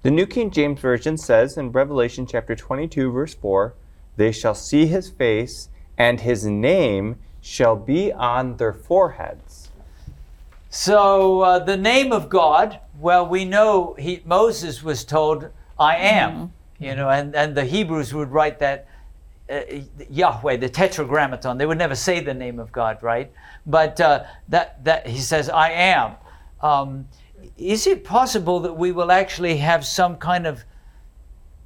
The 0.05 0.11
New 0.11 0.26
King 0.26 0.51
James 0.51 0.80
Version 0.80 1.18
says 1.18 1.59
in 1.59 1.70
Revelation 1.70 2.26
chapter 2.26 2.57
22, 2.57 3.12
verse 3.12 3.34
4, 3.34 3.74
They 4.16 4.32
shall 4.32 4.55
see 4.55 4.86
his 4.86 5.11
face, 5.11 5.68
and 5.99 6.20
his 6.20 6.45
name 6.45 7.16
shall 7.40 7.76
be 7.76 8.12
on 8.12 8.57
their 8.57 8.72
foreheads. 8.72 9.70
So 10.70 11.43
uh, 11.43 11.59
the 11.59 11.76
name 11.76 12.12
of 12.12 12.28
God, 12.30 12.80
well, 12.99 13.26
we 13.26 13.45
know 13.45 13.95
he, 13.99 14.22
Moses 14.24 14.82
was 14.82 15.05
told, 15.05 15.51
"I 15.78 15.97
am," 15.97 16.53
you 16.78 16.95
know, 16.95 17.11
and, 17.11 17.34
and 17.36 17.55
the 17.55 17.64
Hebrews 17.64 18.14
would 18.14 18.30
write 18.30 18.59
that 18.61 18.88
uh, 19.51 19.61
Yahweh, 20.09 20.57
the 20.57 20.68
Tetragrammaton. 20.68 21.59
They 21.59 21.66
would 21.66 21.78
never 21.78 21.95
say 21.95 22.20
the 22.20 22.32
name 22.32 22.59
of 22.59 22.72
God, 22.72 23.03
right? 23.03 23.30
But 23.66 24.01
uh, 24.01 24.24
that 24.49 24.82
that 24.84 25.07
he 25.07 25.18
says, 25.18 25.51
"I 25.51 25.70
am." 25.70 26.12
Um, 26.62 27.09
is 27.59 27.86
it 27.86 28.05
possible 28.05 28.61
that 28.61 28.74
we 28.74 28.93
will 28.93 29.12
actually 29.12 29.59
have 29.59 29.84
some 29.84 30.16
kind 30.16 30.47
of 30.47 30.64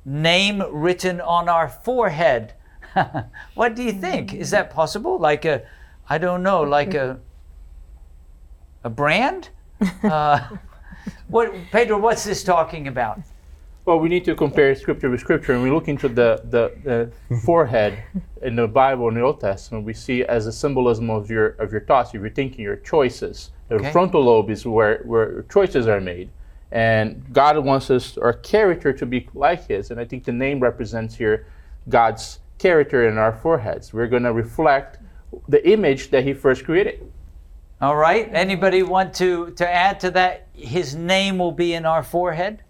name 0.05 0.63
written 0.71 1.21
on 1.21 1.49
our 1.49 1.69
forehead? 1.69 2.55
what 3.55 3.75
do 3.75 3.83
you 3.83 3.93
think? 3.93 4.35
Is 4.35 4.51
that 4.51 4.71
possible? 4.71 5.19
Like 5.19 5.45
a, 5.45 5.63
I 6.09 6.19
don't 6.19 6.43
know, 6.43 6.63
like 6.63 6.95
a 6.95 7.21
a 8.85 8.91
brand? 8.91 9.51
Uh, 10.03 10.41
what, 11.29 11.53
Pedro? 11.71 11.99
What's 11.99 12.25
this 12.25 12.43
talking 12.43 12.89
about? 12.89 13.21
Well, 13.85 13.99
we 14.01 14.09
need 14.09 14.25
to 14.25 14.35
compare 14.35 14.75
scripture 14.75 15.11
with 15.11 15.21
scripture, 15.21 15.53
and 15.53 15.63
we 15.63 15.71
look 15.71 15.87
into 15.87 16.09
the, 16.09 16.41
the, 16.49 16.73
the 17.29 17.37
forehead 17.41 18.03
in 18.43 18.57
the 18.57 18.67
Bible 18.67 19.09
in 19.09 19.15
the 19.15 19.21
Old 19.21 19.41
Testament. 19.41 19.85
We 19.85 19.93
see 19.93 20.23
it 20.23 20.29
as 20.29 20.47
a 20.47 20.53
symbolism 20.53 21.11
of 21.11 21.31
your 21.31 21.49
of 21.59 21.73
your 21.73 21.83
thoughts, 21.83 22.15
of 22.15 22.21
your 22.23 22.31
thinking, 22.31 22.63
your 22.65 22.77
choices. 22.77 23.51
The 23.69 23.77
Okay. 23.77 23.93
frontal 23.93 24.23
lobe 24.25 24.49
is 24.51 24.65
where 24.65 25.03
where 25.05 25.43
choices 25.43 25.87
are 25.87 26.01
made, 26.01 26.31
and 26.73 27.23
God 27.33 27.59
wants 27.59 27.91
us 27.91 28.17
our 28.17 28.33
character 28.33 28.93
to 28.95 29.05
be 29.07 29.29
like 29.35 29.69
His. 29.69 29.91
And 29.91 30.01
I 30.01 30.05
think 30.05 30.25
the 30.25 30.33
name 30.33 30.59
represents 30.61 31.17
here 31.17 31.47
God's 31.89 32.39
character 32.59 33.09
in 33.09 33.19
our 33.19 33.33
foreheads. 33.33 33.93
We're 33.93 34.07
going 34.07 34.23
to 34.23 34.33
reflect 34.33 34.99
the 35.49 35.67
image 35.69 36.11
that 36.11 36.25
He 36.25 36.33
first 36.33 36.65
created. 36.65 37.13
All 37.81 37.97
right. 37.97 38.29
Anybody 38.33 38.83
want 38.83 39.15
to 39.15 39.51
to 39.53 39.69
add 39.69 40.01
to 40.01 40.11
that? 40.13 40.47
His 40.55 40.95
name 40.95 41.39
will 41.39 41.53
be 41.53 41.75
in 41.75 41.85
our 41.85 42.03
forehead. 42.03 42.63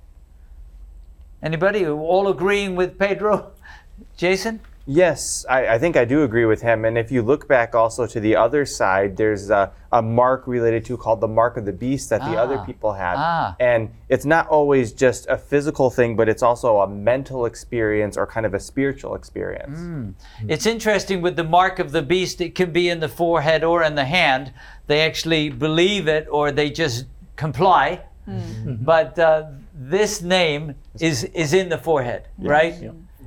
Anybody? 1.43 1.87
All 1.87 2.29
agreeing 2.29 2.75
with 2.75 2.99
Pedro? 2.99 3.53
Jason? 4.17 4.61
Yes, 4.89 5.45
I, 5.51 5.67
I 5.67 5.79
think 5.81 5.97
I 5.97 6.05
do 6.05 6.23
agree 6.23 6.45
with 6.45 6.63
him. 6.63 6.85
And 6.85 6.97
if 6.97 7.11
you 7.11 7.21
look 7.21 7.49
back 7.49 7.75
also 7.75 8.07
to 8.07 8.21
the 8.21 8.37
other 8.37 8.65
side, 8.65 9.17
there's 9.17 9.51
a, 9.51 9.73
a 9.93 10.01
mark 10.01 10.47
related 10.47 10.85
to 10.85 10.97
called 10.97 11.21
the 11.21 11.27
mark 11.29 11.57
of 11.57 11.65
the 11.65 11.73
beast 11.73 12.09
that 12.11 12.21
the 12.21 12.37
other 12.41 12.59
Ah. 12.59 12.65
people 12.65 12.93
had. 12.93 13.17
Ah. 13.19 13.57
And 13.59 13.91
it's 14.09 14.25
not 14.25 14.47
always 14.47 14.93
just 14.93 15.27
a 15.29 15.37
physical 15.37 15.91
thing, 15.91 16.15
but 16.15 16.29
it's 16.29 16.43
also 16.43 16.79
a 16.83 16.89
mental 16.89 17.47
experience 17.47 18.17
or 18.17 18.29
kind 18.29 18.47
of 18.47 18.55
a 18.55 18.61
spiritual 18.61 19.17
experience. 19.17 19.77
Mm. 19.81 20.15
It's 20.47 20.67
interesting 20.67 21.21
with 21.21 21.35
the 21.35 21.45
mark 21.45 21.81
of 21.81 21.91
the 21.91 22.03
beast, 22.03 22.41
it 22.41 22.55
can 22.55 22.71
be 22.71 22.89
in 22.89 23.01
the 23.01 23.09
forehead 23.09 23.65
or 23.65 23.83
in 23.83 23.97
the 23.97 24.05
hand. 24.05 24.53
They 24.87 25.01
actually 25.01 25.49
believe 25.51 26.07
it 26.07 26.29
or 26.31 26.53
they 26.53 26.71
just 26.71 27.07
comply. 27.35 28.03
But 28.67 29.19
uh, 29.19 29.47
this 29.75 30.23
name 30.23 30.75
is, 31.01 31.25
is 31.25 31.53
in 31.55 31.69
the 31.71 31.79
forehead, 31.79 32.29
right? 32.39 32.75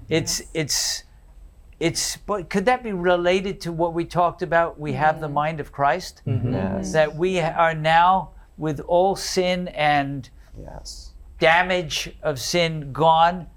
It's, 0.09 0.41
it's, 0.53 1.03
it's, 1.79 2.17
but 2.17 2.49
could 2.49 2.65
that 2.65 2.83
be 2.83 2.91
related 2.91 3.61
to 3.61 3.71
what 3.71 3.93
we 3.93 4.03
talked 4.05 4.41
about? 4.41 4.79
We 4.79 4.93
have 4.93 5.21
the 5.21 5.29
mind 5.29 5.59
of 5.59 5.71
Christ? 5.71 6.21
Mm-hmm. 6.27 6.53
Yes. 6.53 6.91
That 6.93 7.15
we 7.15 7.39
are 7.39 7.73
now, 7.73 8.31
with 8.57 8.79
all 8.81 9.15
sin 9.15 9.69
and 9.69 10.29
Yes. 10.61 11.13
damage 11.39 12.13
of 12.21 12.37
sin 12.39 12.91
gone, 12.91 13.47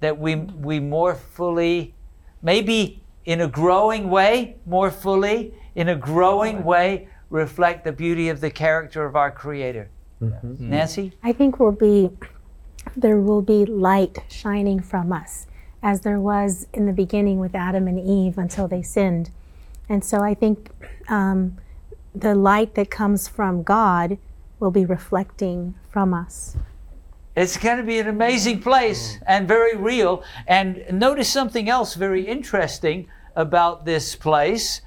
that 0.00 0.18
we, 0.18 0.36
we 0.36 0.80
more 0.80 1.14
fully, 1.14 1.94
maybe 2.42 3.02
in 3.26 3.42
a 3.42 3.48
growing 3.48 4.08
way, 4.08 4.56
more 4.64 4.90
fully, 4.90 5.52
in 5.74 5.90
a 5.90 5.96
growing 5.96 6.64
way, 6.64 7.08
reflect 7.28 7.84
the 7.84 7.92
beauty 7.92 8.30
of 8.30 8.40
the 8.40 8.50
character 8.50 9.04
of 9.04 9.16
our 9.16 9.30
Creator. 9.30 9.90
Mm-hmm. 10.22 10.70
Nancy? 10.70 11.12
I 11.22 11.32
think 11.32 11.60
will 11.60 11.72
be 11.72 12.10
there 12.96 13.20
will 13.20 13.42
be 13.42 13.66
light 13.66 14.18
shining 14.28 14.80
from 14.80 15.12
us 15.12 15.45
as 15.86 16.00
there 16.00 16.18
was 16.18 16.66
in 16.72 16.86
the 16.86 16.92
beginning 16.92 17.38
with 17.38 17.54
Adam 17.54 17.86
and 17.86 17.96
Eve 17.96 18.38
until 18.38 18.66
they 18.66 18.82
sinned. 18.82 19.30
And 19.88 20.04
so 20.04 20.20
I 20.20 20.34
think 20.34 20.68
um, 21.08 21.58
the 22.12 22.34
light 22.34 22.74
that 22.74 22.90
comes 22.90 23.28
from 23.28 23.62
God 23.62 24.18
will 24.58 24.72
be 24.72 24.84
reflecting 24.84 25.76
from 25.88 26.12
us. 26.12 26.56
It's 27.36 27.56
going 27.56 27.76
to 27.76 27.84
be 27.84 28.00
an 28.00 28.08
amazing 28.08 28.62
place 28.62 29.20
and 29.28 29.46
very 29.46 29.76
real. 29.76 30.24
And 30.48 30.82
notice 30.90 31.28
something 31.28 31.68
else 31.68 31.94
very 31.94 32.26
interesting 32.26 33.06
about 33.36 33.84
this 33.84 34.16
place. 34.16 34.80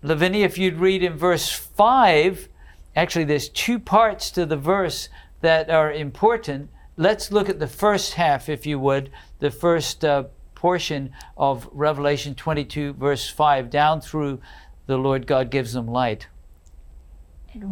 Lavinia, 0.00 0.46
if 0.46 0.56
you'd 0.56 0.78
read 0.78 1.02
in 1.02 1.14
verse 1.14 1.50
5, 1.50 2.48
actually, 2.96 3.24
there's 3.24 3.50
two 3.50 3.78
parts 3.78 4.30
to 4.30 4.46
the 4.46 4.56
verse 4.56 5.10
that 5.42 5.68
are 5.68 5.92
important. 5.92 6.70
Let's 6.96 7.30
look 7.30 7.50
at 7.50 7.58
the 7.58 7.66
first 7.66 8.14
half, 8.14 8.48
if 8.48 8.64
you 8.64 8.78
would, 8.78 9.10
the 9.42 9.50
first 9.50 10.04
uh, 10.04 10.22
portion 10.54 11.10
of 11.36 11.68
Revelation 11.72 12.36
22, 12.36 12.92
verse 12.92 13.28
5, 13.28 13.70
down 13.70 14.00
through 14.00 14.40
the 14.86 14.96
Lord 14.96 15.26
God 15.26 15.50
gives 15.50 15.72
them 15.72 15.88
light. 15.88 16.28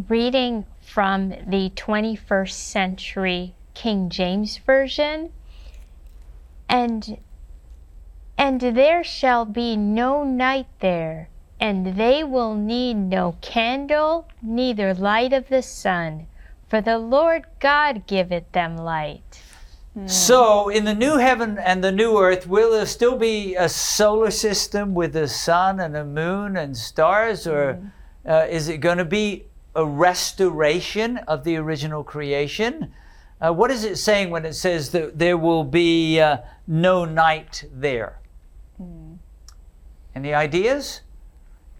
reading 0.08 0.66
from 0.80 1.28
the 1.28 1.70
21st 1.76 2.50
century 2.50 3.54
King 3.74 4.10
James 4.10 4.58
Version. 4.58 5.30
And 6.68 7.18
and 8.36 8.60
there 8.60 9.04
shall 9.04 9.44
be 9.44 9.76
no 9.76 10.24
night 10.24 10.66
there, 10.80 11.28
and 11.60 11.96
they 11.96 12.24
will 12.24 12.54
need 12.54 12.94
no 12.94 13.36
candle, 13.42 14.26
neither 14.42 14.92
light 14.92 15.32
of 15.32 15.48
the 15.48 15.62
sun, 15.62 16.26
for 16.66 16.80
the 16.80 16.98
Lord 16.98 17.44
God 17.60 18.06
giveth 18.06 18.50
them 18.52 18.76
light. 18.76 19.42
So, 20.06 20.68
in 20.68 20.84
the 20.84 20.94
new 20.94 21.18
heaven 21.18 21.58
and 21.58 21.82
the 21.82 21.90
new 21.90 22.16
earth, 22.16 22.46
will 22.46 22.70
there 22.70 22.86
still 22.86 23.16
be 23.16 23.56
a 23.56 23.68
solar 23.68 24.30
system 24.30 24.94
with 24.94 25.16
a 25.16 25.26
sun 25.26 25.80
and 25.80 25.96
a 25.96 26.04
moon 26.04 26.56
and 26.56 26.76
stars, 26.76 27.44
or 27.44 27.82
uh, 28.24 28.46
is 28.48 28.68
it 28.68 28.78
going 28.78 28.98
to 28.98 29.04
be 29.04 29.46
a 29.74 29.84
restoration 29.84 31.18
of 31.26 31.42
the 31.42 31.56
original 31.56 32.04
creation? 32.04 32.92
Uh, 33.40 33.52
what 33.52 33.72
is 33.72 33.82
it 33.82 33.96
saying 33.96 34.30
when 34.30 34.44
it 34.44 34.52
says 34.52 34.92
that 34.92 35.18
there 35.18 35.36
will 35.36 35.64
be 35.64 36.20
uh, 36.20 36.38
no 36.68 37.04
night 37.04 37.64
there? 37.72 38.20
Any 40.14 40.32
ideas? 40.32 41.00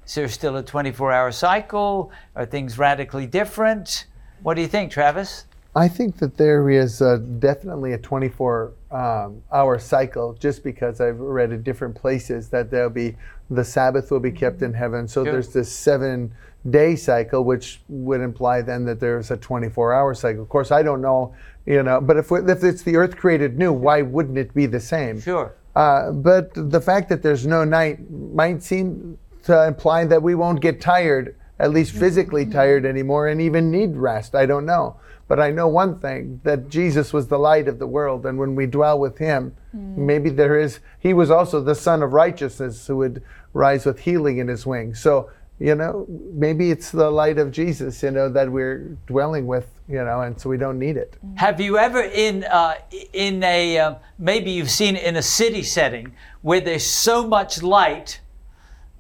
Is 0.05 0.15
there 0.17 0.29
still 0.29 0.57
a 0.57 0.65
24 0.65 1.13
hour 1.13 1.31
cycle? 1.31 2.11
Are 2.35 2.45
things 2.45 2.77
radically 2.77 3.29
different? 3.29 4.07
What 4.43 4.55
do 4.55 4.63
you 4.63 4.69
think, 4.69 4.91
Travis? 4.91 5.45
I 5.75 5.87
think 5.87 6.19
that 6.19 6.37
there 6.37 6.69
is 6.69 7.01
uh, 7.01 7.19
definitely 7.39 7.93
a 7.93 7.99
24 7.99 8.73
um, 8.91 9.43
hour 9.53 9.79
cycle 9.79 10.33
just 10.35 10.65
because 10.65 11.01
I've 11.01 11.21
read 11.21 11.53
in 11.53 11.63
different 11.63 11.95
places 11.95 12.49
that 12.49 12.71
there'll 12.71 12.91
be 12.91 13.17
the 13.51 13.65
Sabbath 13.65 14.11
will 14.11 14.21
be 14.21 14.33
kept 14.33 14.63
in 14.63 14.73
heaven. 14.73 15.07
So 15.07 15.23
there's 15.23 15.53
this 15.53 15.71
seven 15.71 16.33
day 16.69 16.97
cycle, 16.97 17.45
which 17.45 17.81
would 17.89 18.21
imply 18.21 18.63
then 18.63 18.85
that 18.87 19.01
there's 19.01 19.31
a 19.31 19.37
24 19.37 19.93
hour 19.93 20.15
cycle. 20.15 20.43
Of 20.43 20.49
course, 20.49 20.71
I 20.71 20.83
don't 20.83 21.01
know, 21.01 21.35
you 21.67 21.83
know, 21.83 22.01
but 22.01 22.17
if, 22.17 22.33
if 22.33 22.65
it's 22.65 22.83
the 22.83 22.97
earth 22.97 23.17
created 23.17 23.59
new, 23.59 23.73
why 23.73 24.03
wouldn't 24.03 24.39
it 24.39 24.53
be 24.55 24.67
the 24.67 24.81
same? 24.81 25.21
Sure. 25.21 25.55
Uh, 25.77 26.11
but 26.11 26.51
the 26.55 26.81
fact 26.81 27.09
that 27.09 27.23
there's 27.23 27.47
no 27.47 27.65
night 27.65 28.11
might 28.11 28.63
seem 28.63 29.19
to 29.45 29.67
imply 29.67 30.05
that 30.05 30.23
we 30.23 30.35
won't 30.35 30.61
get 30.61 30.81
tired, 30.81 31.37
at 31.59 31.71
least 31.71 31.93
physically 31.93 32.45
tired 32.45 32.85
anymore, 32.85 33.29
and 33.29 33.41
even 33.41 33.71
need 33.71 33.97
rest. 33.97 34.35
I 34.35 34.47
don't 34.47 34.67
know. 34.67 34.97
But 35.31 35.39
I 35.39 35.53
know 35.53 35.69
one 35.69 36.01
thing 36.01 36.41
that 36.43 36.69
Jesus 36.69 37.13
was 37.13 37.29
the 37.29 37.39
light 37.39 37.69
of 37.69 37.79
the 37.79 37.87
world, 37.87 38.27
and 38.27 38.37
when 38.37 38.57
we 38.57 38.67
dwell 38.67 38.99
with 38.99 39.19
him, 39.19 39.55
hmm. 39.71 40.05
maybe 40.05 40.29
there 40.29 40.59
is, 40.59 40.81
he 40.99 41.15
was 41.15 41.31
also 41.31 41.61
the 41.61 41.77
Sun 41.77 42.03
of 42.03 42.13
Righteousness 42.13 42.89
who 42.89 42.97
would 42.97 43.23
rise 43.53 43.87
with 43.87 44.01
healing 44.01 44.39
in 44.39 44.49
his 44.49 44.67
wings. 44.67 44.99
So, 44.99 45.31
you 45.61 45.77
know, 45.77 46.05
maybe 46.09 46.73
it's 46.73 46.91
the 46.91 47.09
light 47.13 47.39
of 47.39 47.53
Jesus, 47.53 48.03
you 48.03 48.11
know, 48.11 48.29
that 48.29 48.51
we're 48.51 48.99
dwelling 49.07 49.47
with, 49.47 49.69
you 49.89 50.03
know, 50.05 50.23
and 50.23 50.41
so 50.41 50.51
we 50.51 50.57
don't 50.57 50.81
need 50.81 50.97
it. 50.97 51.17
Hmm. 51.21 51.37
Have 51.37 51.61
you 51.61 51.79
ever 51.79 52.01
in 52.01 52.43
uh, 52.43 52.75
in 53.13 53.45
a 53.45 53.79
uh, 53.79 53.95
maybe 54.19 54.51
you've 54.51 54.69
seen 54.83 54.97
in 54.97 55.15
a 55.15 55.23
city 55.23 55.63
setting 55.63 56.13
where 56.43 56.61
there's 56.61 56.85
so 56.85 57.25
much 57.25 57.63
light 57.63 58.21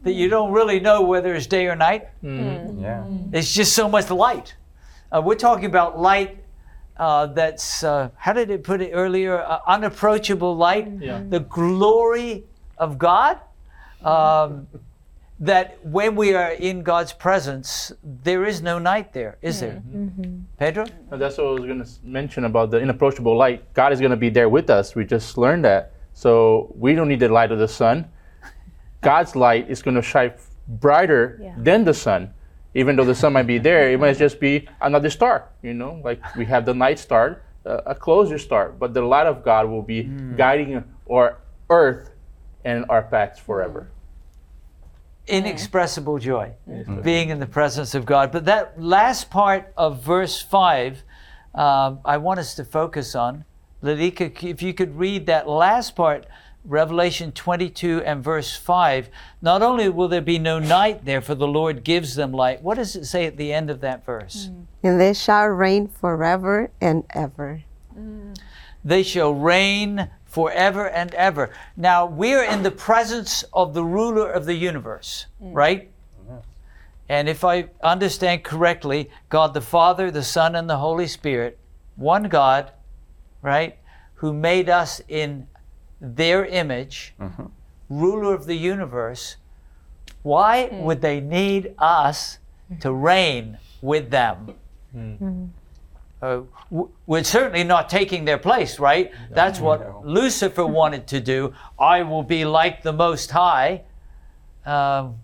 that 0.05 0.13
you 0.13 0.29
hmm. 0.29 0.31
don't 0.31 0.53
really 0.53 0.79
know 0.79 1.03
whether 1.03 1.35
it's 1.35 1.49
day 1.49 1.67
or 1.67 1.75
night? 1.75 2.07
Yeah. 2.79 3.05
it's 3.33 3.53
just 3.53 3.73
so 3.75 3.89
much 3.89 4.11
light. 4.11 4.55
Uh, 5.13 5.21
we're 5.25 5.35
talking 5.35 5.67
about 5.67 5.99
light 6.01 6.39
uh, 6.97 7.27
that's 7.27 7.83
uh, 7.83 8.11
how 8.17 8.33
did 8.33 8.51
it 8.51 8.63
put 8.63 8.81
it 8.81 8.91
earlier? 8.93 9.41
Uh, 9.43 9.59
unapproachable 9.67 10.57
light, 10.57 10.89
Yeah. 11.01 11.23
the 11.29 11.41
glory 11.41 12.45
of 12.79 12.99
God. 12.99 13.39
Um, 14.05 14.67
that 15.43 15.79
when 15.83 16.17
we 16.17 16.35
are 16.35 16.51
in 16.53 16.83
God's 16.83 17.15
presence, 17.15 17.93
there 18.05 18.45
is 18.45 18.61
no 18.61 18.79
night 18.79 19.15
there, 19.15 19.39
is 19.41 19.61
there? 19.61 19.83
Pedro? 20.59 20.85
Uh, 21.11 21.17
That's 21.17 21.39
what 21.39 21.47
I 21.47 21.51
was 21.53 21.65
going 21.65 21.83
to 21.83 21.89
mention 22.05 22.45
about 22.45 22.71
the 22.71 22.79
inapproachable 22.79 23.35
light. 23.35 23.73
God 23.73 23.91
is 23.95 24.01
going 24.01 24.11
to 24.11 24.19
be 24.19 24.29
there 24.29 24.51
with 24.51 24.69
us. 24.69 24.95
We 24.95 25.07
just 25.07 25.39
learned 25.39 25.65
that. 25.65 25.93
So 26.13 26.71
we 26.79 26.95
don't 26.95 27.09
need 27.09 27.21
the 27.21 27.31
light 27.31 27.53
of 27.53 27.59
the 27.59 27.69
sun. 27.69 28.11
God's 29.01 29.35
light 29.35 29.71
is 29.71 29.81
going 29.81 29.95
to 29.95 30.03
shine 30.03 30.33
brighter 30.69 31.39
Yeah. 31.43 31.55
than 31.57 31.85
the 31.85 31.95
sun. 31.95 32.35
Even 32.75 32.97
though 32.97 33.05
the 33.05 33.15
sun 33.15 33.33
might 33.33 33.47
be 33.47 33.59
there, 33.59 33.91
it 33.91 33.99
might 33.99 34.17
just 34.17 34.39
be 34.41 34.69
another 34.81 35.11
star. 35.11 35.49
You 35.63 35.75
know, 35.75 36.01
like 36.05 36.21
we 36.37 36.45
have 36.47 36.65
the 36.65 36.75
night 36.75 36.99
star, 36.99 37.43
uh, 37.67 37.81
a 37.87 37.95
closer 37.95 38.39
star. 38.39 38.71
But 38.71 38.95
the 38.95 39.03
light 39.03 39.27
of 39.27 39.43
God 39.45 39.69
will 39.69 39.83
be 39.83 40.05
guiding 40.37 40.85
our 41.11 41.39
earth 41.69 42.11
and 42.65 42.85
our 42.89 43.03
paths 43.03 43.39
forever. 43.41 43.89
inexpressible 45.27 46.19
joy, 46.19 46.53
being 47.03 47.29
in 47.29 47.39
the 47.39 47.47
presence 47.47 47.95
of 47.95 48.05
God. 48.05 48.33
But 48.33 48.47
that 48.47 48.81
last 48.81 49.31
part 49.31 49.73
of 49.77 50.03
verse 50.03 50.43
5, 50.43 51.03
um, 51.55 52.01
I 52.05 52.17
want 52.17 52.41
us 52.41 52.55
to 52.57 52.65
focus 52.65 53.15
on. 53.15 53.45
Ladika, 53.83 54.43
if 54.43 54.61
you 54.63 54.75
could 54.75 54.97
read 54.99 55.27
that 55.27 55.49
last 55.49 55.95
part, 55.95 56.27
Revelation 56.65 57.33
22 57.33 58.03
and 58.05 58.23
verse 58.23 58.55
5. 58.55 59.09
Not 59.41 59.63
only 59.63 59.89
will 59.89 60.09
there 60.09 60.21
be 60.21 60.39
no 60.39 60.59
night 60.59 61.05
there, 61.05 61.21
for 61.21 61.35
the 61.35 61.47
Lord 61.47 61.85
gives 61.85 62.15
them 62.15 62.33
light. 62.33 62.63
What 62.63 62.77
does 62.77 62.97
it 62.97 63.07
say 63.07 63.27
at 63.27 63.37
the 63.37 63.53
end 63.53 63.71
of 63.71 63.81
that 63.81 64.05
verse? 64.05 64.51
Mm. 64.51 64.67
And 64.83 65.01
they 65.01 65.15
shall 65.15 65.47
reign 65.47 65.89
forever 65.89 66.71
and 66.81 67.05
ever. 67.11 67.63
Mm. 67.99 68.39
They 68.85 69.03
shall 69.03 69.33
reign 69.33 70.11
forever 70.27 70.89
and 70.89 71.15
ever. 71.15 71.51
Now, 71.77 72.07
we're 72.07 72.45
in 72.45 72.63
the 72.63 72.71
presence 72.71 73.43
of 73.53 73.75
the 73.75 73.85
ruler 73.85 74.31
of 74.31 74.47
the 74.47 74.55
universe, 74.55 75.27
mm. 75.43 75.55
right? 75.55 75.91
Mm-hmm. 76.23 76.37
And 77.09 77.29
if 77.29 77.43
I 77.43 77.69
understand 77.83 78.45
correctly, 78.45 79.11
God 79.29 79.55
the 79.55 79.61
Father, 79.61 80.11
the 80.11 80.23
Son, 80.23 80.55
and 80.55 80.69
the 80.69 80.77
Holy 80.79 81.07
Spirit, 81.07 81.59
one 81.97 82.25
God, 82.25 82.71
right, 83.43 83.77
who 84.15 84.33
made 84.33 84.69
us 84.69 85.01
in 85.09 85.47
their 86.01 86.45
image, 86.45 87.15
mm-hmm. 87.21 87.47
ruler 87.89 88.35
of 88.35 88.47
the 88.47 88.55
universe, 88.55 89.37
why 90.23 90.69
mm. 90.71 90.83
would 90.83 91.01
they 91.01 91.21
need 91.21 91.75
us 91.79 92.39
to 92.81 92.89
mm-hmm. 92.89 93.03
reign 93.03 93.59
with 93.83 94.11
them? 94.11 94.55
Mm. 94.95 95.19
Mm-hmm. 95.19 95.45
Uh, 96.23 96.43
w- 96.71 96.91
we're 97.07 97.25
certainly 97.25 97.65
not 97.65 97.89
taking 97.89 98.27
their 98.27 98.39
place, 98.39 98.79
right? 98.79 99.11
That's 99.31 99.59
what 99.59 100.07
Lucifer 100.07 100.67
wanted 100.67 101.07
to 101.09 101.21
do. 101.21 101.55
I 101.79 102.03
will 102.03 102.23
be 102.23 102.45
like 102.45 102.83
the 102.83 102.93
Most 102.93 103.31
High. 103.31 103.83
Um, 104.67 105.17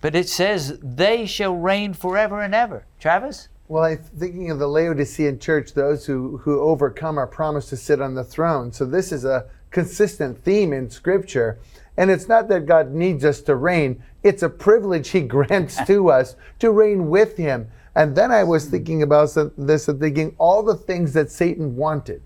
but 0.00 0.16
it 0.16 0.28
says, 0.28 0.78
they 0.82 1.26
shall 1.26 1.54
reign 1.54 1.94
forever 1.94 2.42
and 2.42 2.54
ever. 2.54 2.86
Travis? 2.98 3.48
Well, 3.68 3.84
I'm 3.84 3.98
thinking 3.98 4.50
of 4.50 4.58
the 4.58 4.66
Laodicean 4.68 5.38
church, 5.38 5.74
those 5.74 6.06
who, 6.06 6.38
who 6.38 6.60
overcome 6.60 7.18
are 7.18 7.26
promised 7.26 7.68
to 7.70 7.76
sit 7.76 8.00
on 8.00 8.14
the 8.14 8.24
throne. 8.24 8.72
So 8.72 8.84
this 8.84 9.12
is 9.12 9.24
a 9.24 9.46
consistent 9.76 10.42
theme 10.42 10.72
in 10.72 10.88
Scripture. 10.88 11.58
And 11.98 12.10
it's 12.10 12.28
not 12.28 12.48
that 12.48 12.64
God 12.64 12.92
needs 12.92 13.26
us 13.26 13.42
to 13.42 13.54
reign, 13.54 14.02
it's 14.22 14.42
a 14.42 14.48
privilege 14.48 15.10
He 15.10 15.20
grants 15.36 15.84
to 15.84 16.08
us 16.08 16.34
to 16.60 16.70
reign 16.70 17.10
with 17.10 17.36
Him. 17.36 17.68
And 17.94 18.16
then 18.16 18.32
I 18.32 18.42
was 18.42 18.64
thinking 18.64 19.02
about 19.02 19.36
this 19.58 19.88
and 19.88 20.00
thinking 20.00 20.34
all 20.38 20.62
the 20.62 20.76
things 20.76 21.12
that 21.12 21.30
Satan 21.30 21.76
wanted, 21.76 22.22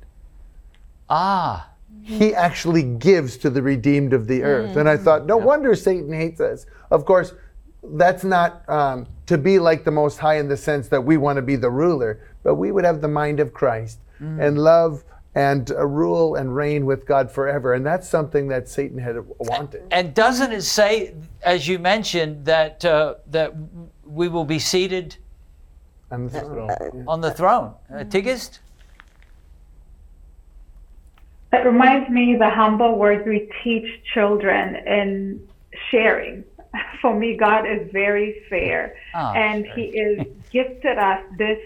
Ah, 1.09 1.71
he 2.05 2.33
actually 2.33 2.85
gives 2.85 3.37
to 3.39 3.51
the 3.51 3.63
redeemed 3.63 4.13
of 4.13 4.29
the 4.29 4.45
earth. 4.45 4.77
And 4.77 4.89
I 4.89 4.97
thought, 4.97 5.27
no 5.27 5.37
wonder 5.37 5.75
Satan 5.75 6.13
hates 6.13 6.41
us. 6.41 6.67
Of 6.93 7.05
course, 7.05 7.35
that's 7.83 8.23
not 8.23 8.69
um, 8.69 9.09
to 9.27 9.37
be 9.37 9.59
like 9.59 9.83
the 9.83 9.91
Most 9.91 10.19
High 10.19 10.39
in 10.39 10.49
the 10.49 10.57
sense 10.57 10.87
that 10.89 11.01
we 11.01 11.17
want 11.17 11.37
to 11.37 11.43
be 11.43 11.57
the 11.57 11.71
ruler, 11.71 12.21
but 12.45 12.55
we 12.55 12.71
would 12.71 12.85
have 12.85 13.01
the 13.01 13.09
mind 13.09 13.41
of 13.41 13.53
Christ 13.53 13.99
and 14.21 14.59
love 14.59 15.03
and 15.35 15.71
uh, 15.71 15.87
rule 15.87 16.35
and 16.35 16.55
reign 16.57 16.87
with 16.87 17.07
God 17.07 17.31
forever. 17.31 17.75
And 17.75 17.87
that's 17.87 18.09
something 18.09 18.49
that 18.49 18.69
Satan 18.69 18.99
had 18.99 19.17
wanted. 19.39 19.83
and 19.91 20.13
doesn't 20.15 20.53
it 20.53 20.63
say, 20.63 21.15
as 21.43 21.69
you 21.69 21.79
mentioned, 21.79 22.45
that, 22.47 22.85
uh, 22.85 23.15
that 23.29 23.55
we 24.05 24.29
will 24.29 24.45
be 24.45 24.59
seated 24.59 25.17
And 26.11 26.29
the 26.31 26.41
throne. 26.41 27.05
on 27.07 27.21
the 27.21 27.31
throne? 27.31 27.75
Uh, 27.93 27.99
Tigist? 28.05 28.59
That 31.53 31.65
reminds 31.67 32.09
me 32.11 32.37
the 32.39 32.49
humble 32.51 32.97
words 32.97 33.27
we 33.27 33.51
teach 33.65 33.87
children 34.15 34.77
in 34.87 35.49
sharing. 35.91 36.45
For 37.03 37.13
me, 37.19 37.37
God 37.37 37.65
is 37.69 37.91
very 37.93 38.45
fair, 38.49 38.95
Ah, 39.15 39.33
and 39.35 39.67
He 39.67 39.87
is 39.87 40.27
gifted 40.51 40.99
us 40.99 41.23
this 41.39 41.59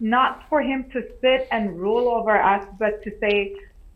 not 0.00 0.44
for 0.48 0.60
Him 0.60 0.84
to 0.92 1.02
sit 1.20 1.48
and 1.50 1.78
rule 1.78 2.08
over 2.08 2.40
us, 2.40 2.66
but 2.78 3.02
to 3.04 3.10
say, 3.20 3.54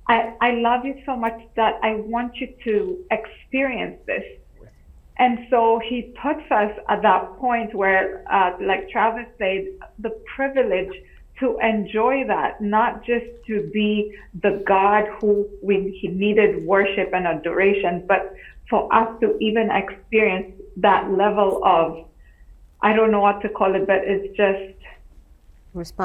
I, 0.09 0.34
I 0.40 0.51
love 0.53 0.84
you 0.84 1.01
so 1.05 1.16
much 1.16 1.38
that 1.57 1.78
I 1.82 1.96
want 1.96 2.36
you 2.36 2.49
to 2.64 3.05
experience 3.11 3.99
this. 4.07 4.24
And 5.18 5.46
so 5.51 5.80
he 5.86 6.14
puts 6.22 6.51
us 6.51 6.72
at 6.88 7.03
that 7.03 7.36
point 7.38 7.74
where, 7.74 8.24
uh, 8.32 8.57
like 8.61 8.88
Travis 8.88 9.26
said, 9.36 9.66
the 9.99 10.11
privilege 10.34 10.92
to 11.40 11.59
enjoy 11.59 12.24
that, 12.26 12.61
not 12.61 13.05
just 13.05 13.26
to 13.49 13.68
be 13.72 14.16
the 14.42 14.62
God 14.66 15.05
who 15.20 15.49
we 15.62 15.99
he 16.01 16.09
needed 16.09 16.64
worship 16.64 17.11
and 17.12 17.26
adoration, 17.26 18.05
but 18.07 18.34
for 18.70 18.92
us 18.94 19.09
to 19.20 19.36
even 19.40 19.70
experience 19.70 20.53
that 20.76 21.11
level 21.11 21.61
of, 21.64 22.07
I 22.80 22.92
don't 22.92 23.11
know 23.11 23.20
what 23.20 23.40
to 23.42 23.49
call 23.49 23.74
it, 23.74 23.86
but 23.86 24.03
it's 24.05 24.36
just. 24.36 24.78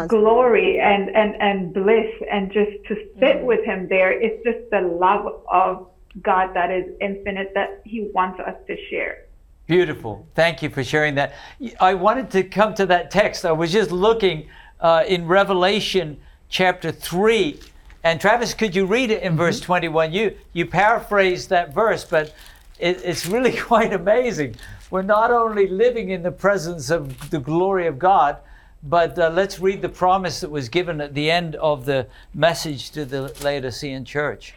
Glory 0.07 0.79
and, 0.79 1.09
and, 1.09 1.35
and 1.41 1.73
bliss 1.73 2.11
and 2.31 2.51
just 2.51 2.71
to 2.87 2.95
sit 3.19 3.41
with 3.43 3.63
him 3.65 3.87
there. 3.89 4.11
It's 4.11 4.43
just 4.43 4.69
the 4.71 4.81
love 4.81 5.41
of 5.51 5.87
God 6.21 6.53
that 6.53 6.71
is 6.71 6.85
infinite 7.01 7.51
that 7.55 7.81
he 7.85 8.09
wants 8.13 8.39
us 8.39 8.55
to 8.67 8.75
share. 8.89 9.25
Beautiful. 9.65 10.27
Thank 10.35 10.61
you 10.61 10.69
for 10.69 10.83
sharing 10.83 11.15
that. 11.15 11.33
I 11.79 11.93
wanted 11.93 12.29
to 12.31 12.43
come 12.43 12.73
to 12.75 12.85
that 12.87 13.09
text. 13.11 13.45
I 13.45 13.53
was 13.53 13.71
just 13.71 13.91
looking 13.91 14.49
uh, 14.79 15.03
in 15.07 15.25
Revelation 15.25 16.17
chapter 16.49 16.91
3. 16.91 17.59
And 18.03 18.19
Travis, 18.19 18.53
could 18.53 18.75
you 18.75 18.85
read 18.85 19.09
it 19.09 19.23
in 19.23 19.37
verse 19.37 19.61
21? 19.61 20.11
You, 20.11 20.35
you 20.51 20.65
paraphrased 20.65 21.49
that 21.49 21.73
verse, 21.73 22.03
but 22.03 22.35
it, 22.77 23.01
it's 23.03 23.25
really 23.25 23.55
quite 23.57 23.93
amazing. 23.93 24.55
We're 24.91 25.01
not 25.01 25.31
only 25.31 25.67
living 25.67 26.09
in 26.09 26.21
the 26.21 26.31
presence 26.31 26.89
of 26.89 27.29
the 27.29 27.39
glory 27.39 27.87
of 27.87 27.97
God, 27.97 28.37
but 28.83 29.17
uh, 29.17 29.29
let's 29.29 29.59
read 29.59 29.81
the 29.81 29.89
promise 29.89 30.41
that 30.41 30.51
was 30.51 30.67
given 30.67 30.99
at 30.99 31.13
the 31.13 31.31
end 31.31 31.55
of 31.55 31.85
the 31.85 32.07
message 32.33 32.91
to 32.91 33.05
the 33.05 33.33
Laodicean 33.41 34.03
church. 34.03 34.55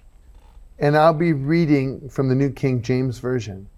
And 0.78 0.96
I'll 0.96 1.14
be 1.14 1.32
reading 1.32 2.08
from 2.08 2.28
the 2.28 2.34
New 2.34 2.50
King 2.50 2.82
James 2.82 3.18
Version. 3.18 3.68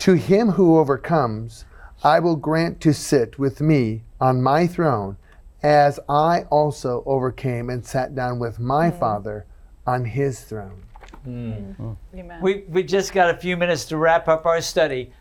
To 0.00 0.14
him 0.14 0.50
who 0.50 0.78
overcomes, 0.78 1.64
I 2.02 2.18
will 2.18 2.36
grant 2.36 2.80
to 2.80 2.92
sit 2.92 3.38
with 3.38 3.60
me 3.60 4.02
on 4.20 4.42
my 4.42 4.66
throne, 4.66 5.16
as 5.62 6.00
I 6.08 6.42
also 6.50 7.04
overcame 7.06 7.70
and 7.70 7.86
sat 7.86 8.14
down 8.16 8.40
with 8.40 8.58
my 8.58 8.90
Father 8.90 9.46
on 9.86 10.04
his 10.04 10.40
throne. 10.40 10.82
Amen. 11.24 11.96
We, 12.42 12.64
we 12.68 12.82
just 12.82 13.12
got 13.12 13.30
a 13.30 13.38
few 13.38 13.56
minutes 13.56 13.84
to 13.86 13.96
wrap 13.96 14.26
up 14.26 14.44
our 14.44 14.60
study. 14.60 15.12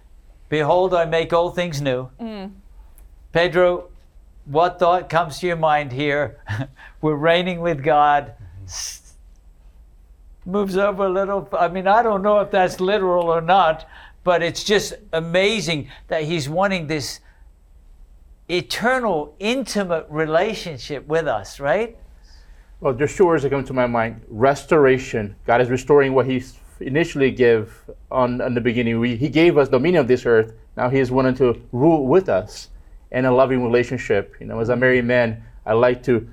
Behold, 0.50 0.96
I 0.96 1.06
make 1.06 1.32
all 1.32 1.52
things 1.52 1.80
new. 1.80 2.10
Mm. 2.20 2.52
Pedro, 3.32 3.91
what 4.52 4.80
thought 4.80 5.10
comes 5.10 5.40
to 5.40 5.48
your 5.48 5.56
mind 5.56 5.92
here? 5.94 6.40
We're 7.02 7.16
reigning 7.16 7.62
with 7.62 7.84
God. 7.84 8.34
Mm-hmm. 8.66 10.52
Moves 10.52 10.76
over 10.76 11.06
a 11.06 11.10
little. 11.10 11.48
I 11.58 11.68
mean, 11.68 11.88
I 11.88 12.04
don't 12.04 12.22
know 12.22 12.40
if 12.40 12.52
that's 12.52 12.82
literal 12.82 13.28
or 13.28 13.42
not, 13.42 13.88
but 14.24 14.42
it's 14.42 14.64
just 14.64 14.94
amazing 15.14 15.90
that 16.08 16.24
he's 16.24 16.50
wanting 16.50 16.88
this 16.88 17.20
eternal, 18.50 19.36
intimate 19.40 20.08
relationship 20.10 21.08
with 21.08 21.28
us, 21.28 21.60
right? 21.60 21.96
Well, 22.80 22.94
there's 22.94 23.16
two 23.16 23.28
words 23.28 23.44
that 23.44 23.52
come 23.52 23.64
to 23.64 23.74
my 23.74 23.86
mind: 23.86 24.22
restoration. 24.28 25.36
God 25.46 25.62
is 25.62 25.70
restoring 25.70 26.14
what 26.14 26.26
He 26.26 26.44
initially 26.80 27.32
gave 27.32 27.74
on, 28.10 28.42
on 28.42 28.56
the 28.56 28.62
beginning. 28.62 29.00
We, 29.00 29.16
he 29.16 29.30
gave 29.30 29.58
us 29.58 29.70
dominion 29.70 30.02
of 30.02 30.08
this 30.08 30.26
earth. 30.26 30.54
Now 30.76 30.90
He 30.90 31.00
is 31.00 31.12
wanting 31.12 31.36
to 31.36 31.62
rule 31.72 32.08
with 32.08 32.28
us 32.28 32.71
in 33.12 33.26
a 33.26 33.32
loving 33.32 33.64
relationship. 33.64 34.36
You 34.40 34.48
know, 34.48 34.60
as 34.60 34.70
a 34.70 34.76
married 34.76 35.06
man, 35.06 35.44
I 35.66 35.74
like 35.74 36.04
to 36.04 36.28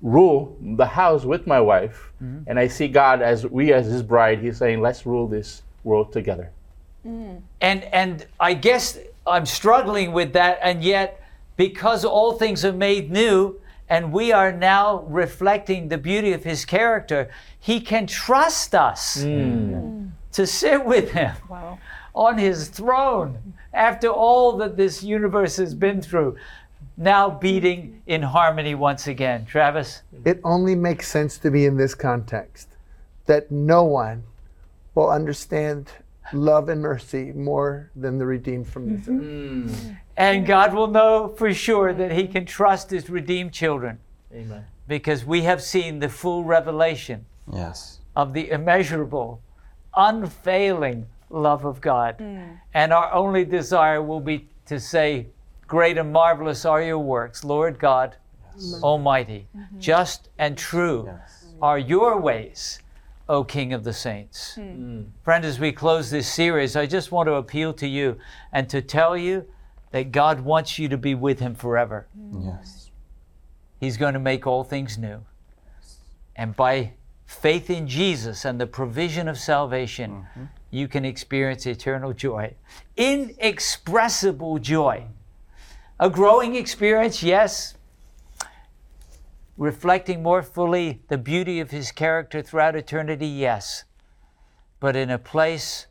rule 0.00 0.56
the 0.60 0.86
house 0.86 1.24
with 1.24 1.46
my 1.46 1.60
wife, 1.60 2.12
mm-hmm. 2.22 2.44
and 2.46 2.58
I 2.58 2.68
see 2.68 2.88
God 2.88 3.20
as 3.20 3.46
we 3.46 3.72
as 3.72 3.86
His 3.86 4.02
bride. 4.02 4.40
He's 4.40 4.56
saying, 4.56 4.80
"Let's 4.80 5.06
rule 5.06 5.26
this 5.26 5.62
world 5.84 6.12
together." 6.12 6.50
Mm. 7.06 7.42
And 7.60 7.84
and 7.84 8.26
I 8.40 8.54
guess 8.54 8.98
I'm 9.26 9.46
struggling 9.46 10.12
with 10.12 10.32
that, 10.32 10.58
and 10.62 10.82
yet 10.82 11.22
because 11.56 12.04
all 12.04 12.32
things 12.32 12.64
are 12.64 12.72
made 12.72 13.10
new, 13.10 13.60
and 13.88 14.12
we 14.12 14.32
are 14.32 14.52
now 14.52 15.04
reflecting 15.08 15.88
the 15.88 15.98
beauty 15.98 16.32
of 16.32 16.44
His 16.44 16.64
character, 16.64 17.28
He 17.58 17.80
can 17.80 18.06
trust 18.06 18.74
us 18.74 19.22
mm. 19.22 19.72
Mm. 19.72 20.10
to 20.32 20.46
sit 20.46 20.84
with 20.84 21.10
Him 21.12 21.34
Wow. 21.48 21.78
On 22.18 22.36
His 22.36 22.68
throne 22.68 23.54
after 23.72 24.08
all 24.08 24.56
that 24.56 24.76
this 24.76 25.04
universe 25.04 25.56
has 25.56 25.72
been 25.72 26.02
through. 26.02 26.36
Now 26.96 27.30
beating 27.30 28.02
in 28.08 28.22
harmony 28.22 28.74
once 28.74 29.06
again. 29.06 29.46
Travis? 29.46 30.02
It 30.24 30.40
only 30.42 30.74
makes 30.74 31.06
sense 31.06 31.38
to 31.38 31.50
me 31.50 31.64
in 31.66 31.76
this 31.76 31.94
context 31.94 32.68
that 33.26 33.52
no 33.52 33.84
one 33.84 34.24
will 34.96 35.08
understand 35.08 35.92
love 36.32 36.68
and 36.68 36.82
mercy 36.82 37.30
more 37.32 37.90
than 37.94 38.18
the 38.18 38.26
redeemed 38.26 38.66
from 38.66 38.96
this 38.96 39.06
mm-hmm. 39.06 39.68
earth. 39.68 39.92
And 40.16 40.44
God 40.44 40.74
will 40.74 40.88
know 40.88 41.28
for 41.28 41.54
sure 41.54 41.94
that 41.94 42.10
He 42.10 42.26
can 42.26 42.44
trust 42.44 42.90
His 42.90 43.08
redeemed 43.08 43.52
children 43.52 44.00
Amen. 44.34 44.64
because 44.88 45.24
we 45.24 45.42
have 45.42 45.62
seen 45.62 46.00
the 46.00 46.08
full 46.08 46.42
revelation 46.42 47.26
Yes. 47.52 48.00
of 48.16 48.32
the 48.32 48.50
immeasurable, 48.50 49.40
unfailing 49.94 51.06
love 51.30 51.64
of 51.64 51.80
God. 51.80 52.18
Mm. 52.18 52.58
And 52.74 52.92
our 52.92 53.12
only 53.12 53.44
desire 53.44 54.02
will 54.02 54.20
be 54.20 54.48
to 54.66 54.78
say, 54.80 55.26
Great 55.66 55.98
and 55.98 56.12
marvelous 56.12 56.64
are 56.64 56.82
your 56.82 56.98
works, 56.98 57.44
Lord 57.44 57.78
God 57.78 58.16
Almighty. 58.82 59.46
Mm-hmm. 59.56 59.80
Just 59.80 60.28
and 60.38 60.56
true 60.56 61.04
Yes. 61.06 61.46
are 61.60 61.78
your 61.78 62.20
ways, 62.20 62.80
O 63.28 63.44
King 63.44 63.72
of 63.72 63.84
the 63.84 63.92
saints. 63.92 64.54
Hmm. 64.54 64.60
Mm. 64.62 65.06
Friend, 65.22 65.44
as 65.44 65.60
we 65.60 65.72
close 65.72 66.10
this 66.10 66.32
series, 66.32 66.76
I 66.76 66.86
just 66.86 67.12
want 67.12 67.26
to 67.28 67.34
appeal 67.34 67.72
to 67.74 67.86
you 67.86 68.16
and 68.52 68.68
to 68.70 68.80
tell 68.82 69.16
you 69.16 69.46
that 69.90 70.12
God 70.12 70.40
wants 70.40 70.78
you 70.78 70.88
to 70.88 70.96
be 70.96 71.14
with 71.14 71.40
Him 71.40 71.54
forever. 71.54 72.06
Hmm. 72.14 72.48
Yes. 72.48 72.90
He's 73.80 73.96
going 73.96 74.14
to 74.14 74.20
make 74.20 74.46
all 74.46 74.64
things 74.64 74.98
new. 74.98 75.20
And 76.34 76.56
by 76.56 76.92
faith 77.26 77.68
in 77.70 77.86
Jesus 77.86 78.44
and 78.44 78.60
the 78.60 78.66
provision 78.66 79.28
of 79.28 79.38
salvation, 79.38 80.10
mm-hmm. 80.10 80.44
You 80.70 80.88
can 80.88 81.04
experience 81.04 81.66
eternal 81.66 82.12
joy, 82.12 82.54
inexpressible 82.96 84.58
joy. 84.58 85.04
A 86.00 86.10
growing 86.10 86.54
experience, 86.54 87.22
yes, 87.22 87.74
reflecting 89.56 90.22
more 90.22 90.42
fully 90.42 91.02
the 91.08 91.18
beauty 91.18 91.58
of 91.58 91.70
His 91.70 91.90
character 91.90 92.42
throughout 92.42 92.76
eternity, 92.76 93.26
yes, 93.26 93.84
but 94.78 94.94
in 94.94 95.10
a 95.10 95.18
place 95.18 95.86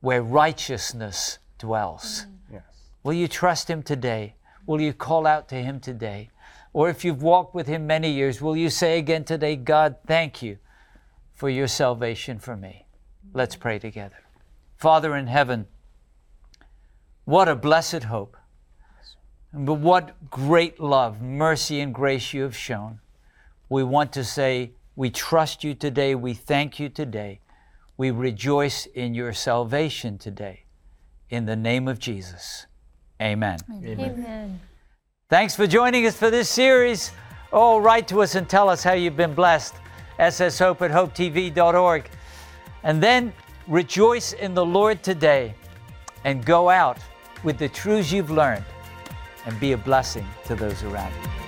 where 0.00 0.22
righteousness 0.22 1.38
dwells. 1.58 2.22
Mm-hmm. 2.22 2.54
Yes. 2.54 2.62
Will 3.02 3.12
you 3.12 3.28
trust 3.28 3.68
Him 3.68 3.82
today? 3.82 4.34
Will 4.66 4.80
you 4.80 4.92
call 4.92 5.26
out 5.26 5.48
to 5.48 5.56
Him 5.56 5.80
today? 5.80 6.30
Or 6.72 6.88
if 6.88 7.04
you've 7.04 7.22
walked 7.22 7.54
with 7.54 7.66
Him 7.66 7.86
many 7.86 8.10
years, 8.12 8.40
will 8.40 8.56
you 8.56 8.70
say 8.70 8.98
again 8.98 9.24
today, 9.24 9.56
God, 9.56 9.96
thank 10.06 10.42
you 10.42 10.58
for 11.34 11.50
your 11.50 11.66
salvation 11.66 12.38
for 12.38 12.56
me? 12.56 12.86
Let's 13.32 13.56
pray 13.56 13.78
together. 13.78 14.16
Father 14.76 15.16
in 15.16 15.26
heaven, 15.26 15.66
what 17.24 17.48
a 17.48 17.54
blessed 17.54 18.04
hope. 18.04 18.36
But 19.52 19.74
what 19.74 20.30
great 20.30 20.78
love, 20.78 21.20
mercy, 21.20 21.80
and 21.80 21.94
grace 21.94 22.32
you 22.32 22.42
have 22.42 22.56
shown. 22.56 23.00
We 23.68 23.82
want 23.82 24.12
to 24.12 24.24
say, 24.24 24.72
we 24.96 25.10
trust 25.10 25.64
you 25.64 25.74
today. 25.74 26.14
We 26.14 26.34
thank 26.34 26.78
you 26.78 26.88
today. 26.88 27.40
We 27.96 28.10
rejoice 28.10 28.86
in 28.86 29.14
your 29.14 29.32
salvation 29.32 30.18
today. 30.18 30.64
In 31.30 31.46
the 31.46 31.56
name 31.56 31.88
of 31.88 31.98
Jesus. 31.98 32.66
Amen. 33.20 33.58
Amen. 33.70 34.60
Thanks 35.28 35.54
for 35.54 35.66
joining 35.66 36.06
us 36.06 36.16
for 36.16 36.30
this 36.30 36.48
series. 36.48 37.12
Oh, 37.52 37.78
write 37.78 38.08
to 38.08 38.22
us 38.22 38.34
and 38.34 38.48
tell 38.48 38.68
us 38.68 38.82
how 38.82 38.92
you've 38.92 39.16
been 39.16 39.34
blessed. 39.34 39.74
SSHope 40.18 40.80
at 40.82 40.90
hopetv.org. 40.90 42.10
And 42.82 43.02
then 43.02 43.32
rejoice 43.66 44.32
in 44.32 44.54
the 44.54 44.64
Lord 44.64 45.02
today 45.02 45.54
and 46.24 46.44
go 46.44 46.68
out 46.68 46.98
with 47.44 47.58
the 47.58 47.68
truths 47.68 48.12
you've 48.12 48.30
learned 48.30 48.64
and 49.46 49.58
be 49.60 49.72
a 49.72 49.76
blessing 49.78 50.26
to 50.46 50.54
those 50.54 50.82
around 50.82 51.12
you. 51.22 51.47